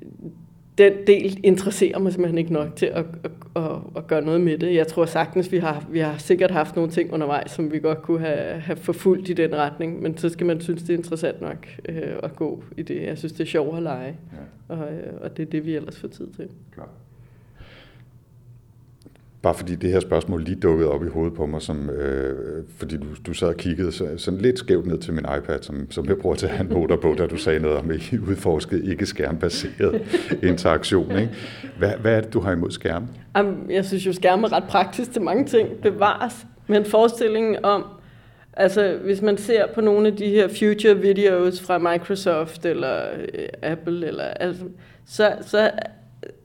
den 0.78 0.92
del 1.06 1.40
interesserer 1.42 1.98
mig 1.98 2.12
simpelthen 2.12 2.38
ikke 2.38 2.52
nok 2.52 2.76
til 2.76 2.86
at, 2.86 3.04
at, 3.24 3.30
at, 3.56 3.70
at 3.96 4.06
gøre 4.06 4.22
noget 4.22 4.40
med 4.40 4.58
det. 4.58 4.74
Jeg 4.74 4.86
tror 4.86 5.04
sagtens, 5.04 5.52
vi 5.52 5.58
har, 5.58 5.86
vi 5.90 5.98
har 5.98 6.18
sikkert 6.18 6.50
haft 6.50 6.76
nogle 6.76 6.90
ting 6.90 7.12
undervejs, 7.12 7.50
som 7.50 7.72
vi 7.72 7.78
godt 7.78 8.02
kunne 8.02 8.20
have, 8.20 8.60
have 8.60 8.76
forfulgt 8.76 9.28
i 9.28 9.32
den 9.32 9.56
retning, 9.56 10.02
men 10.02 10.16
så 10.16 10.28
skal 10.28 10.46
man 10.46 10.60
synes, 10.60 10.82
det 10.82 10.90
er 10.90 10.98
interessant 10.98 11.40
nok 11.40 11.66
øh, 11.88 12.12
at 12.22 12.36
gå 12.36 12.62
i 12.76 12.82
det. 12.82 13.02
Jeg 13.02 13.18
synes, 13.18 13.32
det 13.32 13.40
er 13.40 13.48
sjovt 13.48 13.76
at 13.76 13.82
lege, 13.82 14.16
ja. 14.68 14.74
og, 14.74 14.92
øh, 14.92 15.12
og 15.20 15.36
det 15.36 15.42
er 15.42 15.50
det, 15.50 15.66
vi 15.66 15.74
ellers 15.74 15.98
får 15.98 16.08
tid 16.08 16.26
til. 16.26 16.48
Klar. 16.74 16.88
Bare 19.42 19.54
fordi 19.54 19.74
det 19.74 19.90
her 19.90 20.00
spørgsmål 20.00 20.42
lige 20.42 20.56
dukkede 20.60 20.90
op 20.90 21.04
i 21.04 21.08
hovedet 21.08 21.34
på 21.34 21.46
mig, 21.46 21.62
som, 21.62 21.90
øh, 21.90 22.64
fordi 22.76 22.96
du, 22.96 23.06
du 23.26 23.34
sad 23.34 23.48
og 23.48 23.56
kiggede 23.56 23.92
så, 23.92 24.08
sådan 24.16 24.40
lidt 24.40 24.58
skævt 24.58 24.86
ned 24.86 24.98
til 24.98 25.12
min 25.12 25.24
iPad, 25.38 25.62
som, 25.62 25.90
som 25.90 26.06
jeg 26.06 26.16
bruger 26.16 26.36
til 26.36 26.46
at 26.46 26.52
have 26.52 26.68
noter 26.68 26.96
på, 26.96 27.14
da 27.18 27.26
du 27.26 27.36
sagde 27.36 27.60
noget 27.60 27.76
om, 27.76 27.90
ikke 27.90 28.20
udforsket, 28.28 28.84
ikke 28.84 29.06
skærmbaseret 29.06 30.02
interaktion. 30.42 31.18
Ikke? 31.18 31.32
Hvad, 31.78 31.90
hvad 32.00 32.16
er 32.16 32.20
det, 32.20 32.32
du 32.32 32.40
har 32.40 32.52
imod 32.52 32.70
skærm? 32.70 33.08
Jeg 33.70 33.84
synes 33.84 34.06
jo, 34.06 34.12
skærm 34.12 34.44
er 34.44 34.52
ret 34.52 34.64
praktisk 34.64 35.12
til 35.12 35.22
mange 35.22 35.44
ting. 35.44 35.68
Bevares. 35.82 36.46
Men 36.66 36.84
forestillingen 36.84 37.64
om, 37.64 37.84
altså 38.52 38.98
hvis 39.04 39.22
man 39.22 39.38
ser 39.38 39.64
på 39.74 39.80
nogle 39.80 40.06
af 40.06 40.16
de 40.16 40.28
her 40.28 40.48
future 40.48 40.98
videos 40.98 41.60
fra 41.60 41.78
Microsoft 41.78 42.66
eller 42.66 43.00
øh, 43.34 43.48
Apple, 43.62 44.06
eller, 44.06 44.24
altså, 44.24 44.64
så, 45.06 45.32
så 45.40 45.70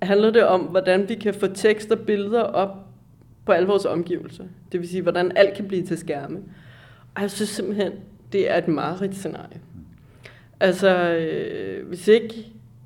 handler 0.02 0.32
det 0.32 0.44
om, 0.44 0.62
hvordan 0.62 1.10
vi 1.10 1.16
kan 1.16 1.34
få 1.34 1.48
tekst 1.48 1.92
og 1.92 2.00
billeder 2.00 2.42
op 2.42 2.83
på 3.46 3.52
alle 3.52 3.68
vores 3.68 3.86
omgivelser. 3.86 4.44
Det 4.72 4.80
vil 4.80 4.90
sige, 4.90 5.02
hvordan 5.02 5.32
alt 5.36 5.56
kan 5.56 5.68
blive 5.68 5.86
til 5.86 5.98
skærme. 5.98 6.40
Og 7.16 7.22
jeg 7.22 7.32
synes 7.32 7.50
simpelthen, 7.50 7.92
det 8.32 8.52
er 8.52 8.58
et 8.58 8.68
mareridt 8.68 9.16
scenarie. 9.16 9.62
Altså, 10.60 10.98
øh, 11.10 11.88
hvis 11.88 12.08
ikke, 12.08 12.34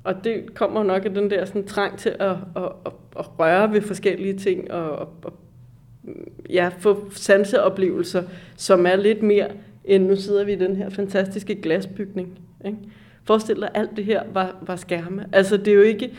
og 0.04 0.24
det 0.24 0.54
kommer 0.54 0.82
nok 0.82 1.04
af 1.04 1.14
den 1.14 1.30
der 1.30 1.44
sådan, 1.44 1.66
trang 1.66 1.98
til 1.98 2.08
at, 2.18 2.36
at, 2.56 2.72
at, 2.86 2.92
at 3.18 3.38
røre 3.38 3.72
ved 3.72 3.80
forskellige 3.80 4.38
ting, 4.38 4.70
og, 4.70 4.90
og, 4.90 5.12
og 5.24 5.32
ja, 6.50 6.70
få 6.78 7.10
sanseoplevelser, 7.10 8.22
som 8.56 8.86
er 8.86 8.96
lidt 8.96 9.22
mere 9.22 9.48
end 9.84 10.06
nu 10.06 10.16
sidder 10.16 10.44
vi 10.44 10.52
i 10.52 10.56
den 10.56 10.76
her 10.76 10.90
fantastiske 10.90 11.54
glasbygning. 11.54 12.38
Ikke? 12.64 12.78
Forestil 13.24 13.56
dig, 13.56 13.70
alt 13.74 13.90
det 13.96 14.04
her 14.04 14.22
var, 14.32 14.56
var 14.62 14.76
skærme. 14.76 15.26
Altså, 15.32 15.56
det 15.56 15.68
er 15.68 15.74
jo 15.74 15.82
ikke, 15.82 16.10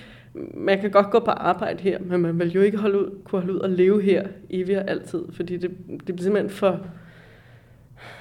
man 0.53 0.81
kan 0.81 0.91
godt 0.91 1.11
gå 1.11 1.19
på 1.19 1.31
arbejde 1.31 1.83
her, 1.83 1.99
men 1.99 2.21
man 2.21 2.39
vil 2.39 2.51
jo 2.51 2.61
ikke 2.61 2.77
holde 2.77 2.99
ud, 2.99 3.19
kunne 3.23 3.41
holde 3.41 3.53
ud 3.53 3.59
og 3.59 3.69
leve 3.69 4.01
her 4.01 4.27
evigt 4.49 4.79
og 4.79 4.89
altid, 4.89 5.23
fordi 5.31 5.57
det, 5.57 5.71
det 5.89 6.05
bliver 6.05 6.21
simpelthen 6.21 6.49
for, 6.49 6.79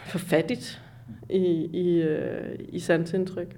for 0.06 0.18
fattigt 0.18 0.82
i, 1.30 1.68
i, 1.72 2.02
øh, 2.02 2.58
i 2.68 2.78
sansindtryk. 2.78 3.56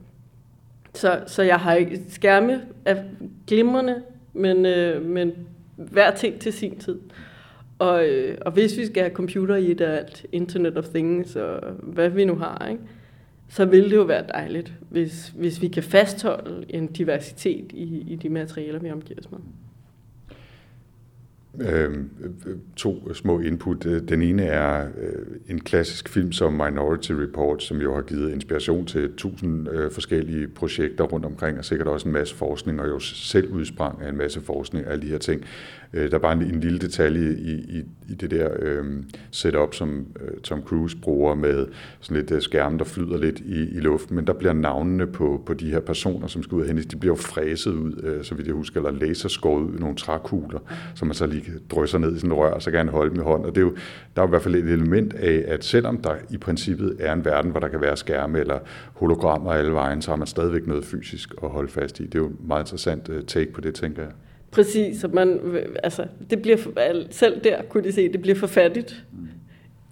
Så, 0.94 1.22
så 1.26 1.42
jeg 1.42 1.56
har 1.56 1.74
ikke 1.74 2.00
skærme 2.08 2.60
af 2.84 3.04
glimrende, 3.46 4.02
men, 4.32 4.66
øh, 4.66 5.04
men 5.04 5.32
hver 5.76 6.14
ting 6.14 6.40
til 6.40 6.52
sin 6.52 6.78
tid. 6.78 6.98
Og, 7.78 8.08
øh, 8.08 8.38
og 8.40 8.52
hvis 8.52 8.78
vi 8.78 8.86
skal 8.86 9.02
have 9.02 9.14
computer 9.14 9.56
i 9.56 9.72
det 9.72 9.84
alt, 9.84 10.26
Internet 10.32 10.78
of 10.78 10.84
Things 10.84 11.36
og 11.36 11.72
hvad 11.82 12.08
vi 12.08 12.24
nu 12.24 12.34
har, 12.34 12.68
ikke? 12.70 12.82
Så 13.50 13.64
vil 13.64 13.84
det 13.84 13.96
jo 13.96 14.02
være 14.02 14.24
dejligt, 14.28 14.72
hvis, 14.90 15.32
hvis 15.36 15.62
vi 15.62 15.68
kan 15.68 15.82
fastholde 15.82 16.66
en 16.68 16.86
diversitet 16.86 17.72
i, 17.72 18.04
i 18.12 18.16
de 18.16 18.28
materialer, 18.28 18.78
vi 18.78 18.90
omgiver 18.90 19.20
os 19.20 19.30
med. 19.30 19.38
øh, 21.60 21.96
to 22.76 23.14
små 23.14 23.40
input. 23.40 23.84
Den 23.84 24.22
ene 24.22 24.42
er 24.42 24.88
øh, 24.98 25.26
en 25.48 25.60
klassisk 25.60 26.08
film 26.08 26.32
som 26.32 26.52
Minority 26.52 27.12
Report, 27.12 27.62
som 27.62 27.80
jo 27.80 27.94
har 27.94 28.02
givet 28.02 28.32
inspiration 28.32 28.86
til 28.86 29.12
tusind 29.16 29.68
øh, 29.68 29.92
forskellige 29.92 30.48
projekter 30.48 31.04
rundt 31.04 31.26
omkring, 31.26 31.58
og 31.58 31.64
sikkert 31.64 31.88
også 31.88 32.08
en 32.08 32.12
masse 32.12 32.34
forskning, 32.34 32.80
og 32.80 32.88
jo 32.88 32.98
selv 32.98 33.52
udsprang 33.52 34.02
af 34.02 34.08
en 34.08 34.16
masse 34.16 34.40
forskning 34.40 34.86
af 34.86 34.92
alle 34.92 35.02
de 35.02 35.08
her 35.08 35.18
ting. 35.18 35.44
Øh, 35.92 36.10
der 36.10 36.16
er 36.16 36.20
bare 36.20 36.32
en, 36.32 36.42
en 36.42 36.60
lille 36.60 36.78
detalje 36.78 37.34
i, 37.34 37.52
i, 37.52 37.84
i 38.08 38.14
det 38.14 38.30
der 38.30 38.48
øh, 38.58 38.84
setup, 39.30 39.74
som 39.74 40.06
øh, 40.20 40.40
Tom 40.40 40.62
Cruise 40.62 40.96
bruger 40.96 41.34
med 41.34 41.66
sådan 42.00 42.16
lidt 42.16 42.30
øh, 42.30 42.42
skærme, 42.42 42.78
der 42.78 42.84
flyder 42.84 43.18
lidt 43.18 43.40
i, 43.40 43.76
i 43.76 43.80
luften, 43.80 44.16
men 44.16 44.26
der 44.26 44.32
bliver 44.32 44.52
navnene 44.52 45.06
på, 45.06 45.42
på 45.46 45.54
de 45.54 45.70
her 45.70 45.80
personer, 45.80 46.26
som 46.26 46.42
skal 46.42 46.54
ud 46.54 46.62
af 46.62 46.76
de 46.76 46.96
bliver 46.96 47.16
jo 47.16 47.22
fræset 47.22 47.72
ud, 47.72 48.00
øh, 48.02 48.24
så 48.24 48.34
vidt 48.34 48.46
jeg 48.46 48.54
husker, 48.54 48.80
eller 48.80 49.06
laserskåret 49.06 49.62
ud 49.62 49.76
i 49.76 49.80
nogle 49.80 49.96
trækugler, 49.96 50.60
som 50.94 51.08
man 51.08 51.14
så 51.14 51.26
lige 51.26 51.44
drysser 51.70 51.98
ned 51.98 52.16
i 52.16 52.18
sådan 52.18 52.30
en 52.30 52.36
rør, 52.36 52.50
og 52.50 52.62
så 52.62 52.70
kan 52.70 52.78
han 52.78 52.88
holde 52.88 53.10
dem 53.10 53.20
i 53.20 53.24
hånden. 53.24 53.46
Og 53.46 53.54
det 53.54 53.60
er 53.60 53.64
jo, 53.64 53.74
der 54.16 54.22
er 54.22 54.26
jo 54.26 54.28
i 54.28 54.30
hvert 54.30 54.42
fald 54.42 54.54
et 54.54 54.64
element 54.64 55.14
af, 55.14 55.44
at 55.46 55.64
selvom 55.64 55.96
der 55.98 56.14
i 56.30 56.36
princippet 56.36 56.96
er 56.98 57.12
en 57.12 57.24
verden, 57.24 57.50
hvor 57.50 57.60
der 57.60 57.68
kan 57.68 57.80
være 57.80 57.96
skærme 57.96 58.38
eller 58.38 58.58
hologrammer 58.94 59.52
alle 59.52 59.72
vejen, 59.72 60.02
så 60.02 60.10
har 60.10 60.16
man 60.16 60.26
stadigvæk 60.26 60.66
noget 60.66 60.84
fysisk 60.84 61.34
at 61.42 61.48
holde 61.48 61.68
fast 61.68 62.00
i. 62.00 62.06
Det 62.06 62.14
er 62.14 62.18
jo 62.18 62.26
et 62.26 62.46
meget 62.46 62.62
interessant 62.62 63.08
øh, 63.08 63.24
take 63.24 63.52
på 63.52 63.60
det, 63.60 63.74
tænker 63.74 64.02
jeg. 64.02 64.12
Præcis, 64.50 65.04
og 65.04 65.10
man, 65.14 65.40
altså, 65.82 66.06
det 66.30 66.42
bliver, 66.42 66.56
selv 67.10 67.44
der 67.44 67.62
kunne 67.62 67.84
de 67.84 67.92
se, 67.92 68.12
det 68.12 68.22
bliver 68.22 68.34
for 68.34 68.46
fattigt, 68.46 69.04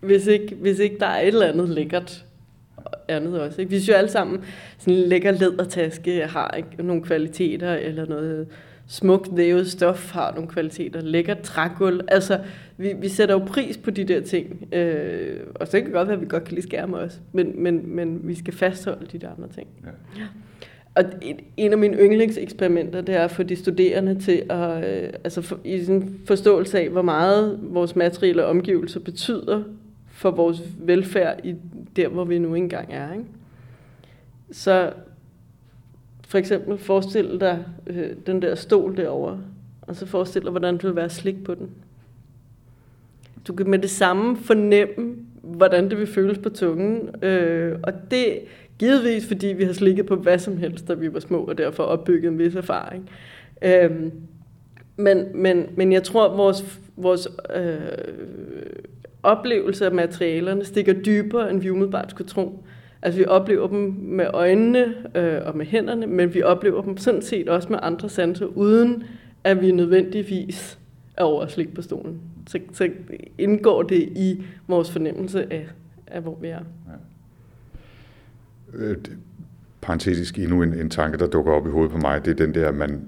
hvis 0.01 0.27
ikke, 0.27 0.55
hvis 0.55 0.79
ikke 0.79 0.99
der 0.99 1.07
er 1.07 1.21
et 1.21 1.27
eller 1.27 1.47
andet 1.47 1.69
lækkert 1.69 2.25
andet 3.09 3.41
også. 3.41 3.61
Ikke? 3.61 3.71
Vi 3.71 3.77
synes 3.77 3.89
jo 3.89 3.95
alle 3.95 4.11
sammen, 4.11 4.45
sådan 4.79 4.95
en 4.95 5.09
lækker 5.09 5.31
lædertaske 5.31 6.27
har 6.27 6.55
ikke, 6.57 6.83
nogle 6.83 7.03
kvaliteter, 7.03 7.75
eller 7.75 8.07
noget 8.07 8.47
smukt 8.87 9.37
vævet 9.37 9.71
stof 9.71 10.13
har 10.13 10.33
nogle 10.35 10.49
kvaliteter, 10.49 11.01
lækker 11.01 11.35
trægulv. 11.35 12.01
Altså, 12.09 12.41
vi, 12.77 12.93
vi 13.01 13.09
sætter 13.09 13.35
jo 13.35 13.45
pris 13.47 13.77
på 13.77 13.91
de 13.91 14.05
der 14.05 14.21
ting. 14.21 14.75
Øh, 14.75 15.41
og 15.55 15.67
så 15.69 15.73
kan 15.73 15.85
det 15.85 15.93
godt 15.93 16.09
være, 16.09 16.17
at 16.17 16.21
vi 16.23 16.27
godt 16.29 16.45
kan 16.45 16.55
lide 16.55 16.67
skærme 16.67 16.97
også. 16.97 17.19
Men, 17.33 17.63
men, 17.63 17.97
men 17.97 18.21
vi 18.23 18.35
skal 18.35 18.55
fastholde 18.55 19.07
de 19.13 19.19
der 19.19 19.31
andre 19.31 19.49
ting. 19.49 19.69
Ja. 20.17 20.23
Og 20.99 21.05
en 21.57 21.73
af 21.73 21.79
mine 21.79 21.97
yndlingseksperimenter, 21.97 23.01
det 23.01 23.15
er 23.15 23.25
at 23.25 23.31
få 23.31 23.43
de 23.43 23.57
studerende 23.57 24.21
til 24.21 24.43
at, 24.51 24.85
øh, 24.85 25.13
altså 25.25 25.43
for, 25.43 25.59
i 25.65 25.85
sådan 25.85 26.21
forståelse 26.25 26.81
af, 26.81 26.89
hvor 26.89 27.03
meget 27.03 27.59
vores 27.63 27.97
materielle 27.97 28.45
omgivelser 28.45 29.01
betyder 29.01 29.63
for 30.07 30.31
vores 30.31 30.63
velfærd 30.79 31.41
i 31.45 31.55
der, 31.97 32.09
hvor 32.09 32.25
vi 32.25 32.39
nu 32.39 32.55
engang 32.55 32.93
er. 32.93 33.13
Ikke? 33.13 33.25
Så 34.51 34.93
for 36.29 36.39
eksempel 36.39 36.79
forestil 36.79 37.41
dig 37.41 37.65
øh, 37.87 38.11
den 38.27 38.43
der 38.43 38.55
stol 38.55 38.97
derovre, 38.97 39.41
og 39.83 39.97
så 39.97 40.07
forestil 40.07 40.43
dig, 40.43 40.51
hvordan 40.51 40.75
det 40.75 40.85
vil 40.85 40.97
være 40.97 41.11
slik 41.11 41.45
på 41.45 41.55
den. 41.55 41.71
Du 43.49 43.53
kan 43.53 43.71
med 43.71 43.79
det 43.79 43.91
samme 43.91 44.37
fornemme, 44.37 45.17
hvordan 45.43 45.91
det 45.91 45.99
vil 45.99 46.07
føles 46.07 46.39
på 46.39 46.49
tungen. 46.49 47.25
Øh, 47.25 47.79
og 47.83 47.93
det 48.11 48.39
givetvis, 48.79 49.27
fordi 49.27 49.47
vi 49.47 49.65
har 49.65 49.73
slikket 49.73 50.07
på 50.07 50.17
hvad 50.17 50.39
som 50.39 50.57
helst, 50.57 50.89
da 50.89 50.95
vi 50.95 51.15
var 51.15 51.21
små, 51.21 51.39
og 51.39 51.59
derfor 51.59 51.83
opbygget 51.83 52.33
en 52.33 52.39
vis 52.39 52.55
erfaring. 52.55 53.11
Øhm, 53.63 54.13
men, 54.97 55.25
men, 55.35 55.67
men 55.77 55.93
jeg 55.93 56.03
tror, 56.03 56.31
at 56.31 56.37
vores, 56.39 56.81
vores 56.97 57.29
øh, 57.57 57.77
oplevelse 59.23 59.87
af 59.87 59.93
materialerne 59.93 60.65
stikker 60.65 60.93
dybere, 60.93 61.51
end 61.51 61.61
vi 61.61 61.71
umiddelbart 61.71 62.11
skulle 62.11 62.29
tro. 62.29 62.65
Altså 63.03 63.19
vi 63.19 63.27
oplever 63.27 63.69
dem 63.69 63.97
med 63.99 64.27
øjnene 64.33 64.95
øh, 65.15 65.41
og 65.47 65.57
med 65.57 65.67
hænderne, 65.67 66.07
men 66.07 66.35
vi 66.35 66.43
oplever 66.43 66.83
dem 66.83 66.97
sådan 66.97 67.23
set 67.23 67.49
også 67.49 67.69
med 67.69 67.79
andre 67.83 68.09
sanser, 68.09 68.47
uden 68.47 69.05
at 69.45 69.61
vi 69.61 69.73
nødvendigvis 69.73 70.79
er 71.17 71.23
over 71.23 71.43
at 71.43 71.51
slikke 71.51 71.75
på 71.75 71.83
stolen. 71.83 72.21
Så, 72.49 72.59
så 72.73 72.91
indgår 73.39 73.83
det 73.83 74.03
i 74.03 74.43
vores 74.67 74.91
fornemmelse 74.91 75.53
af, 75.53 75.69
af 76.07 76.23
hvor 76.23 76.39
vi 76.41 76.49
er. 76.49 76.53
Ja. 76.53 76.93
Øh, 78.75 78.97
parentetisk 79.81 80.39
endnu 80.39 80.63
en, 80.63 80.75
en 80.75 80.91
tanke, 80.91 81.19
der 81.19 81.27
dukker 81.27 81.53
op 81.53 81.67
i 81.67 81.71
hovedet 81.71 81.93
på 81.93 81.99
mig, 81.99 82.25
det 82.25 82.31
er 82.31 82.47
den 82.47 82.55
der, 82.55 82.73
man 82.73 83.05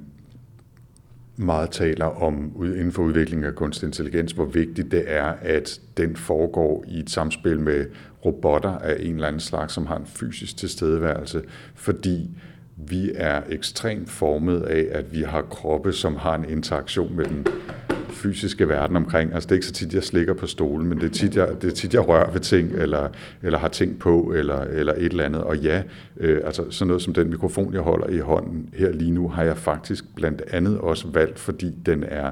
meget 1.37 1.71
taler 1.71 2.23
om 2.23 2.53
inden 2.65 2.93
for 2.93 3.03
udviklingen 3.03 3.47
af 3.47 3.55
kunstig 3.55 3.87
intelligens, 3.87 4.33
hvor 4.33 4.45
vigtigt 4.45 4.93
det 4.93 5.05
er, 5.07 5.35
at 5.41 5.81
den 5.97 6.17
foregår 6.17 6.85
i 6.89 6.99
et 6.99 7.11
samspil 7.11 7.61
med 7.61 7.87
robotter 8.25 8.79
af 8.79 8.97
en 9.01 9.15
eller 9.15 9.27
anden 9.27 9.41
slags, 9.41 9.75
som 9.75 9.87
har 9.87 9.97
en 9.97 10.07
fysisk 10.07 10.57
tilstedeværelse, 10.57 11.43
fordi 11.75 12.31
vi 12.77 13.13
er 13.15 13.43
ekstremt 13.49 14.11
formet 14.11 14.63
af, 14.63 14.89
at 14.91 15.13
vi 15.13 15.23
har 15.23 15.43
kroppe, 15.43 15.93
som 15.93 16.17
har 16.17 16.35
en 16.35 16.45
interaktion 16.45 17.17
med 17.17 17.25
den 17.25 17.47
fysiske 18.11 18.69
verden 18.69 18.97
omkring. 18.97 19.35
Altså 19.35 19.47
det 19.47 19.53
er 19.53 19.57
ikke 19.57 19.67
så 19.67 19.73
tit, 19.73 19.95
jeg 19.95 20.03
slikker 20.03 20.35
på 20.35 20.47
stolen, 20.47 20.89
men 20.89 21.01
det 21.01 21.07
er 21.07 21.11
tit, 21.11 21.37
jeg, 21.37 21.49
det 21.63 21.71
er 21.71 21.75
tit, 21.75 21.95
jeg 21.95 22.09
rører 22.09 22.31
ved 22.31 22.41
ting, 22.41 22.73
eller, 22.73 23.09
eller 23.43 23.59
har 23.59 23.69
ting 23.69 23.99
på, 23.99 24.33
eller, 24.37 24.61
eller 24.61 24.93
et 24.93 25.05
eller 25.05 25.25
andet. 25.25 25.43
Og 25.43 25.57
ja, 25.57 25.83
øh, 26.17 26.41
altså 26.45 26.71
sådan 26.71 26.89
noget 26.89 27.03
som 27.03 27.15
den 27.15 27.31
mikrofon, 27.31 27.75
jeg 27.75 27.81
holder 27.81 28.09
i 28.09 28.19
hånden 28.19 28.69
her 28.75 28.93
lige 28.93 29.11
nu, 29.11 29.29
har 29.29 29.43
jeg 29.43 29.57
faktisk 29.57 30.05
blandt 30.15 30.43
andet 30.51 30.79
også 30.79 31.09
valgt, 31.09 31.39
fordi 31.39 31.75
den 31.87 32.05
er 32.09 32.31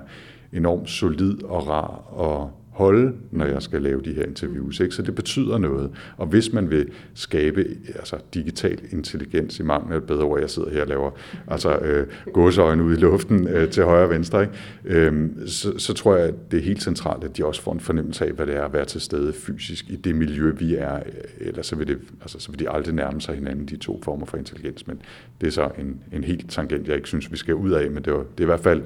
enormt 0.52 0.90
solid 0.90 1.42
og 1.44 1.68
rar 1.68 2.02
og 2.06 2.50
holde, 2.78 3.12
når 3.30 3.44
jeg 3.44 3.62
skal 3.62 3.82
lave 3.82 4.00
de 4.00 4.12
her 4.12 4.24
interviews. 4.24 4.80
Ikke? 4.80 4.94
Så 4.94 5.02
det 5.02 5.14
betyder 5.14 5.58
noget. 5.58 5.90
Og 6.16 6.26
hvis 6.26 6.52
man 6.52 6.70
vil 6.70 6.88
skabe 7.14 7.64
altså, 7.94 8.16
digital 8.34 8.78
intelligens 8.92 9.60
i 9.60 9.62
mangel 9.62 9.92
af 9.92 9.96
et 9.96 10.04
bedre 10.04 10.24
ord, 10.24 10.40
jeg 10.40 10.50
sidder 10.50 10.70
her 10.70 10.82
og 10.82 10.88
laver 10.88 11.10
altså, 11.48 11.78
øh, 11.78 12.06
gåseøjne 12.32 12.84
ud 12.84 12.96
i 12.96 13.00
luften 13.00 13.48
øh, 13.48 13.70
til 13.70 13.84
højre 13.84 14.04
og 14.04 14.10
venstre, 14.10 14.42
ikke? 14.42 14.54
Øhm, 14.84 15.46
så, 15.46 15.78
så 15.78 15.94
tror 15.94 16.16
jeg, 16.16 16.28
at 16.28 16.34
det 16.50 16.58
er 16.58 16.62
helt 16.62 16.82
centralt, 16.82 17.24
at 17.24 17.36
de 17.36 17.44
også 17.44 17.62
får 17.62 17.72
en 17.72 17.80
fornemmelse 17.80 18.26
af, 18.26 18.32
hvad 18.32 18.46
det 18.46 18.56
er 18.56 18.64
at 18.64 18.72
være 18.72 18.84
til 18.84 19.00
stede 19.00 19.32
fysisk 19.32 19.90
i 19.90 19.96
det 19.96 20.14
miljø, 20.14 20.50
vi 20.50 20.74
er. 20.74 21.00
Ellers 21.40 21.66
så 21.66 21.76
vil, 21.76 21.86
det, 21.86 21.98
altså, 22.20 22.38
så 22.40 22.50
vil 22.50 22.58
de 22.58 22.70
aldrig 22.70 22.94
nærme 22.94 23.20
sig 23.20 23.34
hinanden, 23.34 23.66
de 23.66 23.76
to 23.76 24.00
former 24.04 24.26
for 24.26 24.36
intelligens. 24.36 24.86
Men 24.86 25.02
det 25.40 25.46
er 25.46 25.50
så 25.50 25.70
en, 25.78 26.00
en 26.12 26.24
helt 26.24 26.50
tangent, 26.50 26.88
jeg 26.88 26.96
ikke 26.96 27.08
synes, 27.08 27.32
vi 27.32 27.36
skal 27.36 27.54
ud 27.54 27.70
af, 27.70 27.90
men 27.90 28.04
det, 28.04 28.12
var, 28.12 28.18
det 28.18 28.40
er 28.40 28.42
i 28.42 28.46
hvert 28.46 28.60
fald 28.60 28.82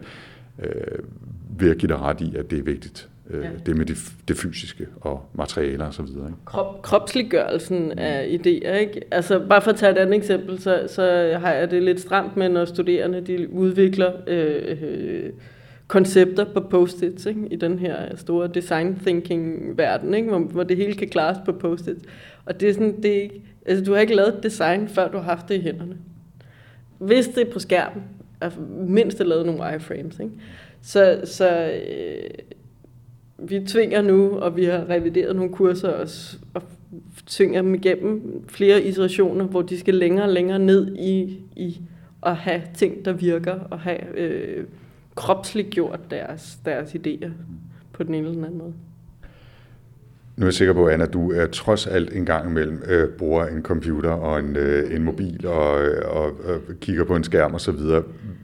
øh, 0.62 0.99
vil 1.59 1.66
jeg 1.68 1.76
give 1.76 1.88
dig 1.88 1.99
ret 1.99 2.20
i, 2.20 2.36
at 2.36 2.51
det 2.51 2.59
er 2.59 2.62
vigtigt 2.62 3.09
øh, 3.33 3.45
ja. 3.45 3.51
det 3.66 3.76
med 3.76 3.87
det, 3.87 3.97
det 4.28 4.37
fysiske 4.37 4.87
og 5.01 5.24
materialer 5.35 5.89
osv. 5.89 6.03
Ikke? 6.03 6.22
Krop, 6.45 6.83
kropsliggørelsen 6.83 7.99
af 7.99 8.26
idéer. 8.26 8.72
Ikke? 8.72 9.01
Altså, 9.11 9.43
bare 9.49 9.62
for 9.62 9.70
at 9.70 9.76
tage 9.76 9.93
et 9.93 9.99
andet 9.99 10.16
eksempel, 10.16 10.61
så, 10.61 10.85
så 10.89 11.03
har 11.41 11.53
jeg 11.53 11.70
det 11.70 11.83
lidt 11.83 12.01
stramt 12.01 12.37
med, 12.37 12.49
når 12.49 12.64
studerende 12.64 13.20
de 13.20 13.53
udvikler 13.53 14.12
øh, 14.26 14.76
øh, 14.83 15.30
koncepter 15.89 16.45
på 16.45 16.61
post-its 16.61 17.26
ikke? 17.26 17.41
i 17.51 17.57
den 17.57 17.78
her 17.78 18.16
store 18.16 18.51
design 18.55 18.97
thinking 18.97 19.78
verden, 19.78 20.14
ikke? 20.14 20.28
Hvor, 20.28 20.39
hvor 20.39 20.62
det 20.62 20.76
hele 20.76 20.95
kan 20.95 21.09
klares 21.09 21.39
på 21.45 21.53
post-its. 21.53 22.05
Og 22.45 22.61
det 22.61 22.68
er 22.68 22.72
sådan, 22.72 23.03
det 23.03 23.16
er 23.16 23.22
ikke, 23.22 23.43
altså, 23.66 23.85
du 23.85 23.93
har 23.93 24.01
ikke 24.01 24.14
lavet 24.14 24.41
design, 24.43 24.89
før 24.89 25.09
du 25.09 25.16
har 25.16 25.24
haft 25.24 25.49
det 25.49 25.55
i 25.55 25.61
hænderne. 25.61 25.97
Hvis 26.99 27.28
det 27.28 27.49
er 27.49 27.53
på 27.53 27.59
skærmen, 27.59 28.03
altså 28.41 28.61
mindst 28.87 29.20
er 29.20 29.24
lavet 29.24 29.47
nogle 29.47 29.61
wireframes, 29.61 30.18
ikke? 30.18 30.33
Så, 30.83 31.20
så 31.24 31.72
øh, 31.72 32.30
vi 33.49 33.61
tvinger 33.61 34.03
nu, 34.03 34.38
og 34.38 34.57
vi 34.57 34.64
har 34.64 34.90
revideret 34.90 35.36
nogle 35.36 35.53
kurser 35.53 35.88
og, 35.88 36.09
og 36.55 36.62
tvinger 37.26 37.62
dem 37.62 37.74
igennem 37.74 38.45
flere 38.49 38.82
iterationer, 38.82 39.45
hvor 39.45 39.62
de 39.62 39.78
skal 39.78 39.95
længere 39.95 40.24
og 40.24 40.32
længere 40.32 40.59
ned 40.59 40.97
i, 40.97 41.40
i 41.57 41.80
at 42.22 42.36
have 42.36 42.62
ting, 42.74 43.05
der 43.05 43.12
virker, 43.12 43.55
og 43.70 43.80
have 43.80 44.18
øh, 44.18 44.64
kropsligt 45.14 45.70
gjort 45.70 46.01
deres, 46.11 46.59
deres 46.64 46.95
idéer 46.95 47.30
på 47.93 48.03
den 48.03 48.14
ene 48.14 48.18
eller 48.18 48.34
den 48.34 48.45
anden 48.45 48.59
måde. 48.59 48.74
Nu 50.37 50.45
er 50.45 50.47
jeg 50.47 50.55
sikker 50.55 50.74
på, 50.74 50.89
Anna, 50.89 51.07
du 51.07 51.33
er 51.33 51.47
trods 51.47 51.87
alt 51.87 52.12
en 52.12 52.26
gang 52.26 52.51
imellem 52.51 52.83
øh, 52.87 53.09
bruger 53.09 53.47
en 53.47 53.62
computer 53.62 54.11
og 54.11 54.39
en, 54.39 54.57
øh, 54.57 54.95
en 54.95 55.03
mobil 55.03 55.47
og, 55.47 55.85
øh, 55.85 56.16
og, 56.16 56.24
og 56.24 56.61
kigger 56.80 57.05
på 57.05 57.16
en 57.16 57.24
skærm 57.24 57.55
osv. 57.55 57.80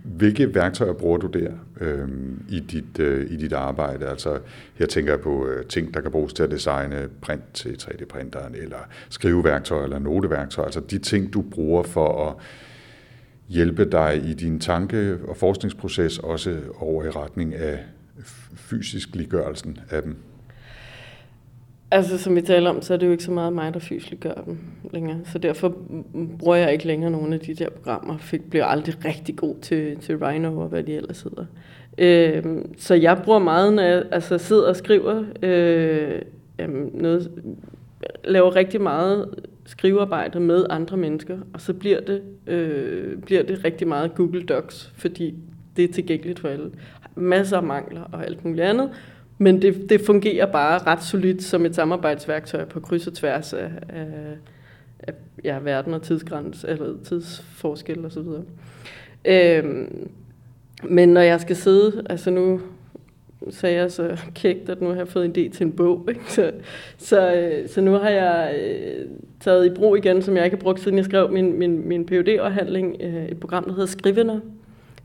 Hvilke 0.04 0.54
værktøjer 0.54 0.92
bruger 0.92 1.18
du 1.18 1.26
der 1.26 1.50
øh, 1.80 2.08
i, 2.48 2.60
dit, 2.60 2.98
øh, 2.98 3.30
i 3.30 3.36
dit 3.36 3.52
arbejde? 3.52 4.06
Altså 4.06 4.38
her 4.74 4.86
tænker 4.86 5.12
jeg 5.12 5.20
på 5.20 5.46
øh, 5.46 5.66
ting, 5.66 5.94
der 5.94 6.00
kan 6.00 6.10
bruges 6.10 6.32
til 6.32 6.42
at 6.42 6.50
designe 6.50 7.08
print 7.20 7.54
til 7.54 7.78
3D-printeren, 7.82 8.54
eller 8.62 8.78
skriveværktøjer 9.08 9.84
eller 9.84 9.98
noteværktøjer. 9.98 10.66
Altså 10.66 10.80
de 10.80 10.98
ting, 10.98 11.32
du 11.32 11.42
bruger 11.42 11.82
for 11.82 12.28
at 12.28 12.34
hjælpe 13.48 13.84
dig 13.84 14.22
i 14.24 14.34
din 14.34 14.60
tanke- 14.60 15.18
og 15.28 15.36
forskningsproces, 15.36 16.18
også 16.18 16.56
over 16.78 17.04
i 17.04 17.10
retning 17.10 17.54
af 17.54 17.78
fysisk 18.54 19.08
liggørelsen 19.14 19.78
af 19.90 20.02
dem. 20.02 20.16
Altså, 21.90 22.18
som 22.18 22.36
vi 22.36 22.40
taler 22.40 22.70
om, 22.70 22.82
så 22.82 22.94
er 22.94 22.98
det 22.98 23.06
jo 23.06 23.12
ikke 23.12 23.24
så 23.24 23.30
meget 23.30 23.52
mig, 23.52 23.74
der 23.74 23.80
fysisk 23.80 24.20
gør 24.20 24.32
dem 24.32 24.58
længere. 24.92 25.20
Så 25.24 25.38
derfor 25.38 25.76
bruger 26.38 26.56
jeg 26.56 26.72
ikke 26.72 26.86
længere 26.86 27.10
nogle 27.10 27.34
af 27.34 27.40
de 27.40 27.54
der 27.54 27.70
programmer. 27.70 28.18
Fik, 28.18 28.50
blev 28.50 28.62
aldrig 28.64 29.04
rigtig 29.04 29.36
god 29.36 29.54
til, 29.62 29.96
til 29.96 30.16
Rhino 30.16 30.60
og 30.60 30.68
hvad 30.68 30.82
de 30.82 30.94
ellers 30.94 31.22
hedder. 31.22 31.44
Øh, 31.98 32.44
så 32.78 32.94
jeg 32.94 33.20
bruger 33.24 33.38
meget, 33.38 33.72
når 33.72 33.82
jeg 33.82 34.04
altså, 34.10 34.38
sidder 34.38 34.68
og 34.68 34.76
skriver 34.76 35.24
øh, 35.42 36.22
jamen, 36.58 36.90
noget, 36.94 37.30
laver 38.24 38.56
rigtig 38.56 38.80
meget 38.80 39.28
skrivearbejde 39.66 40.40
med 40.40 40.66
andre 40.70 40.96
mennesker, 40.96 41.38
og 41.52 41.60
så 41.60 41.74
bliver 41.74 42.00
det, 42.00 42.22
øh, 42.46 43.18
bliver 43.18 43.42
det 43.42 43.64
rigtig 43.64 43.88
meget 43.88 44.14
Google 44.14 44.42
Docs, 44.42 44.92
fordi 44.96 45.34
det 45.76 45.84
er 45.84 45.92
tilgængeligt 45.92 46.40
for 46.40 46.48
alle. 46.48 46.70
Masser 47.14 47.56
af 47.56 47.62
mangler 47.62 48.02
og 48.12 48.26
alt 48.26 48.44
muligt 48.44 48.62
andet, 48.62 48.90
men 49.38 49.62
det, 49.62 49.90
det 49.90 50.00
fungerer 50.00 50.46
bare 50.46 50.78
ret 50.78 51.02
solidt 51.02 51.42
som 51.42 51.66
et 51.66 51.74
samarbejdsværktøj 51.74 52.64
på 52.64 52.80
kryds 52.80 53.06
og 53.06 53.14
tværs 53.14 53.52
af, 53.52 53.70
af, 53.88 54.06
af 55.00 55.14
ja, 55.44 55.58
verden 55.58 55.94
og 55.94 56.02
tidsgræns, 56.02 56.64
eller 56.68 56.94
tidsforskel 57.04 58.06
osv. 58.06 58.26
Øhm, 59.24 60.10
men 60.84 61.08
når 61.08 61.20
jeg 61.20 61.40
skal 61.40 61.56
sidde, 61.56 62.02
altså 62.10 62.30
nu 62.30 62.60
sagde 63.50 63.76
jeg 63.76 63.92
så 63.92 64.16
kægt, 64.34 64.68
at 64.68 64.80
nu 64.80 64.88
har 64.88 64.96
jeg 64.96 65.08
fået 65.08 65.24
en 65.24 65.30
idé 65.30 65.56
til 65.56 65.66
en 65.66 65.72
bog. 65.72 66.06
Ikke? 66.08 66.20
Så, 66.32 66.52
så, 66.98 67.34
øh, 67.34 67.68
så 67.68 67.80
nu 67.80 67.92
har 67.92 68.08
jeg 68.08 68.54
øh, 68.62 69.06
taget 69.40 69.66
i 69.66 69.74
brug 69.74 69.96
igen, 69.96 70.22
som 70.22 70.36
jeg 70.36 70.44
ikke 70.44 70.56
har 70.56 70.62
brugt, 70.62 70.80
siden 70.80 70.96
jeg 70.96 71.04
skrev 71.04 71.32
min, 71.32 71.58
min, 71.58 71.88
min 71.88 72.06
phd 72.06 72.28
afhandling 72.28 72.96
øh, 73.00 73.26
et 73.26 73.40
program, 73.40 73.64
der 73.64 73.72
hedder 73.72 73.86
Skrivende, 73.86 74.40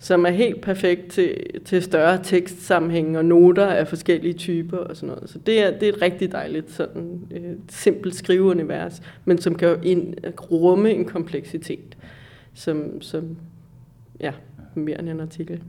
som 0.03 0.25
er 0.25 0.29
helt 0.29 0.61
perfekt 0.61 1.11
til, 1.11 1.37
til 1.65 1.83
større 1.83 2.23
tekstsammenhæng 2.23 3.17
og 3.17 3.25
noter 3.25 3.65
af 3.65 3.87
forskellige 3.87 4.33
typer 4.33 4.77
og 4.77 4.95
sådan 4.95 5.15
noget. 5.15 5.29
Så 5.29 5.39
det 5.39 5.63
er, 5.63 5.79
det 5.79 5.89
er 5.89 5.93
et 5.93 6.01
rigtig 6.01 6.31
dejligt 6.31 6.71
sådan 6.71 7.27
øh, 7.31 7.51
simpelt 7.69 8.15
skriveunivers, 8.15 9.01
men 9.25 9.37
som 9.37 9.55
kan 9.55 9.77
ind, 9.83 10.15
rumme 10.51 10.91
en 10.91 11.05
kompleksitet, 11.05 11.97
som, 12.53 13.01
som 13.01 13.37
ja, 14.19 14.31
mere 14.75 14.99
end 14.99 15.09
en 15.09 15.19
artikel. 15.19 15.61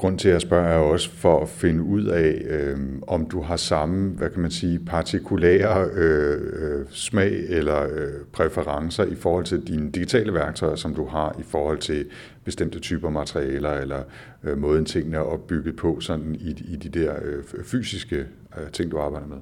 Grund 0.00 0.18
til, 0.18 0.28
at 0.28 0.32
jeg 0.32 0.40
spørger, 0.40 0.68
er 0.68 0.78
også 0.78 1.10
for 1.10 1.42
at 1.42 1.48
finde 1.48 1.82
ud 1.82 2.04
af, 2.04 2.42
øh, 2.44 2.78
om 3.06 3.26
du 3.26 3.42
har 3.42 3.56
samme, 3.56 4.10
hvad 4.10 4.30
kan 4.30 4.42
man 4.42 4.50
sige, 4.50 4.78
partikulære 4.78 5.88
øh, 5.92 6.40
øh, 6.52 6.86
smag 6.90 7.32
eller 7.48 7.82
øh, 7.82 8.12
præferencer 8.32 9.04
i 9.04 9.14
forhold 9.14 9.44
til 9.44 9.66
dine 9.66 9.90
digitale 9.90 10.34
værktøjer, 10.34 10.74
som 10.74 10.94
du 10.94 11.06
har 11.06 11.36
i 11.38 11.42
forhold 11.42 11.78
til 11.78 12.06
bestemte 12.44 12.78
typer 12.78 13.10
materialer 13.10 13.72
eller 13.72 14.02
øh, 14.44 14.58
måden 14.58 14.84
tingene 14.84 15.16
er 15.16 15.20
opbygget 15.20 15.76
på 15.76 16.00
sådan 16.00 16.34
i, 16.34 16.50
i 16.50 16.76
de 16.76 17.00
der 17.00 17.14
øh, 17.22 17.64
fysiske 17.64 18.16
øh, 18.58 18.70
ting, 18.72 18.90
du 18.90 18.98
arbejder 18.98 19.26
med. 19.26 19.38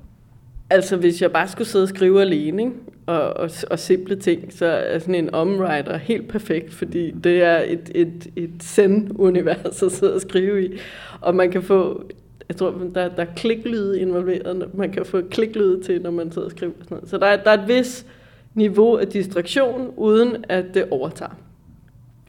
Altså, 0.71 0.97
hvis 0.97 1.23
jeg 1.23 1.33
bare 1.33 1.49
skulle 1.49 1.69
sidde 1.69 1.83
og 1.83 1.89
skrive 1.89 2.21
alene, 2.21 2.63
ikke? 2.63 2.75
Og, 3.07 3.37
og, 3.37 3.51
og 3.71 3.79
simple 3.79 4.17
ting, 4.17 4.53
så 4.53 4.67
er 4.67 4.99
sådan 4.99 5.15
en 5.15 5.35
omwriter 5.35 5.97
helt 5.97 6.29
perfekt, 6.29 6.75
fordi 6.75 7.11
det 7.11 7.43
er 7.43 7.59
et, 7.59 7.91
et, 7.95 8.27
et 8.37 8.51
zen-univers 8.63 9.83
at 9.83 9.93
sidde 9.93 10.15
og 10.15 10.21
skrive 10.21 10.65
i. 10.65 10.79
Og 11.21 11.35
man 11.35 11.51
kan 11.51 11.63
få, 11.63 12.03
jeg 12.49 12.57
tror, 12.57 12.71
der, 12.95 13.09
der 13.09 13.23
er 13.23 13.35
kliklyde 13.37 14.01
involveret, 14.01 14.75
man 14.75 14.93
kan 14.93 15.05
få 15.05 15.21
kliklyde 15.31 15.83
til, 15.83 16.03
når 16.03 16.11
man 16.11 16.33
sidder 16.33 16.47
og 16.47 16.51
skriver. 16.51 16.73
Sådan 16.83 16.95
noget. 16.95 17.11
Så 17.11 17.19
der, 17.19 17.37
der 17.37 17.51
er 17.51 17.63
et 17.63 17.69
vis 17.69 18.07
niveau 18.55 18.97
af 18.97 19.07
distraktion, 19.07 19.93
uden 19.97 20.45
at 20.49 20.65
det 20.75 20.85
overtager. 20.91 21.37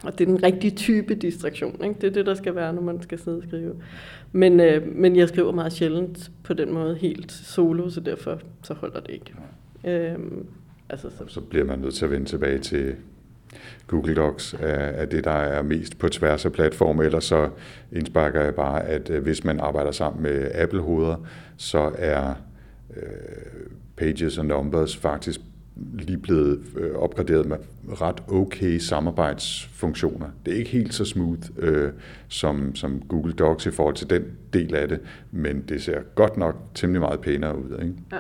Og 0.04 0.20
det 0.20 0.28
er 0.28 0.32
den 0.32 0.44
rigtige 0.44 0.72
type 0.72 1.16
distraktion. 1.16 1.84
Ikke? 1.84 1.96
Det 2.02 2.08
er 2.08 2.12
det, 2.12 2.26
der 2.26 2.34
skal 2.34 2.56
være, 2.56 2.74
når 2.74 2.82
man 2.82 3.02
skal 3.02 3.20
sidde 3.20 3.38
og 3.38 3.44
skrive. 3.44 3.76
Men, 4.32 4.60
øh, 4.60 4.96
men 4.96 5.16
jeg 5.16 5.30
skriver 5.30 5.52
meget 5.52 5.74
sjældent 5.74 6.32
på 6.44 6.54
den 6.54 6.74
måde 6.74 6.96
helt 6.96 7.32
solo, 7.32 7.90
så 7.90 8.00
derfor 8.00 8.40
så 8.64 8.74
holder 8.74 9.00
det 9.00 9.14
ikke. 9.14 9.34
Øhm, 9.84 10.46
altså, 10.90 11.10
så. 11.10 11.24
så 11.28 11.42
bliver 11.42 11.66
man 11.66 11.80
nødt 11.80 11.94
til 11.94 12.06
at 12.06 12.12
vende 12.12 12.26
tilbage 12.26 12.60
til 12.60 12.96
Google 13.88 14.16
Docs 14.16 14.54
er, 14.54 14.76
er 14.76 15.06
det, 15.06 15.24
der 15.24 15.32
er 15.32 15.62
mest 15.62 15.98
på 15.98 16.10
tværs 16.10 16.46
af 16.46 16.52
platforme, 16.52 17.06
ellers 17.06 17.24
så 17.24 17.50
indsparker 17.92 18.42
jeg 18.42 18.56
bare, 18.56 18.86
at 18.86 19.10
øh, 19.10 19.24
hvis 19.24 19.44
man 19.44 19.60
arbejder 19.60 19.92
sammen 19.92 20.24
med 20.24 20.52
Apple-hoveder, 20.54 21.16
så 21.58 21.92
er 21.98 22.34
øh, 22.96 23.04
Pages 23.98 24.38
og 24.38 24.46
Numbers 24.46 24.98
faktisk 24.98 25.42
lige 25.94 26.18
blevet 26.18 26.60
øh, 26.78 26.96
opgraderet 26.96 27.46
med 27.46 27.58
ret 28.02 28.24
okay 28.28 28.78
samarbejdsfunktioner. 28.78 30.28
Det 30.46 30.54
er 30.54 30.58
ikke 30.58 30.70
helt 30.70 30.94
så 30.94 31.06
smooth 31.06 31.42
øh, 31.58 31.90
som, 32.28 32.76
som 32.76 33.02
Google 33.08 33.34
Docs 33.34 33.66
i 33.66 33.72
forhold 33.72 33.96
til 33.96 34.10
den 34.10 34.24
del 34.54 34.76
af 34.76 34.88
det, 34.88 35.00
men 35.32 35.64
det 35.70 35.84
ser 35.84 36.00
godt 36.16 36.38
nok 36.38 36.56
temmelig 36.76 37.02
meget 37.02 37.20
pænere 37.20 37.58
ud. 37.58 37.80
Ikke? 37.82 37.94
Ja. 38.12 38.18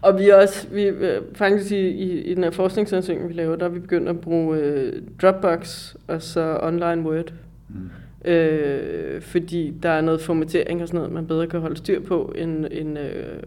Og 0.00 0.18
vi 0.18 0.28
også, 0.28 0.68
vi, 0.68 0.82
øh, 0.82 1.22
faktisk 1.34 1.72
i, 1.72 1.88
i, 1.88 2.20
i 2.20 2.34
den 2.34 2.44
her 2.44 2.50
forskningsansøgning, 2.50 3.28
vi 3.28 3.34
laver, 3.34 3.56
der 3.56 3.66
er 3.66 3.70
vi 3.70 3.78
begyndt 3.78 4.08
at 4.08 4.20
bruge 4.20 4.58
øh, 4.58 5.02
Dropbox 5.22 5.94
og 6.06 6.22
så 6.22 6.58
online 6.62 7.02
Word. 7.02 7.32
Mm. 7.68 8.30
Øh, 8.30 9.20
fordi 9.20 9.74
der 9.82 9.88
er 9.88 10.00
noget 10.00 10.20
formatering 10.20 10.82
og 10.82 10.88
sådan 10.88 10.98
noget, 10.98 11.12
man 11.12 11.26
bedre 11.26 11.46
kan 11.46 11.60
holde 11.60 11.76
styr 11.76 12.00
på, 12.00 12.32
end, 12.36 12.66
end 12.70 12.98
øh, 12.98 13.42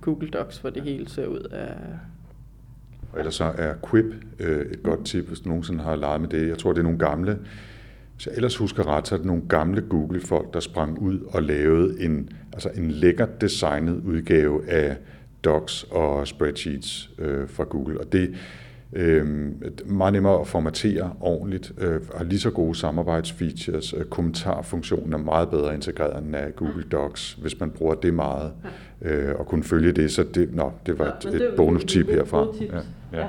Google 0.00 0.28
Docs, 0.28 0.58
hvor 0.58 0.70
det 0.70 0.82
hele 0.82 1.08
ser 1.08 1.26
ud 1.26 1.48
af 1.52 1.74
og 3.14 3.20
ellers 3.20 3.34
så 3.34 3.52
er 3.58 3.74
Quip 3.90 4.04
øh, 4.38 4.66
et 4.72 4.82
godt 4.82 5.04
tip, 5.04 5.28
hvis 5.28 5.40
du 5.40 5.48
nogensinde 5.48 5.84
har 5.84 5.96
leget 5.96 6.20
med 6.20 6.28
det. 6.28 6.48
Jeg 6.48 6.58
tror, 6.58 6.72
det 6.72 6.78
er 6.78 6.82
nogle 6.82 6.98
gamle, 6.98 7.38
hvis 8.14 8.26
jeg 8.26 8.34
ellers 8.34 8.56
husker 8.56 8.86
ret, 8.86 9.08
så 9.08 9.14
er 9.14 9.16
det 9.16 9.26
nogle 9.26 9.42
gamle 9.48 9.80
Google-folk, 9.80 10.54
der 10.54 10.60
sprang 10.60 10.98
ud 10.98 11.20
og 11.20 11.42
lavede 11.42 12.04
en, 12.04 12.28
altså 12.52 12.70
en 12.74 12.90
lækkert 12.90 13.40
designet 13.40 14.02
udgave 14.04 14.68
af 14.68 14.96
docs 15.44 15.82
og 15.90 16.28
spreadsheets 16.28 17.10
øh, 17.18 17.48
fra 17.48 17.64
Google. 17.64 18.00
Og 18.00 18.12
det 18.12 18.34
øh, 18.94 19.26
meget 19.86 20.12
nemmere 20.12 20.40
at 20.40 20.46
formatere 20.46 21.12
ordentligt, 21.20 21.72
øh, 21.78 22.00
har 22.16 22.24
lige 22.24 22.38
så 22.40 22.50
gode 22.50 22.74
samarbejdsfeatures, 22.74 23.94
øh, 23.94 24.04
kommentarfunktionen 24.04 25.12
er 25.12 25.18
meget 25.18 25.50
bedre 25.50 25.74
integreret 25.74 26.24
end 26.24 26.36
af 26.36 26.56
Google 26.56 26.82
Docs, 26.92 27.32
hvis 27.32 27.60
man 27.60 27.70
bruger 27.70 27.94
det 27.94 28.14
meget, 28.14 28.52
øh, 29.02 29.34
og 29.38 29.46
kunne 29.46 29.64
følge 29.64 29.92
det. 29.92 30.12
Så 30.12 30.22
det, 30.34 30.54
nå, 30.54 30.72
det 30.86 30.98
var 30.98 31.18
et, 31.26 31.34
et 31.34 31.52
bonus-tip 31.56 32.06
herfra. 32.10 32.46
Ja. 32.60 32.80
Ja. 33.18 33.28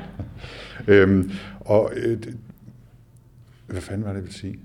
øhm, 0.88 1.32
og 1.60 1.92
øh, 1.96 2.18
hvad 3.68 3.82
fanden 3.82 4.04
var 4.04 4.10
det, 4.10 4.16
jeg 4.16 4.24
ville 4.24 4.38
sige? 4.38 4.60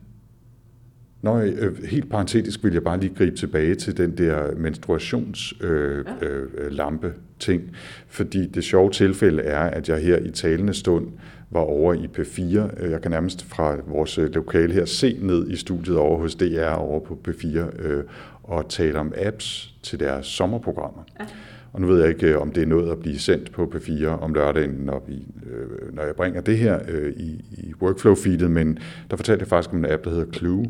Nå, 1.23 1.41
øh, 1.41 1.85
helt 1.85 2.11
parentetisk 2.11 2.65
vil 2.65 2.73
jeg 2.73 2.83
bare 2.83 3.01
lige 3.01 3.15
gribe 3.15 3.37
tilbage 3.37 3.75
til 3.75 3.97
den 3.97 4.19
der 4.19 4.55
menstruationslampe 4.57 7.07
øh, 7.07 7.13
øh, 7.55 7.61
fordi 8.09 8.47
det 8.47 8.65
sjove 8.65 8.91
tilfælde 8.91 9.43
er, 9.43 9.61
at 9.61 9.89
jeg 9.89 10.03
her 10.03 10.17
i 10.17 10.31
talende 10.31 10.75
stund 10.75 11.09
var 11.51 11.61
over 11.61 11.95
i 11.95 12.09
P4. 12.19 12.87
Jeg 12.91 13.03
kan 13.03 13.11
nærmest 13.11 13.45
fra 13.45 13.77
vores 13.87 14.19
øh, 14.19 14.35
lokale 14.35 14.75
her 14.75 14.85
se 14.85 15.19
ned 15.21 15.51
i 15.51 15.57
studiet 15.57 15.97
over 15.97 16.19
hos 16.19 16.35
DR 16.35 16.71
over 16.71 17.01
på 17.01 17.19
P4 17.29 17.87
øh, 17.87 18.05
og 18.43 18.69
tale 18.69 18.99
om 18.99 19.13
apps 19.17 19.75
til 19.83 20.01
deres 20.01 20.27
sommerprogrammer. 20.27 21.03
Ja. 21.21 21.25
Og 21.73 21.81
nu 21.81 21.87
ved 21.87 22.01
jeg 22.01 22.09
ikke, 22.09 22.27
øh, 22.27 22.41
om 22.41 22.53
det 22.53 22.63
er 22.63 22.67
noget 22.67 22.93
at 22.93 22.99
blive 22.99 23.19
sendt 23.19 23.53
på 23.53 23.73
P4 23.75 24.07
om 24.07 24.35
lørdagen, 24.35 24.71
når, 24.71 25.05
vi, 25.09 25.27
øh, 25.51 25.95
når 25.95 26.03
jeg 26.03 26.15
bringer 26.15 26.41
det 26.41 26.59
her 26.59 26.79
øh, 26.89 27.13
i, 27.13 27.45
i 27.53 27.73
workflow-feedet, 27.83 28.49
men 28.49 28.79
der 29.11 29.17
fortalte 29.17 29.43
jeg 29.43 29.49
faktisk 29.49 29.73
om 29.73 29.79
en 29.79 29.93
app, 29.93 30.05
der 30.05 30.11
hedder 30.11 30.33
Clue, 30.33 30.65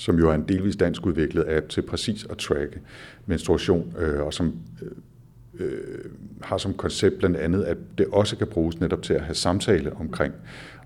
som 0.00 0.18
jo 0.18 0.30
er 0.30 0.34
en 0.34 0.44
delvis 0.48 0.76
dansk 0.76 1.06
udviklet 1.06 1.44
app 1.48 1.68
til 1.68 1.82
præcis 1.82 2.26
at 2.30 2.38
tracke 2.38 2.80
menstruation, 3.26 3.94
øh, 3.98 4.20
og 4.20 4.34
som 4.34 4.54
øh, 4.82 4.88
øh, 5.66 6.04
har 6.42 6.58
som 6.58 6.74
koncept 6.74 7.18
blandt 7.18 7.36
andet, 7.36 7.62
at 7.62 7.76
det 7.98 8.06
også 8.12 8.36
kan 8.36 8.46
bruges 8.46 8.80
netop 8.80 9.02
til 9.02 9.14
at 9.14 9.20
have 9.20 9.34
samtale 9.34 9.92
omkring. 9.92 10.34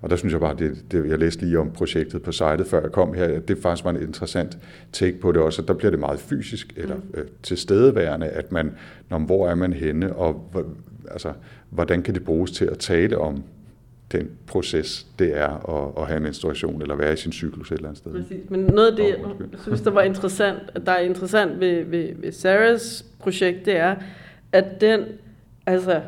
Og 0.01 0.09
der 0.09 0.15
synes 0.15 0.31
jeg 0.31 0.41
bare, 0.41 0.55
det, 0.59 0.91
det 0.91 1.09
jeg 1.09 1.19
læste 1.19 1.45
lige 1.45 1.59
om 1.59 1.71
projektet 1.71 2.21
på 2.21 2.31
sitet, 2.31 2.67
før 2.67 2.81
jeg 2.81 2.91
kom 2.91 3.13
her, 3.13 3.25
at 3.25 3.47
det 3.47 3.57
faktisk 3.57 3.85
var 3.85 3.91
en 3.91 4.01
interessant 4.01 4.57
take 4.91 5.19
på 5.19 5.31
det 5.31 5.41
også. 5.41 5.61
Der 5.61 5.73
bliver 5.73 5.91
det 5.91 5.99
meget 5.99 6.19
fysisk, 6.19 6.73
eller 6.77 6.95
mm. 6.95 7.01
øh, 7.13 7.25
tilstedeværende, 7.43 8.27
at 8.27 8.51
man, 8.51 8.71
når, 9.09 9.19
hvor 9.19 9.47
er 9.47 9.55
man 9.55 9.73
henne, 9.73 10.15
og 10.15 10.51
altså, 11.11 11.33
hvordan 11.69 12.01
kan 12.01 12.13
det 12.13 12.23
bruges 12.23 12.51
til 12.51 12.65
at 12.65 12.77
tale 12.77 13.17
om 13.17 13.43
den 14.11 14.29
proces, 14.47 15.07
det 15.19 15.37
er 15.37 15.69
at, 15.75 16.01
at 16.01 16.07
have 16.07 16.17
en 16.17 16.23
menstruation, 16.23 16.81
eller 16.81 16.95
være 16.95 17.13
i 17.13 17.15
sin 17.15 17.31
cyklus 17.31 17.71
et 17.71 17.75
eller 17.75 17.87
andet 17.87 17.97
sted. 17.97 18.11
Præcis. 18.11 18.49
Men 18.49 18.59
noget 18.59 18.91
af 18.91 18.95
det, 18.95 19.07
jeg 19.51 19.59
synes, 19.61 19.81
der 19.81 19.91
var 19.91 20.01
interessant, 20.01 20.59
der 20.85 20.91
er 20.91 21.01
interessant 21.01 21.59
ved, 21.59 21.83
ved, 21.83 22.09
ved 22.15 22.31
Sarahs 22.31 23.05
projekt, 23.19 23.65
det 23.65 23.77
er, 23.77 23.95
at 24.51 24.81
den, 24.81 25.01
altså 25.65 26.01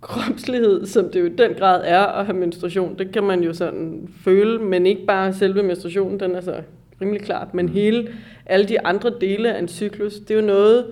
kropslighed, 0.00 0.86
som 0.86 1.10
det 1.10 1.20
jo 1.20 1.26
i 1.26 1.36
den 1.36 1.54
grad 1.54 1.82
er 1.84 2.00
at 2.00 2.26
have 2.26 2.36
menstruation, 2.36 2.98
det 2.98 3.12
kan 3.12 3.22
man 3.22 3.42
jo 3.42 3.52
sådan 3.52 4.08
føle, 4.24 4.58
men 4.58 4.86
ikke 4.86 5.06
bare 5.06 5.32
selve 5.32 5.62
menstruationen, 5.62 6.20
den 6.20 6.34
er 6.34 6.40
så 6.40 6.62
rimelig 7.00 7.22
klart, 7.22 7.54
men 7.54 7.68
hele, 7.68 8.08
alle 8.46 8.68
de 8.68 8.86
andre 8.86 9.12
dele 9.20 9.54
af 9.54 9.58
en 9.58 9.68
cyklus, 9.68 10.14
det 10.14 10.30
er 10.30 10.40
jo 10.40 10.46
noget, 10.46 10.86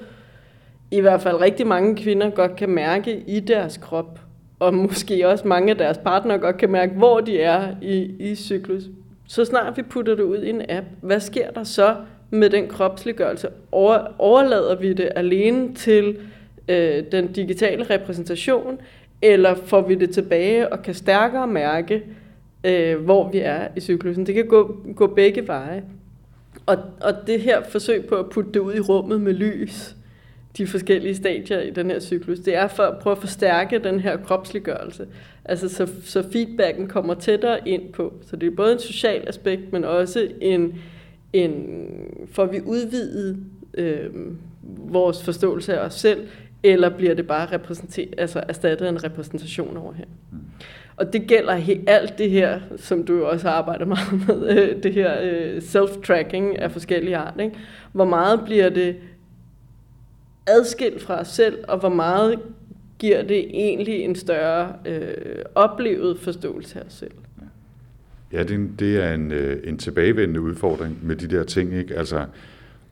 i 0.91 1.01
hvert 1.01 1.23
fald 1.23 1.41
rigtig 1.41 1.67
mange 1.67 1.97
kvinder 1.97 2.31
godt 2.31 2.57
kan 2.57 2.71
mærke 2.71 3.25
i 3.27 3.41
deres 3.41 3.77
krop, 3.77 4.21
og 4.59 4.75
måske 4.75 5.29
også 5.29 5.49
mange 5.49 5.71
af 5.71 5.79
deres 5.79 5.99
partnere 5.99 6.39
godt 6.39 6.57
kan 6.57 6.71
mærke, 6.71 6.95
hvor 6.95 7.21
de 7.21 7.41
er 7.41 7.75
i, 7.83 8.11
i 8.19 8.35
cyklus. 8.35 8.83
Så 9.29 9.45
snart 9.45 9.77
vi 9.77 9.83
putter 9.83 10.15
det 10.15 10.23
ud 10.23 10.43
i 10.43 10.51
en 10.51 10.63
app, 10.69 10.87
hvad 11.01 11.21
sker 11.21 11.51
der 11.51 11.65
så 11.65 11.97
med 12.31 12.51
den 12.51 12.69
kropsliggørelse? 12.69 13.49
Over, 13.73 13.99
overlader 14.19 14.77
vi 14.77 14.93
det 14.93 15.09
alene 15.17 15.75
til 15.75 16.19
øh, 16.69 17.05
den 17.13 17.33
digitale 17.33 17.85
repræsentation, 17.85 18.79
eller 19.23 19.55
får 19.55 19.81
vi 19.81 19.95
det 19.95 20.11
tilbage 20.11 20.73
og 20.73 20.83
kan 20.83 20.95
stærkere 20.95 21.47
mærke, 21.47 22.03
øh, 22.65 23.05
hvor 23.05 23.31
vi 23.31 23.39
er 23.39 23.69
i 23.77 23.81
cyklusen. 23.81 24.27
Det 24.27 24.35
kan 24.35 24.47
gå, 24.47 24.77
gå 24.97 25.07
begge 25.07 25.49
veje. 25.49 25.85
Og, 26.67 26.77
og 27.01 27.13
det 27.27 27.41
her 27.41 27.63
forsøg 27.63 28.05
på 28.05 28.15
at 28.15 28.31
putte 28.31 28.51
det 28.53 28.61
ud 28.61 28.75
i 28.75 28.81
rummet 28.81 29.21
med 29.21 29.33
lys, 29.33 29.97
de 30.59 30.67
forskellige 30.67 31.15
stadier 31.15 31.61
i 31.61 31.71
den 31.71 31.91
her 31.91 32.01
cyklus, 32.01 32.39
det 32.39 32.55
er 32.55 32.69
for 32.69 32.83
at 32.83 32.99
prøve 32.99 33.13
at 33.17 33.21
forstærke 33.21 33.79
den 33.79 34.01
her 34.01 34.17
kropsliggørelse. 34.17 35.07
Altså 35.45 35.69
så, 35.69 35.89
så 36.05 36.31
feedbacken 36.33 36.89
kommer 36.89 37.15
tættere 37.15 37.69
ind 37.69 37.93
på. 37.93 38.13
Så 38.23 38.37
det 38.37 38.47
er 38.47 38.57
både 38.57 38.73
en 38.73 38.79
social 38.79 39.29
aspekt, 39.29 39.73
men 39.73 39.85
også 39.85 40.29
en, 40.41 40.75
en, 41.33 41.67
får 42.33 42.47
vi 42.47 42.61
udvidet 42.67 43.37
øh, 43.75 44.11
vores 44.63 45.23
forståelse 45.25 45.79
af 45.79 45.87
os 45.87 45.95
selv, 45.95 46.29
eller 46.63 46.89
bliver 46.89 47.15
det 47.15 47.27
bare 47.27 47.53
repræsenteret, 47.53 48.15
altså 48.19 48.43
erstattet 48.49 48.89
en 48.89 49.05
repræsentation 49.05 49.77
over 49.77 49.93
her? 49.93 50.05
Mm. 50.33 50.39
Og 50.97 51.13
det 51.13 51.27
gælder 51.27 51.59
he- 51.59 51.85
alt 51.87 52.19
det 52.19 52.31
her, 52.31 52.61
som 52.77 53.05
du 53.05 53.25
også 53.25 53.49
arbejder 53.49 53.85
meget 53.97 54.29
med, 54.29 54.59
øh, 54.59 54.83
det 54.83 54.95
her 54.95 55.17
øh, 55.23 55.57
self-tracking 55.57 56.59
af 56.59 56.71
forskellige 56.73 57.17
art. 57.17 57.41
Ikke? 57.41 57.57
Hvor 57.93 58.05
meget 58.05 58.41
bliver 58.45 58.69
det 58.69 58.97
adskilt 60.47 61.03
fra 61.03 61.21
os 61.21 61.29
selv, 61.29 61.59
og 61.69 61.79
hvor 61.79 61.89
meget 61.89 62.39
giver 62.99 63.23
det 63.23 63.39
egentlig 63.39 64.01
en 64.01 64.17
større 64.17 64.73
øh, 64.87 65.45
oplevet 65.55 66.19
forståelse 66.21 66.81
af 66.81 66.85
os 66.85 66.93
selv? 66.93 67.11
Ja, 68.33 68.43
det, 68.43 68.71
det 68.79 68.97
er 69.05 69.15
en, 69.15 69.33
øh, 69.33 69.69
en 69.69 69.79
tilbagevendende 69.79 70.41
udfordring 70.41 70.99
med 71.03 71.17
de 71.17 71.37
der 71.37 71.45
ting, 71.45 71.75
ikke? 71.75 71.95
Altså, 71.99 72.27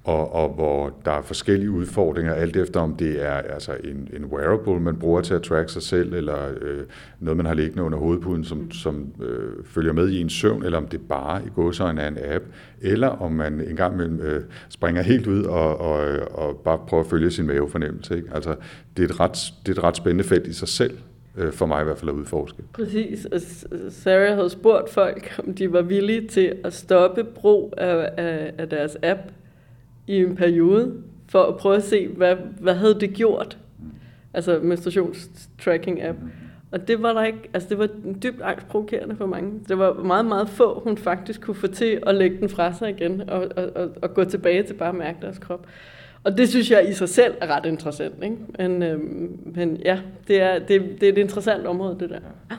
og, 0.04 0.34
og 0.34 0.48
hvor 0.48 0.92
der 1.04 1.10
er 1.10 1.22
forskellige 1.22 1.70
udfordringer, 1.70 2.34
alt 2.34 2.56
efter 2.56 2.80
om 2.80 2.96
det 2.96 3.24
er 3.24 3.32
altså 3.32 3.72
en, 3.84 4.08
en 4.16 4.24
wearable, 4.24 4.80
man 4.80 4.96
bruger 4.96 5.20
til 5.20 5.34
at 5.34 5.42
track 5.42 5.68
sig 5.68 5.82
selv, 5.82 6.14
eller 6.14 6.48
øh, 6.60 6.82
noget, 7.20 7.36
man 7.36 7.46
har 7.46 7.54
liggende 7.54 7.82
under 7.82 7.98
hovedpuden, 7.98 8.44
som, 8.44 8.70
som 8.70 9.12
øh, 9.22 9.64
følger 9.64 9.92
med 9.92 10.08
i 10.08 10.20
en 10.20 10.30
søvn, 10.30 10.64
eller 10.64 10.78
om 10.78 10.86
det 10.86 11.00
bare 11.08 11.42
i 11.46 11.48
gåsøjne 11.54 12.00
er 12.00 12.08
en 12.08 12.18
app, 12.22 12.44
eller 12.80 13.08
om 13.08 13.32
man 13.32 13.60
engang 13.60 13.94
imellem 13.94 14.20
øh, 14.20 14.42
springer 14.68 15.02
helt 15.02 15.26
ud 15.26 15.44
og, 15.44 15.80
og, 15.80 16.18
og 16.32 16.56
bare 16.56 16.78
prøver 16.88 17.04
at 17.04 17.10
følge 17.10 17.30
sin 17.30 17.46
mavefornemmelse. 17.46 18.16
Ikke? 18.16 18.28
Altså, 18.34 18.54
det, 18.96 19.04
er 19.04 19.08
et 19.08 19.20
ret, 19.20 19.52
det 19.66 19.72
er 19.72 19.78
et 19.78 19.84
ret 19.84 19.96
spændende 19.96 20.24
felt 20.24 20.46
i 20.46 20.52
sig 20.52 20.68
selv, 20.68 20.98
øh, 21.36 21.52
for 21.52 21.66
mig 21.66 21.80
i 21.80 21.84
hvert 21.84 21.98
fald 21.98 22.10
at 22.10 22.14
udforske. 22.14 22.62
Præcis, 22.72 23.24
og 23.24 23.40
Sarah 23.90 24.36
havde 24.36 24.50
spurgt 24.50 24.90
folk, 24.90 25.40
om 25.46 25.54
de 25.54 25.72
var 25.72 25.82
villige 25.82 26.28
til 26.28 26.54
at 26.64 26.74
stoppe 26.74 27.24
brug 27.24 27.74
af, 27.76 28.10
af, 28.16 28.52
af 28.58 28.68
deres 28.68 28.96
app 29.02 29.20
i 30.06 30.16
en 30.16 30.36
periode, 30.36 30.92
for 31.28 31.42
at 31.42 31.56
prøve 31.56 31.76
at 31.76 31.82
se, 31.82 32.08
hvad, 32.08 32.36
hvad 32.60 32.74
havde 32.74 33.00
det 33.00 33.14
gjort? 33.14 33.58
Altså 34.34 34.60
menstruationstracking 34.62 36.02
app. 36.02 36.18
Og 36.70 36.88
det 36.88 37.02
var 37.02 37.12
der 37.12 37.24
ikke, 37.24 37.38
altså 37.54 37.68
det 37.68 37.78
var 37.78 37.88
dybt 38.22 38.42
angstprovokerende 38.42 39.16
for 39.16 39.26
mange. 39.26 39.52
Det 39.68 39.78
var 39.78 39.94
meget, 39.94 40.26
meget 40.26 40.48
få, 40.48 40.80
hun 40.80 40.98
faktisk 40.98 41.40
kunne 41.40 41.54
få 41.54 41.66
til 41.66 42.02
at 42.06 42.14
lægge 42.14 42.36
den 42.40 42.48
fra 42.48 42.72
sig 42.72 42.90
igen, 42.90 43.30
og, 43.30 43.48
og, 43.56 43.70
og, 43.74 43.90
og 44.02 44.14
gå 44.14 44.24
tilbage 44.24 44.62
til 44.62 44.74
bare 44.74 44.88
at 44.88 44.94
mærke 44.94 45.18
deres 45.22 45.38
krop. 45.38 45.66
Og 46.24 46.38
det 46.38 46.48
synes 46.48 46.70
jeg 46.70 46.88
i 46.88 46.92
sig 46.92 47.08
selv 47.08 47.34
er 47.40 47.46
ret 47.46 47.66
interessant. 47.66 48.14
Ikke? 48.22 48.36
Men, 48.58 48.82
øhm, 48.82 49.38
men 49.54 49.76
ja, 49.76 49.98
det 50.28 50.42
er, 50.42 50.58
det, 50.58 50.82
det 51.00 51.08
er 51.08 51.12
et 51.12 51.18
interessant 51.18 51.66
område, 51.66 51.96
det 52.00 52.10
der. 52.10 52.18
Ja. 52.50 52.56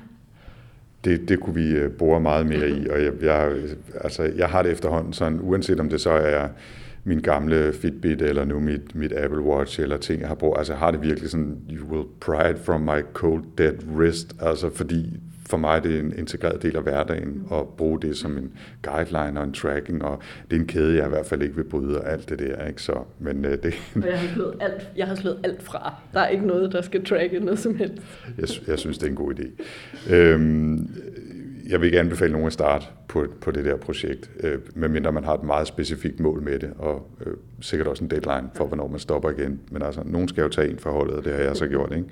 Det, 1.06 1.30
det 1.30 1.40
kunne 1.40 1.56
vi 1.56 1.70
øh, 1.70 1.92
bore 1.92 2.20
meget 2.20 2.46
mere 2.46 2.70
i, 2.70 2.88
og 2.88 3.04
jeg, 3.04 3.12
jeg, 3.22 3.54
altså, 4.02 4.24
jeg 4.24 4.48
har 4.48 4.64
det 4.64 4.72
efterhånden 4.72 5.14
sådan, 5.14 5.40
uanset 5.42 5.80
om 5.80 5.90
det 5.90 6.02
så 6.02 6.12
er 6.12 6.48
min 7.08 7.20
gamle 7.20 7.74
Fitbit, 7.74 8.22
eller 8.22 8.46
nu 8.46 8.60
mit, 8.60 8.96
mit 8.96 9.14
Apple 9.14 9.42
Watch, 9.42 9.80
eller 9.80 9.98
ting, 9.98 10.20
jeg 10.20 10.28
har 10.28 10.36
brugt. 10.36 10.58
Altså, 10.58 10.74
har 10.74 10.92
det 10.92 11.02
virkelig 11.02 11.30
sådan, 11.30 11.58
you 11.70 11.88
will 11.92 12.06
it 12.52 12.60
from 12.60 12.82
my 12.82 13.02
cold 13.14 13.44
dead 13.58 13.76
wrist, 13.96 14.36
altså 14.40 14.70
fordi 14.70 15.20
for 15.50 15.58
mig 15.58 15.84
det 15.84 15.96
er 15.96 16.00
en 16.00 16.14
integreret 16.18 16.62
del 16.62 16.76
af 16.76 16.84
hverdagen 16.84 17.48
at 17.52 17.68
bruge 17.68 18.02
det 18.02 18.18
som 18.18 18.38
en 18.38 18.52
guideline 18.82 19.40
og 19.40 19.44
en 19.44 19.54
tracking, 19.54 20.04
og 20.04 20.22
det 20.52 20.56
er 20.56 20.60
en 20.60 20.68
kæde, 20.68 20.98
jeg 20.98 21.06
i 21.06 21.10
hvert 21.10 21.26
fald 21.26 21.42
ikke 21.42 21.56
vil 21.56 21.64
bryde, 21.64 22.02
og 22.02 22.12
alt 22.12 22.30
det 22.30 22.40
der, 22.40 22.68
ikke? 22.68 22.82
Så, 22.82 22.94
men, 23.20 23.46
uh, 23.46 23.52
det... 23.52 23.74
og 23.96 24.08
jeg 24.08 24.20
har, 24.20 24.28
slået 24.34 24.56
alt, 24.60 24.90
jeg 24.98 25.08
har 25.08 25.16
slået 25.16 25.40
alt 25.44 25.64
fra. 25.64 25.94
Der 26.14 26.20
er 26.20 26.28
ikke 26.28 26.48
noget, 26.48 26.72
der 26.72 26.82
skal 26.82 27.06
tracke 27.06 27.40
noget 27.40 27.60
som 27.60 27.76
helst. 27.76 28.04
jeg, 28.38 28.48
jeg 28.68 28.80
synes, 28.80 28.98
det 28.98 29.06
er 29.06 29.10
en 29.10 29.16
god 29.16 29.34
idé. 29.34 29.64
Øhm, 30.14 30.90
jeg 31.70 31.82
vil 31.82 31.86
ikke 31.86 32.00
anbefale 32.00 32.32
nogen 32.32 32.48
at 32.48 32.54
starte 32.54 32.86
på, 33.08 33.26
på 33.42 33.52
det 33.52 33.66
der 33.66 33.78
projekt, 33.78 34.32
øh, 34.40 34.60
medmindre 34.76 35.12
man 35.12 35.24
har 35.24 35.34
et 35.34 35.44
meget 35.44 35.68
specifikt 35.68 36.20
mål 36.20 36.42
med 36.42 36.60
det, 36.60 36.74
og 36.78 37.08
øh, 37.26 37.34
sikkert 37.62 37.88
også 37.88 38.04
en 38.04 38.10
deadline 38.10 38.50
for, 38.54 38.68
hvornår 38.68 38.88
man 38.88 39.00
stopper 39.00 39.30
igen. 39.30 39.60
Men 39.72 39.82
altså, 39.82 40.02
nogen 40.06 40.28
skal 40.28 40.42
jo 40.42 40.48
tage 40.50 40.70
en 40.70 40.80
forholdet, 40.80 41.16
og 41.16 41.26
det 41.26 41.34
har 41.34 41.40
jeg 41.40 41.56
så 41.56 41.68
gjort. 41.68 41.94
Ikke? 41.96 42.08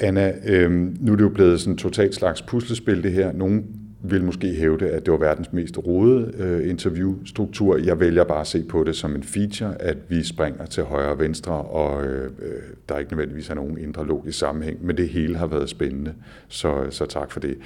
Anna, 0.00 0.34
øh, 0.46 0.70
nu 1.00 1.12
er 1.12 1.16
det 1.16 1.24
jo 1.24 1.28
blevet 1.28 1.60
sådan 1.60 1.72
et 1.72 1.78
totalt 1.78 2.14
slags 2.14 2.42
puslespil 2.42 3.02
det 3.02 3.12
her. 3.12 3.32
Nogen 3.32 3.87
vil 4.02 4.24
måske 4.24 4.54
hævde, 4.54 4.88
at 4.90 5.06
det 5.06 5.12
var 5.12 5.18
verdens 5.18 5.52
mest 5.52 5.78
rodede 5.78 6.32
øh, 6.38 6.70
interviewstruktur. 6.70 7.76
Jeg 7.76 8.00
vælger 8.00 8.24
bare 8.24 8.40
at 8.40 8.46
se 8.46 8.64
på 8.64 8.84
det 8.84 8.96
som 8.96 9.16
en 9.16 9.22
feature, 9.22 9.82
at 9.82 9.96
vi 10.08 10.22
springer 10.22 10.66
til 10.66 10.82
højre 10.82 11.10
og 11.10 11.18
venstre, 11.18 11.52
og 11.52 12.04
øh, 12.06 12.24
øh 12.24 12.62
der 12.88 12.94
er 12.94 12.98
ikke 12.98 13.12
nødvendigvis 13.12 13.50
er 13.50 13.54
nogen 13.54 13.78
indre 13.78 14.06
logisk 14.06 14.38
sammenhæng, 14.38 14.86
men 14.86 14.96
det 14.96 15.08
hele 15.08 15.36
har 15.36 15.46
været 15.46 15.68
spændende, 15.68 16.14
så, 16.48 16.86
så 16.90 17.06
tak 17.06 17.32
for 17.32 17.40
det. 17.40 17.58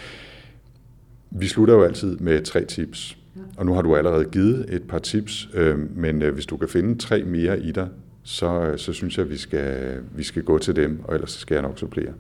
Vi 1.30 1.47
slutter 1.47 1.74
jo 1.74 1.83
altid 1.83 2.16
med 2.16 2.43
tre 2.43 2.64
tips, 2.64 3.18
og 3.57 3.66
nu 3.66 3.74
har 3.74 3.83
du 3.83 3.97
allerede 3.97 4.24
givet 4.24 4.66
et 4.74 4.83
par 4.83 4.99
tips, 4.99 5.49
øh, 5.55 5.97
men 5.97 6.22
øh, 6.22 6.35
hvis 6.35 6.47
du 6.47 6.57
kan 6.57 6.68
finde 6.68 6.99
tre 6.99 7.22
mere 7.22 7.61
i 7.61 7.72
dig, 7.72 7.89
så, 8.22 8.74
så 8.76 8.93
synes 8.93 9.18
jeg, 9.18 9.24
at 9.24 9.30
vi 9.30 9.37
skal, 9.37 9.99
vi 10.16 10.22
skal 10.22 10.43
gå 10.43 10.59
til 10.59 10.76
dem, 10.76 11.01
og 11.05 11.14
ellers 11.14 11.30
skal 11.30 11.55
jeg 11.55 11.62
nok 11.62 11.78
supplere. 11.78 12.12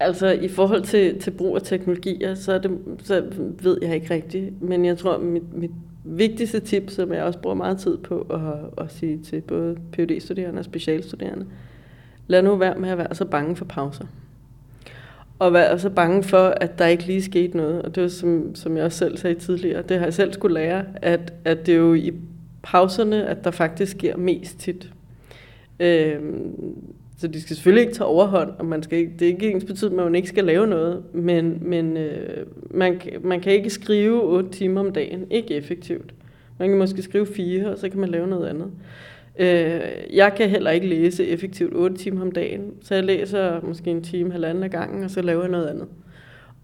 Altså 0.00 0.30
i 0.30 0.48
forhold 0.48 0.82
til, 0.82 1.20
til 1.20 1.30
brug 1.30 1.56
af 1.56 1.62
teknologier, 1.62 2.34
så, 2.34 2.52
er 2.52 2.58
det, 2.58 2.78
så 3.02 3.24
ved 3.62 3.78
jeg 3.82 3.94
ikke 3.94 4.14
rigtigt. 4.14 4.62
Men 4.62 4.84
jeg 4.84 4.98
tror, 4.98 5.18
mit, 5.18 5.54
mit 5.54 5.70
vigtigste 6.04 6.60
tip, 6.60 6.90
som 6.90 7.12
jeg 7.12 7.22
også 7.22 7.38
bruger 7.38 7.56
meget 7.56 7.78
tid 7.78 7.96
på 7.96 8.20
at, 8.30 8.84
at 8.84 8.92
sige 8.92 9.18
til 9.18 9.40
både 9.40 9.76
phd 9.92 10.20
studerende 10.20 10.58
og 10.58 10.64
specialstuderende, 10.64 11.46
lad 12.26 12.42
nu 12.42 12.56
være 12.56 12.78
med 12.78 12.88
at 12.88 12.98
være 12.98 13.14
så 13.14 13.24
bange 13.24 13.56
for 13.56 13.64
pauser. 13.64 14.04
Og 15.38 15.52
være 15.52 15.78
så 15.78 15.90
bange 15.90 16.22
for, 16.22 16.54
at 16.60 16.78
der 16.78 16.86
ikke 16.86 17.06
lige 17.06 17.22
skete 17.22 17.56
noget. 17.56 17.82
Og 17.82 17.94
det 17.94 18.02
var, 18.02 18.08
som, 18.08 18.54
som 18.54 18.76
jeg 18.76 18.84
også 18.84 18.98
selv 18.98 19.16
sagde 19.16 19.40
tidligere, 19.40 19.82
det 19.82 19.98
har 19.98 20.06
jeg 20.06 20.14
selv 20.14 20.32
skulle 20.32 20.54
lære, 20.54 20.84
at, 20.96 21.32
at 21.44 21.66
det 21.66 21.74
er 21.74 21.78
jo 21.78 21.94
i 21.94 22.12
pauserne, 22.62 23.26
at 23.26 23.44
der 23.44 23.50
faktisk 23.50 23.92
sker 23.92 24.16
mest 24.16 24.58
tit. 24.58 24.92
Øhm, 25.80 26.54
så 27.20 27.28
de 27.28 27.40
skal 27.40 27.56
selvfølgelig 27.56 27.82
ikke 27.82 27.94
tage 27.94 28.06
overhånd, 28.06 28.50
og 28.58 28.66
man 28.66 28.82
skal 28.82 28.98
ikke, 28.98 29.12
det 29.18 29.22
er 29.22 29.26
ikke 29.26 29.50
ens 29.50 29.64
betydning, 29.64 30.00
at 30.00 30.06
man 30.06 30.14
ikke 30.14 30.28
skal 30.28 30.44
lave 30.44 30.66
noget, 30.66 31.02
men, 31.14 31.58
men 31.62 31.96
øh, 31.96 32.46
man, 32.70 33.00
man 33.22 33.40
kan 33.40 33.52
ikke 33.52 33.70
skrive 33.70 34.22
8 34.22 34.50
timer 34.50 34.80
om 34.80 34.92
dagen, 34.92 35.26
ikke 35.30 35.54
effektivt. 35.54 36.14
Man 36.58 36.68
kan 36.68 36.78
måske 36.78 37.02
skrive 37.02 37.26
4, 37.26 37.70
og 37.70 37.78
så 37.78 37.88
kan 37.88 38.00
man 38.00 38.08
lave 38.08 38.26
noget 38.26 38.46
andet. 38.46 38.70
Øh, 39.38 40.16
jeg 40.16 40.34
kan 40.36 40.50
heller 40.50 40.70
ikke 40.70 40.86
læse 40.86 41.26
effektivt 41.26 41.74
8 41.74 41.96
timer 41.96 42.22
om 42.22 42.32
dagen, 42.32 42.72
så 42.82 42.94
jeg 42.94 43.04
læser 43.04 43.60
måske 43.60 43.90
en 43.90 44.02
time, 44.02 44.32
halvanden 44.32 44.64
af 44.64 44.70
gangen, 44.70 45.04
og 45.04 45.10
så 45.10 45.22
laver 45.22 45.42
jeg 45.42 45.50
noget 45.50 45.66
andet. 45.66 45.86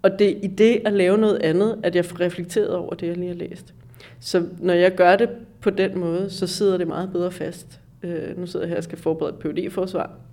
Og 0.03 0.19
det 0.19 0.31
er 0.31 0.35
i 0.43 0.47
det 0.47 0.81
at 0.85 0.93
lave 0.93 1.19
noget 1.19 1.39
andet, 1.43 1.81
at 1.83 1.97
jeg 1.97 2.05
får 2.05 2.21
reflekteret 2.21 2.75
over 2.75 2.95
det, 2.95 3.07
jeg 3.07 3.17
lige 3.17 3.29
har 3.29 3.35
læst. 3.35 3.75
Så 4.21 4.47
når 4.61 4.75
jeg 4.75 4.95
gør 4.95 5.17
det 5.17 5.29
på 5.61 5.71
den 5.71 5.99
måde, 5.99 6.31
så 6.31 6.47
sidder 6.47 6.79
det 6.79 6.89
meget 6.89 7.13
bedre 7.13 7.31
fast. 7.31 7.81
Øh, 8.03 8.39
nu 8.39 8.47
sidder 8.47 8.67
jeg 8.67 8.71
her 8.71 8.77
og 8.77 8.85
skal 8.85 8.99
forberede 8.99 9.35
et 9.35 9.41
phd 9.43 9.71
forsvar 9.71 10.26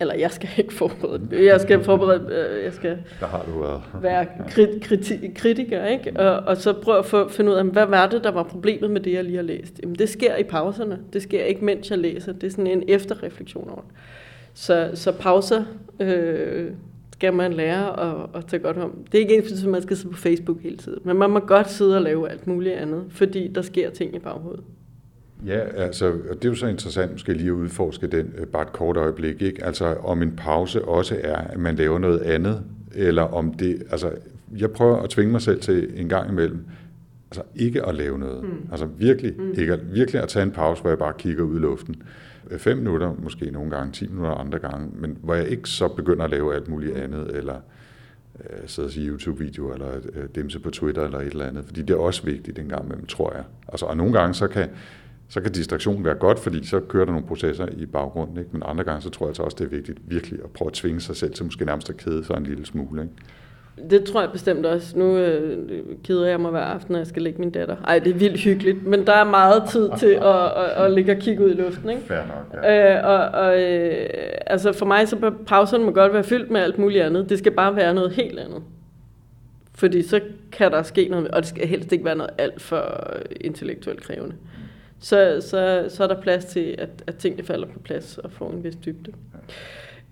eller 0.00 0.14
jeg 0.14 0.30
skal 0.30 0.48
ikke 0.58 0.74
forberede 0.74 1.46
Jeg 1.46 1.60
skal 1.60 1.84
forberede, 1.84 2.48
øh, 2.58 2.64
jeg 2.64 2.72
skal 2.72 2.98
Der 3.20 3.26
har 3.26 3.44
du 3.52 3.58
været. 3.60 3.82
være 4.02 4.26
krit, 4.48 4.82
kriti, 4.82 5.28
kritiker, 5.34 5.86
ikke? 5.86 6.12
Og, 6.20 6.36
og 6.46 6.56
så 6.56 6.72
prøve 6.72 6.98
at 6.98 7.06
få, 7.06 7.28
finde 7.28 7.50
ud 7.50 7.56
af, 7.56 7.64
hvad 7.64 7.86
var 7.86 8.06
det, 8.06 8.24
der 8.24 8.30
var 8.30 8.42
problemet 8.42 8.90
med 8.90 9.00
det, 9.00 9.12
jeg 9.12 9.24
lige 9.24 9.36
har 9.36 9.42
læst? 9.42 9.80
Jamen, 9.82 9.94
det 9.94 10.08
sker 10.08 10.36
i 10.36 10.42
pauserne. 10.42 10.98
Det 11.12 11.22
sker 11.22 11.44
ikke, 11.44 11.64
mens 11.64 11.90
jeg 11.90 11.98
læser. 11.98 12.32
Det 12.32 12.44
er 12.46 12.50
sådan 12.50 12.66
en 12.66 12.82
efterreflektion 12.88 13.68
over 13.70 13.80
det. 13.80 13.90
Så, 14.54 14.90
så 14.94 15.12
pauser 15.12 15.64
øh, 16.00 16.70
skal 17.12 17.32
man 17.34 17.52
lære 17.52 18.00
at, 18.10 18.26
at 18.34 18.46
tage 18.46 18.62
godt 18.62 18.76
om. 18.78 18.92
Det 19.12 19.18
er 19.18 19.22
ikke 19.22 19.36
ens, 19.36 19.64
at 19.64 19.68
man 19.70 19.82
skal 19.82 19.96
sidde 19.96 20.10
på 20.14 20.18
Facebook 20.20 20.62
hele 20.62 20.76
tiden. 20.76 20.98
Men 21.04 21.16
man 21.16 21.30
må 21.30 21.38
godt 21.38 21.70
sidde 21.70 21.96
og 21.96 22.02
lave 22.02 22.30
alt 22.30 22.46
muligt 22.46 22.74
andet, 22.74 23.04
fordi 23.10 23.48
der 23.48 23.62
sker 23.62 23.90
ting 23.90 24.16
i 24.16 24.18
baghovedet. 24.18 24.64
Ja, 25.46 25.58
altså, 25.58 26.12
det 26.12 26.44
er 26.44 26.48
jo 26.48 26.54
så 26.54 26.66
interessant 26.66 27.12
måske 27.12 27.32
lige 27.32 27.48
at 27.48 27.52
udforske 27.52 28.06
den 28.06 28.34
øh, 28.38 28.46
bare 28.46 28.62
et 28.62 28.72
kort 28.72 28.96
øjeblik, 28.96 29.42
ikke? 29.42 29.64
Altså, 29.64 29.94
om 29.94 30.22
en 30.22 30.36
pause 30.36 30.84
også 30.84 31.16
er, 31.24 31.36
at 31.36 31.58
man 31.58 31.76
laver 31.76 31.98
noget 31.98 32.20
andet, 32.20 32.62
eller 32.94 33.22
om 33.22 33.54
det, 33.54 33.82
altså, 33.90 34.10
jeg 34.56 34.70
prøver 34.70 34.96
at 34.96 35.10
tvinge 35.10 35.32
mig 35.32 35.42
selv 35.42 35.60
til 35.60 35.90
en 36.00 36.08
gang 36.08 36.30
imellem, 36.30 36.64
altså 37.30 37.42
ikke 37.54 37.86
at 37.86 37.94
lave 37.94 38.18
noget. 38.18 38.42
Mm. 38.42 38.68
Altså 38.70 38.86
virkelig, 38.86 39.34
mm. 39.38 39.54
ikke 39.56 39.72
at, 39.72 39.94
virkelig 39.94 40.22
at 40.22 40.28
tage 40.28 40.42
en 40.42 40.50
pause, 40.50 40.82
hvor 40.82 40.90
jeg 40.90 40.98
bare 40.98 41.12
kigger 41.18 41.42
ud 41.42 41.56
i 41.56 41.60
luften. 41.60 42.02
Øh, 42.50 42.58
fem 42.58 42.76
minutter, 42.76 43.14
måske 43.22 43.50
nogle 43.50 43.70
gange, 43.70 43.92
ti 43.92 44.08
minutter 44.08 44.34
andre 44.34 44.58
gange, 44.58 44.88
men 44.98 45.18
hvor 45.22 45.34
jeg 45.34 45.48
ikke 45.48 45.68
så 45.68 45.88
begynder 45.88 46.24
at 46.24 46.30
lave 46.30 46.54
alt 46.54 46.68
muligt 46.68 46.96
andet, 46.96 47.36
eller 47.36 47.56
øh, 48.40 48.58
sidde 48.66 48.86
og 48.86 48.92
sige 48.92 49.08
YouTube-video, 49.08 49.72
eller 49.72 49.88
øh, 50.14 50.24
dimse 50.34 50.60
på 50.60 50.70
Twitter, 50.70 51.04
eller 51.04 51.18
et 51.18 51.26
eller 51.26 51.46
andet, 51.46 51.64
fordi 51.64 51.82
det 51.82 51.90
er 51.90 51.98
også 51.98 52.22
vigtigt 52.24 52.58
en 52.58 52.68
gang 52.68 52.84
imellem, 52.84 53.06
tror 53.06 53.32
jeg. 53.34 53.44
Altså, 53.68 53.86
og 53.86 53.96
nogle 53.96 54.12
gange 54.12 54.34
så 54.34 54.46
kan, 54.46 54.68
så 55.28 55.40
kan 55.40 55.52
distraktion 55.52 56.04
være 56.04 56.14
godt, 56.14 56.38
fordi 56.38 56.66
så 56.66 56.80
kører 56.80 57.04
der 57.04 57.12
nogle 57.12 57.26
processer 57.26 57.66
i 57.76 57.86
baggrunden. 57.86 58.38
Ikke? 58.38 58.50
Men 58.52 58.62
andre 58.66 58.84
gange, 58.84 59.02
så 59.02 59.10
tror 59.10 59.26
jeg 59.26 59.30
altså 59.30 59.42
også, 59.42 59.56
det 59.60 59.64
er 59.64 59.68
vigtigt 59.68 59.98
virkelig 60.06 60.40
at 60.44 60.50
prøve 60.50 60.66
at 60.66 60.72
tvinge 60.72 61.00
sig 61.00 61.16
selv 61.16 61.32
til 61.32 61.44
måske 61.44 61.64
nærmest 61.64 61.90
at 61.90 61.96
kede 61.96 62.24
sig 62.24 62.36
en 62.36 62.44
lille 62.44 62.66
smule. 62.66 63.02
Ikke? 63.02 63.14
Det 63.90 64.04
tror 64.04 64.20
jeg 64.20 64.30
bestemt 64.32 64.66
også. 64.66 64.98
Nu 64.98 65.16
øh, 65.16 65.76
keder 66.04 66.26
jeg 66.26 66.40
mig 66.40 66.50
hver 66.50 66.60
aften, 66.60 66.92
når 66.92 66.98
jeg 66.98 67.06
skal 67.06 67.22
lægge 67.22 67.40
min 67.40 67.50
datter. 67.50 67.76
Ej, 67.84 67.98
det 67.98 68.10
er 68.10 68.18
vildt 68.18 68.40
hyggeligt, 68.40 68.86
men 68.86 69.06
der 69.06 69.12
er 69.12 69.24
meget 69.24 69.62
tid 69.70 69.90
til 69.98 70.12
at, 70.34 70.44
at, 70.46 70.84
at 70.84 70.92
ligge 70.92 71.12
og 71.12 71.18
kigge 71.18 71.44
ud 71.44 71.50
i 71.50 71.54
luften. 71.54 71.90
Ikke? 71.90 72.02
Fair 72.02 72.18
nok, 72.18 72.64
ja. 72.64 72.96
øh, 72.96 73.04
og, 73.04 73.40
og, 73.40 73.62
øh, 73.62 74.06
altså 74.46 74.72
for 74.72 74.86
mig, 74.86 75.08
så 75.08 75.32
pauserne 75.46 75.84
må 75.84 75.90
godt 75.90 76.12
være 76.12 76.24
fyldt 76.24 76.50
med 76.50 76.60
alt 76.60 76.78
muligt 76.78 77.04
andet. 77.04 77.30
Det 77.30 77.38
skal 77.38 77.52
bare 77.52 77.76
være 77.76 77.94
noget 77.94 78.12
helt 78.12 78.38
andet. 78.38 78.62
Fordi 79.74 80.02
så 80.02 80.20
kan 80.52 80.70
der 80.72 80.82
ske 80.82 81.08
noget, 81.08 81.28
og 81.28 81.42
det 81.42 81.48
skal 81.48 81.66
helst 81.66 81.92
ikke 81.92 82.04
være 82.04 82.16
noget 82.16 82.30
alt 82.38 82.62
for 82.62 83.06
intellektuelt 83.40 84.02
krævende. 84.02 84.34
Så, 85.00 85.40
så, 85.40 85.86
så 85.88 86.02
er 86.02 86.06
der 86.06 86.20
plads 86.20 86.44
til, 86.44 86.74
at, 86.78 86.90
at 87.06 87.16
tingene 87.16 87.44
falder 87.44 87.66
på 87.66 87.78
plads 87.78 88.18
og 88.18 88.32
får 88.32 88.50
en 88.50 88.64
vis 88.64 88.76
dybde. 88.76 89.12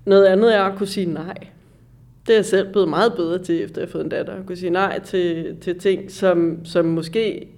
Noget 0.05 0.24
andet 0.24 0.57
er 0.57 0.62
at 0.62 0.78
kunne 0.78 0.87
sige 0.87 1.07
nej. 1.07 1.34
Det 2.26 2.32
er 2.32 2.37
jeg 2.37 2.45
selv 2.45 2.72
blevet 2.72 2.89
meget 2.89 3.12
bedre 3.16 3.39
til, 3.39 3.62
efter 3.62 3.80
jeg 3.80 3.87
har 3.87 3.93
fået 3.93 4.05
en 4.05 4.11
datter. 4.11 4.32
At 4.32 4.47
kunne 4.47 4.57
sige 4.57 4.70
nej 4.70 5.01
til, 5.01 5.57
til 5.61 5.78
ting, 5.78 6.11
som, 6.11 6.64
som 6.64 6.84
måske 6.84 7.49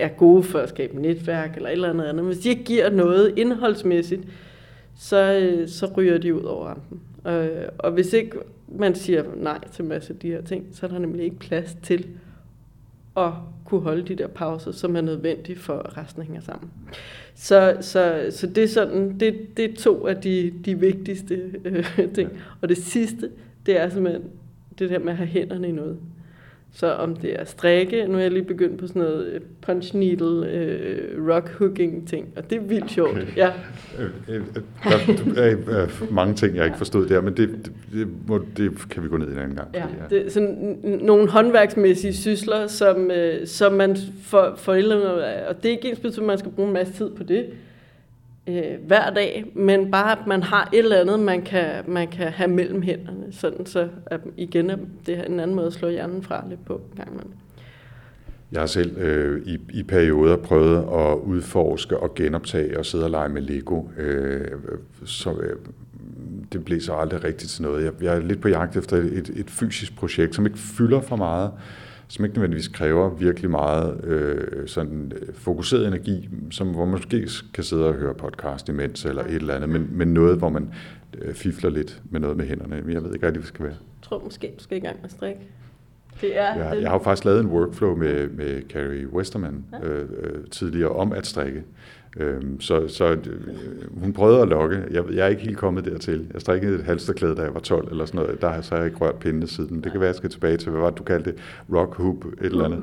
er 0.00 0.08
gode 0.08 0.42
for 0.42 0.58
at 0.58 0.68
skabe 0.68 1.02
netværk 1.02 1.56
eller 1.56 1.68
et 1.68 1.72
eller 1.72 1.90
andet 1.90 2.04
andet. 2.04 2.24
Hvis 2.24 2.38
de 2.38 2.48
ikke 2.48 2.64
giver 2.64 2.90
noget 2.90 3.34
indholdsmæssigt, 3.38 4.22
så, 4.98 5.64
så 5.66 5.92
ryger 5.96 6.18
de 6.18 6.34
ud 6.34 6.42
over 6.42 6.66
rampen. 6.66 7.00
Og, 7.24 7.48
og 7.78 7.92
hvis 7.92 8.12
ikke 8.12 8.32
man 8.68 8.94
siger 8.94 9.24
nej 9.36 9.68
til 9.72 9.82
en 9.82 9.88
masse 9.88 10.12
af 10.12 10.18
de 10.18 10.28
her 10.28 10.42
ting, 10.42 10.66
så 10.72 10.86
er 10.86 10.90
der 10.90 10.98
nemlig 10.98 11.24
ikke 11.24 11.38
plads 11.38 11.76
til 11.82 12.06
at 13.16 13.32
kunne 13.68 13.80
holde 13.80 14.02
de 14.02 14.14
der 14.14 14.26
pauser, 14.26 14.72
som 14.72 14.96
er 14.96 15.00
nødvendige 15.00 15.58
for, 15.58 15.78
at 15.78 15.96
resten 15.96 16.22
hænger 16.22 16.40
sammen. 16.40 16.70
Så, 17.34 17.76
så, 17.80 18.26
så 18.30 18.46
det 18.46 18.64
er 18.64 18.68
sådan, 18.68 19.20
det, 19.20 19.56
det 19.56 19.64
er 19.64 19.74
to 19.76 20.06
af 20.06 20.16
de, 20.16 20.52
de 20.64 20.78
vigtigste 20.78 21.52
øh, 21.64 21.86
ting. 22.14 22.30
Og 22.60 22.68
det 22.68 22.78
sidste, 22.78 23.30
det 23.66 23.80
er 23.80 23.88
simpelthen 23.88 24.22
det 24.78 24.90
der 24.90 24.98
med 24.98 25.10
at 25.12 25.16
have 25.16 25.26
hænderne 25.26 25.68
i 25.68 25.72
noget. 25.72 25.98
Så 26.74 26.92
om 26.92 27.16
det 27.16 27.40
er 27.40 27.44
strikke, 27.44 28.06
nu 28.06 28.18
er 28.18 28.22
jeg 28.22 28.30
lige 28.30 28.44
begyndt 28.44 28.78
på 28.78 28.86
sådan 28.86 29.02
noget 29.02 29.26
øh, 29.26 29.40
punch 29.62 29.96
needle, 29.96 30.50
øh, 30.50 31.28
rock 31.28 31.48
hooking 31.58 32.08
ting, 32.08 32.28
og 32.36 32.50
det 32.50 32.56
er 32.56 32.62
vildt 32.62 32.90
sjovt. 32.90 33.10
Okay. 33.10 33.36
Ja. 33.36 33.52
Øh, 33.98 34.34
øh, 34.36 34.42
der 35.34 35.42
er 35.42 36.12
mange 36.12 36.34
ting, 36.34 36.56
jeg 36.56 36.64
ikke 36.64 36.78
forstod 36.78 37.06
der, 37.06 37.20
men 37.20 37.36
det, 37.36 37.48
det, 37.48 37.72
det, 37.92 38.08
må, 38.26 38.40
det 38.56 38.88
kan 38.90 39.02
vi 39.02 39.08
gå 39.08 39.16
ned 39.16 39.28
i 39.28 39.32
en 39.32 39.38
anden 39.38 39.56
gang. 39.56 39.68
Ja, 39.74 39.84
det 40.10 40.26
er 40.26 40.30
sådan 40.30 40.78
nogle 41.02 41.28
håndværksmæssige 41.28 42.14
sysler, 42.14 42.66
som, 42.66 43.10
øh, 43.10 43.46
som 43.46 43.72
man 43.72 43.96
for 44.22 44.54
forældrene, 44.56 45.04
og 45.48 45.62
det 45.62 45.68
er 45.68 45.72
ikke 45.72 45.88
ens 45.88 45.98
betydning, 45.98 46.24
at 46.24 46.26
man 46.26 46.38
skal 46.38 46.50
bruge 46.50 46.68
en 46.68 46.74
masse 46.74 46.92
tid 46.92 47.10
på 47.10 47.22
det, 47.22 47.46
øh, 48.48 48.86
hver 48.86 49.10
dag, 49.10 49.52
men 49.54 49.90
bare 49.90 50.18
at 50.20 50.26
man 50.26 50.42
har 50.42 50.68
et 50.72 50.78
eller 50.78 51.00
andet, 51.00 51.20
man 51.20 51.42
kan, 51.42 51.84
man 51.86 52.08
kan 52.08 52.28
have 52.28 52.50
mellem 52.50 52.82
hænderne, 52.82 53.26
sådan 53.30 53.66
så 53.66 53.88
at 54.06 54.20
igen 54.36 54.68
det 55.06 55.18
er 55.18 55.22
en 55.22 55.40
anden 55.40 55.56
måde 55.56 55.66
at 55.66 55.72
slå 55.72 55.88
hjernen 55.88 56.22
fra 56.22 56.44
lidt 56.48 56.64
på 56.64 56.80
gang 56.96 57.16
med. 57.16 57.24
Jeg 58.52 58.60
har 58.60 58.66
selv 58.66 58.98
øh, 58.98 59.42
i, 59.46 59.58
i 59.72 59.82
perioder 59.82 60.36
prøvet 60.36 60.76
at 60.76 61.18
udforske 61.18 61.98
og 61.98 62.14
genoptage 62.14 62.78
og 62.78 62.86
sidde 62.86 63.04
og 63.04 63.10
lege 63.10 63.28
med 63.28 63.42
Lego. 63.42 63.82
Øh, 63.98 64.48
så 65.04 65.30
øh, 65.30 65.56
det 66.52 66.64
blev 66.64 66.80
så 66.80 66.92
aldrig 66.94 67.24
rigtigt 67.24 67.50
til 67.50 67.62
noget. 67.62 67.84
Jeg, 67.84 67.92
jeg 68.02 68.16
er 68.16 68.20
lidt 68.20 68.40
på 68.40 68.48
jagt 68.48 68.76
efter 68.76 68.96
et, 68.96 69.30
et 69.36 69.50
fysisk 69.50 69.96
projekt, 69.96 70.34
som 70.34 70.46
ikke 70.46 70.58
fylder 70.58 71.00
for 71.00 71.16
meget, 71.16 71.50
som 72.08 72.24
ikke 72.24 72.36
nødvendigvis 72.36 72.68
kræver 72.68 73.10
virkelig 73.10 73.50
meget 73.50 74.04
øh, 74.04 74.68
sådan 74.68 75.12
øh, 75.20 75.34
fokuseret 75.34 75.86
energi, 75.86 76.28
som, 76.50 76.68
hvor 76.68 76.84
man 76.84 76.92
måske 76.92 77.28
kan 77.54 77.64
sidde 77.64 77.86
og 77.86 77.94
høre 77.94 78.14
podcast 78.14 78.68
imens 78.68 79.04
eller 79.04 79.24
et 79.24 79.34
eller 79.34 79.54
andet, 79.54 79.68
men, 79.68 79.88
men 79.90 80.14
noget, 80.14 80.38
hvor 80.38 80.48
man 80.48 80.72
øh, 81.18 81.34
fifler 81.34 81.70
lidt 81.70 82.02
med 82.10 82.20
noget 82.20 82.36
med 82.36 82.46
hænderne. 82.46 82.74
Jeg 82.76 82.84
ved 82.84 82.94
ikke 82.94 83.04
rigtig, 83.04 83.20
hvad 83.20 83.32
det 83.32 83.46
skal 83.46 83.64
være. 83.64 83.74
Jeg 83.74 84.02
tror 84.02 84.22
måske, 84.24 84.54
du 84.58 84.62
skal 84.62 84.76
i 84.76 84.80
gang 84.80 84.96
med 85.02 85.10
strik. 85.10 85.36
Det 86.20 86.38
er 86.38 86.56
ja, 86.56 86.68
jeg 86.68 86.90
har 86.90 86.98
jo 86.98 87.02
faktisk 87.02 87.24
lavet 87.24 87.40
en 87.40 87.46
workflow 87.46 87.96
med, 87.96 88.28
med 88.28 88.62
Carrie 88.68 89.12
Westerman 89.12 89.64
ja. 89.72 89.88
øh, 89.88 90.08
øh, 90.18 90.44
tidligere 90.50 90.90
om 90.90 91.12
at 91.12 91.26
strikke. 91.26 91.62
Øhm, 92.18 92.60
så 92.60 92.88
så 92.88 93.04
øh, 93.12 93.20
hun 94.00 94.12
prøvede 94.12 94.42
at 94.42 94.48
lokke. 94.48 94.82
Jeg, 94.90 95.04
jeg 95.12 95.24
er 95.24 95.28
ikke 95.28 95.42
helt 95.42 95.58
kommet 95.58 95.84
dertil. 95.84 96.26
Jeg 96.32 96.40
strikkede 96.40 96.74
et 96.74 96.84
halsterklæde, 96.84 97.36
da 97.36 97.42
jeg 97.42 97.54
var 97.54 97.60
12 97.60 97.90
eller 97.90 98.04
sådan 98.04 98.20
noget. 98.20 98.40
Der 98.40 98.48
har 98.48 98.60
så 98.60 98.76
jeg 98.76 98.86
ikke 98.86 98.98
rørt 98.98 99.14
pindene 99.14 99.46
siden. 99.46 99.84
Det 99.84 99.92
kan 99.92 100.00
være, 100.00 100.08
jeg 100.08 100.14
skal 100.14 100.30
tilbage 100.30 100.56
til, 100.56 100.70
hvad 100.70 100.80
var 100.80 100.90
det, 100.90 100.98
du 100.98 101.04
kaldte 101.04 101.30
det? 101.30 101.38
Rock 101.74 101.94
hoop, 101.94 102.24
et 102.24 102.34
eller 102.40 102.64
andet. 102.64 102.82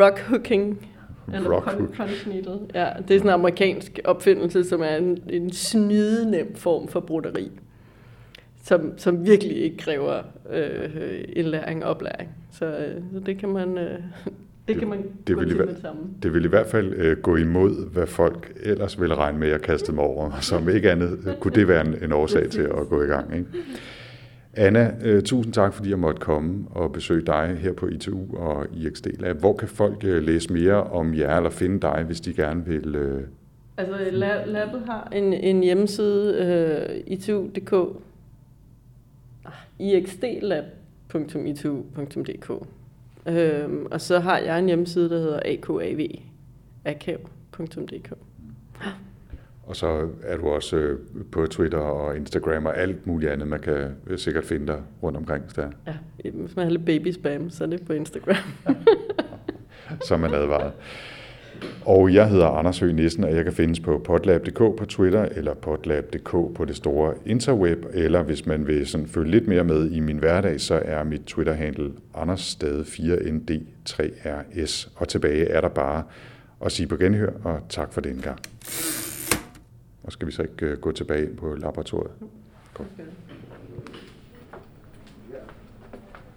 Rock 0.00 0.18
hooking. 0.18 0.88
Eller 1.34 1.50
Rock 1.50 1.72
hook. 1.72 1.96
punch 1.96 2.28
needle. 2.28 2.58
Ja, 2.74 2.88
det 3.08 3.14
er 3.14 3.18
sådan 3.18 3.30
en 3.30 3.34
amerikansk 3.34 4.00
opfindelse, 4.04 4.64
som 4.64 4.80
er 4.80 4.96
en, 4.96 5.18
en 5.28 5.52
snydenem 5.52 6.54
form 6.54 6.88
for 6.88 7.00
broderi. 7.00 7.50
Som, 8.62 8.92
som 8.98 9.26
virkelig 9.26 9.56
ikke 9.56 9.76
kræver 9.76 10.22
øh, 10.52 11.24
indlæring 11.28 11.84
og 11.84 11.90
oplæring. 11.90 12.30
Så, 12.52 12.66
øh, 12.66 13.02
så 13.12 13.20
det 13.20 13.38
kan 13.38 13.48
man, 13.48 13.78
øh, 13.78 13.98
det 14.68 14.78
kan 14.78 14.88
man 14.88 15.04
det, 15.26 15.36
vil, 15.36 15.50
i, 15.50 15.54
med 15.54 15.66
det 16.22 16.34
vil 16.34 16.44
i 16.44 16.48
hvert 16.48 16.66
fald 16.66 16.94
øh, 16.94 17.16
gå 17.16 17.36
imod, 17.36 17.92
hvad 17.92 18.06
folk 18.06 18.52
ellers 18.62 19.00
ville 19.00 19.14
regne 19.14 19.38
med, 19.38 19.48
at 19.48 19.62
kaste 19.62 19.92
mig 19.92 20.04
over. 20.04 20.30
Som 20.40 20.68
ikke 20.68 20.90
andet 20.90 21.36
kunne 21.40 21.54
det 21.54 21.68
være 21.68 21.86
en, 21.86 21.94
en 22.02 22.12
årsag 22.12 22.50
til 22.50 22.62
at 22.62 22.88
gå 22.88 23.02
i 23.02 23.06
gang. 23.06 23.36
Ikke? 23.36 23.46
Anna, 24.56 24.94
øh, 25.04 25.22
tusind 25.22 25.52
tak, 25.52 25.74
fordi 25.74 25.90
jeg 25.90 25.98
måtte 25.98 26.20
komme 26.20 26.64
og 26.70 26.92
besøge 26.92 27.26
dig 27.26 27.56
her 27.60 27.72
på 27.72 27.86
ITU 27.86 28.36
og 28.36 28.66
IXD 28.76 29.06
Lab. 29.18 29.36
Hvor 29.36 29.56
kan 29.56 29.68
folk 29.68 30.04
øh, 30.04 30.22
læse 30.22 30.52
mere 30.52 30.82
om 30.82 31.14
jer 31.14 31.36
eller 31.36 31.50
finde 31.50 31.80
dig, 31.80 32.02
hvis 32.06 32.20
de 32.20 32.34
gerne 32.34 32.66
vil... 32.66 32.94
Øh... 32.94 33.22
Altså, 33.76 33.94
Labet 34.46 34.82
har 34.86 35.08
en, 35.12 35.32
en 35.32 35.62
hjemmeside, 35.62 36.38
øh, 36.38 36.78
itu.dk, 37.06 37.72
ah, 39.44 39.52
ixdlab.itu.dk. 39.78 42.50
Øhm, 43.26 43.86
og 43.90 44.00
så 44.00 44.18
har 44.18 44.38
jeg 44.38 44.58
en 44.58 44.66
hjemmeside, 44.66 45.10
der 45.10 45.18
hedder 45.18 45.40
akav, 45.44 45.80
akav.dk. 46.84 48.12
Og 49.66 49.76
så 49.76 50.08
er 50.22 50.36
du 50.36 50.48
også 50.48 50.76
øh, 50.76 50.98
på 51.32 51.46
Twitter 51.46 51.78
og 51.78 52.16
Instagram 52.16 52.66
og 52.66 52.78
alt 52.78 53.06
muligt 53.06 53.32
andet, 53.32 53.48
man 53.48 53.60
kan 53.60 53.96
øh, 54.06 54.18
sikkert 54.18 54.44
finde 54.44 54.66
dig 54.66 54.80
rundt 55.02 55.18
omkring. 55.18 55.56
Der. 55.56 55.70
Ja, 55.86 56.30
hvis 56.30 56.56
man 56.56 56.64
har 56.64 56.70
lidt 56.70 56.84
baby 56.84 57.12
spam, 57.12 57.50
så 57.50 57.64
er 57.64 57.68
det 57.68 57.86
på 57.86 57.92
Instagram. 57.92 58.36
så 60.06 60.14
er 60.14 60.18
man 60.18 60.34
advaret. 60.34 60.72
Og 61.86 62.14
jeg 62.14 62.28
hedder 62.28 62.46
Anders 62.46 62.78
Høgh 62.78 62.94
Nissen, 62.94 63.24
og 63.24 63.34
jeg 63.34 63.44
kan 63.44 63.52
findes 63.52 63.80
på 63.80 64.02
potlab.dk 64.04 64.58
på 64.58 64.84
Twitter, 64.88 65.22
eller 65.22 65.54
potlab.dk 65.54 66.30
på 66.30 66.64
det 66.66 66.76
store 66.76 67.14
interweb, 67.26 67.84
eller 67.92 68.22
hvis 68.22 68.46
man 68.46 68.66
vil 68.66 68.86
sådan 68.86 69.06
følge 69.06 69.30
lidt 69.30 69.48
mere 69.48 69.64
med 69.64 69.90
i 69.90 70.00
min 70.00 70.18
hverdag, 70.18 70.60
så 70.60 70.82
er 70.84 71.04
mit 71.04 71.20
Twitter-handle 71.20 71.92
andersstad4nd3rs. 72.14 74.88
Og 74.96 75.08
tilbage 75.08 75.48
er 75.48 75.60
der 75.60 75.68
bare 75.68 76.02
at 76.64 76.72
sige 76.72 76.86
på 76.86 76.96
genhør, 76.96 77.32
og 77.44 77.60
tak 77.68 77.92
for 77.92 78.00
den 78.00 78.20
gang. 78.20 78.38
Og 80.02 80.12
skal 80.12 80.26
vi 80.26 80.32
så 80.32 80.42
ikke 80.42 80.66
øh, 80.66 80.78
gå 80.78 80.92
tilbage 80.92 81.28
på 81.36 81.54
laboratoriet? 81.54 82.12
Kom. 82.74 82.86
Okay. 82.94 83.04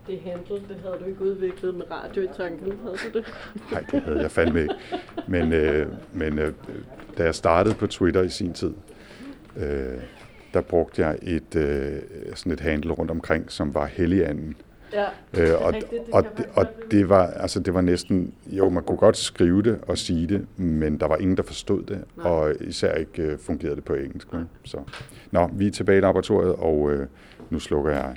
Det 0.08 0.20
handle, 0.20 0.56
det 0.56 0.78
havde 0.84 0.98
du 1.00 1.06
ikke 1.06 1.22
udviklet 1.22 1.76
med 1.76 1.92
radio 1.92 2.22
i 2.22 2.28
tanken, 2.38 2.74
havde 2.84 2.98
du 3.14 3.18
det? 3.20 3.26
Nej, 3.72 3.84
det 3.92 4.02
havde 4.02 4.20
jeg 4.20 4.32
fandme 4.32 4.62
ikke. 4.62 4.74
Men, 5.28 5.54
øh, 5.54 5.88
men 6.14 6.40
øh, 6.40 6.54
da 7.18 7.24
jeg 7.24 7.36
startede 7.36 7.76
på 7.76 7.88
Twitter 7.88 8.22
i 8.22 8.30
sin 8.30 8.54
tid, 8.54 8.74
øh, 9.58 10.02
der 10.54 10.62
brugte 10.62 11.02
jeg 11.02 11.18
et, 11.22 11.56
øh, 11.56 12.02
sådan 12.36 12.52
et 12.52 12.60
handle 12.60 12.92
rundt 12.92 13.12
omkring, 13.12 13.52
som 13.52 13.74
var 13.74 13.86
Helliganden. 13.86 14.56
Ja, 14.94 15.06
øh, 15.34 15.62
og, 15.62 15.74
det 15.74 15.84
og, 16.14 16.24
det, 16.38 16.46
og 16.54 16.66
det 16.92 17.10
var 17.10 17.28
altså 17.28 17.60
det 17.60 17.74
var 17.74 17.82
næsten 17.82 18.34
jo 18.48 18.70
man 18.70 18.84
kunne 18.84 18.98
godt 18.98 19.18
skrive 19.18 19.62
det 19.62 19.80
og 19.88 19.98
sige 19.98 20.28
det, 20.28 20.60
men 20.60 21.00
der 21.00 21.08
var 21.08 21.18
ingen 21.18 21.38
der 21.38 21.44
forstod 21.44 21.84
det, 21.84 22.04
Nej. 22.18 22.32
og 22.32 22.54
især 22.62 22.94
ikke 22.94 23.22
øh, 23.22 23.40
fungerede 23.40 23.76
det 23.76 23.84
på 23.84 23.94
engelsk. 23.94 24.28
Så, 24.64 24.78
nå, 25.32 25.50
vi 25.54 25.68
er 25.68 25.72
tilbage 25.72 25.98
i 25.98 26.02
laboratoriet, 26.02 26.54
og 26.56 26.92
øh, 26.92 27.08
nu 27.50 27.60
slukker 27.60 27.92
jeg 27.92 28.16